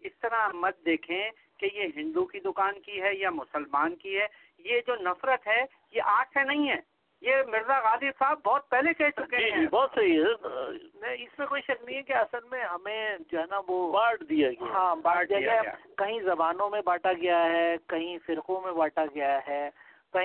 اس 0.00 0.12
طرح 0.22 0.48
مت 0.48 0.84
دیکھیں 0.84 1.30
کہ 1.58 1.68
یہ 1.72 1.86
ہندو 1.96 2.24
کی 2.24 2.40
دکان 2.40 2.80
کی 2.80 3.02
ہے 3.02 3.14
یا 3.14 3.30
مسلمان 3.30 3.96
کی 3.96 4.18
ہے۔ 4.18 4.26
یہ 4.58 4.80
جو 4.86 4.94
نفرت 4.96 5.46
ہے 5.46 5.64
یہ 5.90 6.02
آج 6.04 6.32
سے 6.34 6.42
نہیں 6.42 6.68
ہے۔ 6.68 6.95
یہ 7.26 7.36
مرزا 7.46 7.78
غازی 7.78 8.10
صاحب 8.18 8.38
بہت 8.44 8.68
پہلے 8.68 8.94
کہہ 8.94 9.10
چکے 9.16 9.36
جی، 9.36 9.52
ہیں۔ 9.52 9.66
بہت 9.66 9.90
صحیح 9.94 10.20
ہے۔ 10.20 11.14
اس 11.14 11.38
میں 11.38 11.46
کوئی 11.46 11.62
شک 11.62 11.84
نہیں 11.84 11.96
ہے 11.96 12.02
کہ 12.02 12.12
اصل 12.12 12.38
میں 12.50 12.64
ہمیں 12.64 13.16
جو 13.32 13.38
ہے 13.38 13.44
نا 13.50 13.60
وہ 13.68 13.92
بانٹ 13.92 14.28
دیا 14.28 14.50
گیا۔ 14.50 14.66
ہاں 14.72 14.96
بانٹ 14.96 15.28
دیا 15.28 15.38
گیا۔ 15.38 15.62
کہیں 15.96 16.20
زبانوں 16.20 16.70
میں 16.70 16.82
بانٹا 16.82 17.12
گیا 17.12 17.44
ہے 17.44 17.76
کہیں 17.88 18.18
فرقوں 18.26 18.60
میں 18.60 18.72
بانٹا 18.72 19.04
گیا 19.14 19.40
ہے 19.48 19.70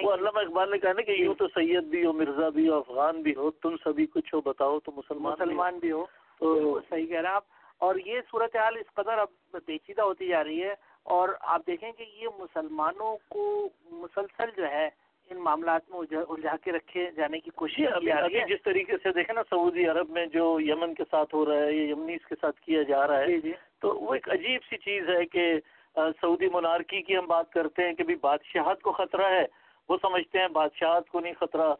وہ 0.04 0.14
علامہ 0.14 0.40
اقبال 0.40 0.72
نے 0.72 0.78
کہا 0.78 0.94
نا 0.94 1.02
کہ 1.02 1.12
یوں 1.12 1.34
تو 1.34 1.48
سید 1.48 1.84
بھی 1.84 2.06
ہو 2.06 2.14
مرزا 2.14 2.50
بھی 2.50 2.70
ہو 2.70 2.76
افغان 2.76 3.22
بھی 3.22 3.36
ہو 3.36 3.52
تم 3.52 3.76
سبھی 3.84 4.06
کچھ 4.06 4.36
ہو 4.36 4.42
بتاؤ 4.42 4.80
تو 4.80 4.92
مسلمان 4.96 5.34
مسلمان 5.34 5.80
بھی 5.80 5.92
ہو۔ 5.92 6.06
تو 6.40 6.80
صحیح 6.90 7.06
کہہ 7.08 7.20
رہے 7.20 7.28
ہیں 7.30 7.36
آپ۔ 7.36 7.44
اور 7.78 7.96
یہ 7.96 8.22
صورتحال 8.32 8.78
اس 8.78 8.94
قدر 8.94 9.18
اب 9.18 9.28
پیچیدہ 9.66 10.02
ہوتی 10.02 10.28
جا 10.28 10.44
رہی 10.44 10.64
ہے۔ 10.64 10.76
اور 11.04 11.30
آپ 11.42 11.62
دیکھیں 11.68 11.92
کہ 11.92 12.06
یہ 12.14 12.28
مسلمانوں 12.40 13.18
کو 13.30 13.70
مسلسل 13.92 14.50
جو 14.58 14.68
ہے 14.68 14.90
ان 15.32 15.38
معاملات 15.38 15.82
میں 15.90 16.00
الجھا 16.30 16.56
کے 16.64 16.72
رکھے 16.72 17.10
جانے 17.16 17.40
کی 17.40 17.52
کوشش 17.56 17.82
ابھی 17.92 18.40
جس 18.50 18.64
طریقے 18.64 18.98
سے 19.04 19.12
دیکھیں 19.12 19.36
نا 19.36 19.42
سعودی 19.50 19.88
عرب 19.88 20.10
میں 20.10 20.26
جو 20.26 20.60
یمن 20.60 20.94
کے 20.94 21.04
ساتھ 21.12 21.36
ہو 21.36 21.46
رہا 21.46 21.64
ہے 21.64 21.74
یا 21.74 21.84
یمنیز 21.84 22.26
کے 22.26 22.36
ساتھ 22.42 22.62
کیا 22.62 22.82
جا 22.84 23.08
رہا 23.08 23.20
ہے 23.20 23.28
جی، 23.28 23.42
جی۔ 23.42 23.52
تو 23.82 24.00
وہ 24.00 24.14
ایک 24.14 24.30
عجیب 24.30 24.62
سی 24.70 24.78
چیز 24.78 25.10
ہے 25.10 25.26
کہ 25.26 25.60
سعودی 25.96 26.48
منارکی 26.54 27.02
کی 27.02 27.18
ہم 27.18 27.26
بات 27.28 27.52
کرتے 27.52 27.84
ہیں 27.84 27.94
کہ 27.94 28.04
بھی 28.04 28.16
بادشاہت 28.16 28.82
کو 28.82 28.92
خطرہ 28.92 29.30
ہے۔ 29.32 29.46
وہ 29.90 29.98
سمجھتے 30.02 30.40
ہیں 30.40 30.48
بادشاہت 30.48 31.10
کو 31.10 31.20
نہیں 31.20 31.34
خطرہ۔ 31.40 31.74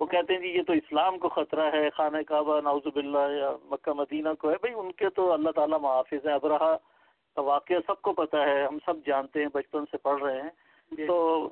وہ 0.00 0.06
کہتے 0.06 0.34
ہیں 0.34 0.40
جی 0.40 0.48
یہ 0.48 0.62
تو 0.62 0.72
اسلام 0.72 1.18
کو 1.18 1.28
خطرہ 1.28 1.70
ہے 1.72 1.90
خانہ 1.90 2.22
کعبہ 2.26 2.60
ناؤز 2.60 2.86
باللہ 2.94 3.26
یا 3.30 3.52
مکہ 3.64 3.92
مدینہ 3.92 4.28
کو 4.38 4.50
ہے۔ 4.50 4.56
بھائی 4.60 4.74
ان 4.74 4.92
کے 4.92 5.10
تو 5.10 5.32
اللہ 5.32 5.50
تعالیٰ 5.50 5.80
محافظ 5.80 6.26
ہیں۔ 6.26 6.34
ابرہ 6.34 6.58
کا 6.58 7.40
واقعہ 7.40 7.76
سب 7.86 8.02
کو 8.02 8.12
پتہ 8.12 8.36
ہے 8.36 8.64
ہم 8.64 8.78
سب 8.86 9.06
جانتے 9.06 9.40
ہیں 9.40 9.48
بچپن 9.52 9.84
سے 9.90 9.96
پڑھ 9.96 10.22
رہے 10.22 10.42
ہیں۔ 10.42 10.48
جی۔ 10.48 10.65
تو 11.06 11.48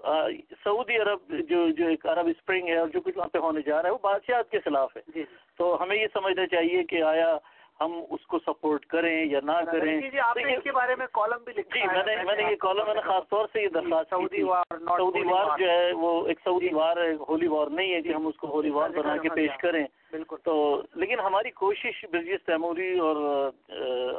سعودی 0.65 0.97
عرب 0.97 1.19
جو 1.49 1.71
جو 1.71 1.87
ایک 1.87 2.07
عرب 2.07 2.27
اسپرنگ 2.27 2.69
ہے 2.69 2.79
اور 2.79 2.89
جو 2.89 3.01
کچھ 3.01 3.19
وہاں 3.19 3.29
پہ 3.29 3.39
ہونے 3.39 3.61
جا 3.67 3.83
رہا 3.83 3.89
ہے 3.89 3.93
وہ 3.93 3.99
بادشاہت 4.03 4.51
کے 4.51 4.61
خلاف 4.61 4.97
ہے۔ 4.97 5.03
جی۔ 5.15 5.25
تو 5.59 5.83
ہمیں 5.83 5.97
یہ 5.97 6.07
سمجھنا 6.13 6.47
چاہیے 6.47 6.83
کہ 6.83 7.03
آیا 7.03 7.39
ہم 7.81 8.01
اس 8.11 8.27
کو 8.27 8.39
سپورٹ 8.39 8.87
کریں 8.87 9.25
یا 9.25 9.41
نہ 9.43 9.53
کریں۔ 9.73 10.01
جی، 10.01 10.19
اس 10.55 10.63
کے 10.65 10.73
بارے 10.73 10.95
میں 10.95 11.07
کالم 11.13 11.45
بھی 11.45 11.53
جی 11.53 11.87
میں 11.87 12.03
نے 12.07 12.23
میں 12.25 12.37
نے 12.37 12.43
یہ 12.43 12.57
کالم 12.57 12.87
میں 12.87 12.95
نے 12.95 13.01
خاص 13.01 13.29
طور 13.29 13.47
سے 13.53 13.63
یہ 13.63 13.69
درخواست 13.69 14.11
سعودی 14.11 14.43
وار 14.43 14.79
سعودی 14.79 15.21
وار 15.21 15.59
جو 15.59 15.71
ہے 15.71 15.93
وہ 15.93 16.27
ایک 16.27 16.39
سعودی 16.45 16.69
وار 16.73 16.97
ہے 16.97 17.15
ہولی 17.29 17.47
وار 17.47 17.67
نہیں 17.67 17.95
ہے 17.95 18.03
کہ 18.03 18.09
ہم 18.09 18.27
اس 18.27 18.37
کو 18.37 18.47
ہولی 18.47 18.71
وار 18.71 18.91
بنا 18.91 19.17
کے 19.17 19.29
پیش 19.29 19.51
کریں۔ 19.63 19.87
بالکل۔ 20.11 20.37
تو 20.45 20.83
لیکن 20.95 21.21
ہماری 21.21 21.51
کوشش 21.51 22.05
برجس 22.13 22.45
تیموری 22.47 22.99
اور 22.99 23.17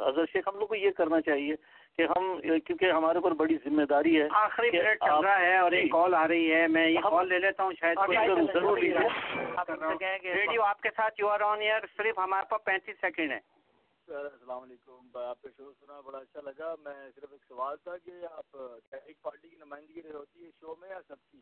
اظہر 0.06 0.24
شیخ 0.32 0.48
ہم 0.48 0.58
لوگ 0.58 0.66
کو 0.66 0.74
یہ 0.74 0.90
کرنا 0.90 1.20
چاہیے 1.20 1.54
کہ 1.98 2.06
ہم 2.06 2.24
کیونکہ 2.66 2.90
ہمارے 2.90 3.18
اوپر 3.18 3.32
بڑی 3.32 3.56
ذمہ 3.64 3.84
داری 3.90 4.20
ہے 4.20 4.26
آخری 4.30 4.70
منٹ 4.70 5.04
چل 5.04 5.24
رہا 5.24 5.38
ہے 5.40 5.56
اور 5.58 5.72
ایک 5.72 5.90
کال 5.92 6.14
آ 6.14 6.26
رہی 6.28 6.52
ہے 6.54 6.66
میں 6.68 6.88
یہ 6.88 7.00
کال 7.02 7.28
لے 7.28 7.38
لیتا 7.38 7.62
ہوں 7.62 7.72
شاید 7.80 7.98
ضرور 8.52 8.78
ریڈیو 10.24 10.62
آپ 10.62 10.80
کے 10.80 10.90
ساتھ 10.96 11.20
یو 11.20 11.28
آر 11.28 11.40
آن 11.40 11.60
ایئر 11.60 11.86
صرف 11.96 12.18
ہمارے 12.18 12.46
پاس 12.48 12.64
پینتیس 12.64 13.00
سیکنڈ 13.00 13.32
ہے 13.32 13.38
السلام 14.08 14.62
علیکم۔ 14.62 15.18
آپ 15.18 15.40
کا 15.42 15.48
شو 15.56 15.70
سنا 15.72 16.00
بڑا 16.00 16.18
اچھا 16.18 16.40
لگا۔ 16.40 16.74
میں 16.84 16.94
صرف 17.14 17.32
ایک 17.32 17.44
سوال 17.48 17.76
تھا 17.76 17.96
کہ 18.04 18.12
آپ 18.30 18.56
ایک 18.92 19.22
پارٹی 19.22 19.48
کی 19.48 19.56
نمائندگی 19.56 20.00
ہوتی 20.14 20.44
ہے 20.44 20.50
شو 20.60 20.74
میں 20.80 20.88
یا 20.88 21.00
سب 21.08 21.16
کی؟ 21.30 21.38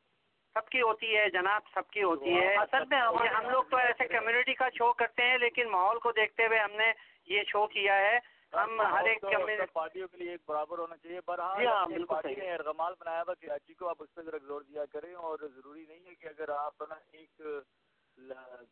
سب 0.56 0.68
کی 0.68 0.80
ہوتی 0.80 1.16
ہے 1.16 1.28
جناب 1.30 1.62
سب 1.74 1.90
کی 1.90 2.02
ہوتی 2.02 2.34
ہے۔ 2.34 2.54
اصل 2.56 2.84
میں 2.90 3.00
ہم 3.28 3.50
لوگ 3.50 3.64
تو 3.70 3.76
ایسے 3.76 4.06
کمیونٹی 4.08 4.54
کا 4.54 4.68
شو 4.74 4.92
کرتے 4.92 5.22
ہیں 5.22 5.38
لیکن 5.38 5.68
ماحول 5.70 5.98
کو 5.98 6.12
دیکھتے 6.12 6.46
ہوئے 6.46 6.58
ہم 6.58 6.76
نے 6.76 6.92
یہ 7.26 7.42
شو 7.48 7.66
کیا 7.66 7.96
ہے۔ 7.98 8.18
ہم 8.54 8.80
ہر 8.80 9.04
ایک 9.04 9.24
پارٹیوں 9.72 10.08
کے 10.08 10.16
لیے 10.16 10.30
ایک 10.30 10.40
برابر 10.48 10.78
ہونا 10.78 10.96
چاہیے۔ 10.96 11.20
برحال 11.26 11.64
جی 11.88 12.04
پارٹی 12.04 12.34
نے 12.34 12.54
ارغمال 12.54 12.92
بنایا 13.00 13.22
ہوا 13.22 13.34
کراچی 13.34 13.74
کو 13.74 13.88
آپ 13.88 13.96
اس 14.00 14.14
پہ 14.14 14.22
ذرا 14.22 14.36
زور 14.42 14.60
دیا 14.60 14.84
کریں 14.92 15.14
اور 15.14 15.38
ضروری 15.54 15.84
نہیں 15.88 16.06
ہے 16.06 16.14
کہ 16.14 16.26
اگر 16.26 16.48
آپ 16.48 16.82
نا 16.88 16.94
ایک 17.12 17.40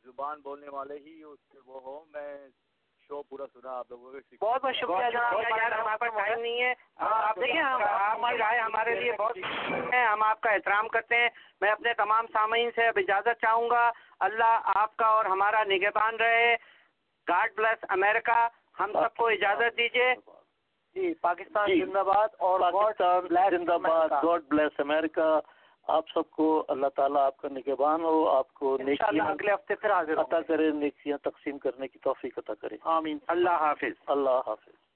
زبان 0.05 0.41
بولنے 0.41 0.69
والے 0.69 0.99
ہی 0.99 1.23
اس 1.23 1.57
وہ 1.67 1.81
ہوں۔ 1.83 2.05
میں 2.13 2.49
شو 3.09 3.23
پورا 3.23 3.47
سنا 3.53 3.79
آپ 3.79 3.91
لوگوں 3.91 4.13
کے 4.13 4.37
بہت 4.41 4.63
بہت 4.63 4.75
شکریہ 4.75 5.11
جناب۔ 5.11 5.35
یار 5.57 5.73
ہمارے 5.73 5.97
پاس 5.99 6.13
ٹائم 6.17 6.41
نہیں 6.41 6.63
ہے۔ 6.63 6.75
آپ 6.97 7.37
دیکھیں 7.37 7.63
رائے 8.39 8.61
ہمارے 8.61 8.95
لیے 9.01 9.13
بہت 9.13 9.39
ہم 10.13 10.23
آپ 10.23 10.41
کا 10.41 10.51
احترام 10.51 10.89
کرتے 10.89 11.17
ہیں۔ 11.17 11.29
میں 11.61 11.71
اپنے 11.71 11.95
تمام 11.95 12.27
سامعین 12.33 12.71
سے 12.75 12.87
اب 12.89 12.99
اجازت 12.99 13.41
چاہوں 13.41 13.71
گا۔ 13.71 13.91
اللہ 14.21 14.61
آپ 14.77 14.97
کا 14.97 15.07
اور 15.07 15.25
ہمارا 15.25 15.65
نگہبان 15.65 16.17
رہے۔ 16.17 16.57
گاڈ 17.29 17.53
بلس 17.55 17.85
امریکہ 17.89 18.49
ہم 18.81 18.93
سب 18.93 19.17
کو 19.17 19.27
اجازت 19.27 19.77
دیجیے 19.77 20.15
جی 20.95 21.15
پاکستان 21.15 21.69
جی۔ 21.69 21.85
زندہ 21.85 22.03
باد 22.03 22.29
اور 22.39 22.61
پاکستان 22.61 23.51
زندہ 23.51 23.79
باد 23.79 24.09
گاڈ 24.25 24.43
بلیس 24.49 24.81
امریکہ 24.81 25.41
آپ 25.89 26.09
سب 26.15 26.31
کو 26.31 26.65
اللہ 26.69 26.87
تعالیٰ 26.97 27.27
آپ 27.27 27.37
کا 27.37 27.49
نگہبان 27.49 28.01
ہو 28.01 28.29
آپ 28.29 28.55
کو 28.55 28.79
اگلے 29.01 29.53
ہفتے 29.53 29.75
پھر 29.75 29.91
عطا 29.93 30.41
کرے 30.41 30.71
نیکیاں 30.71 31.19
تقسیم 31.19 31.59
کرنے 31.59 31.89
کی 31.89 31.99
توفیق 31.99 32.39
عطا 32.39 32.55
کرے۔ 32.55 32.77
آمین۔ 32.85 33.19
اللہ 33.29 33.51
حافظ۔ 33.51 34.03
اللہ 34.07 34.41
حافظ۔ 34.47 34.92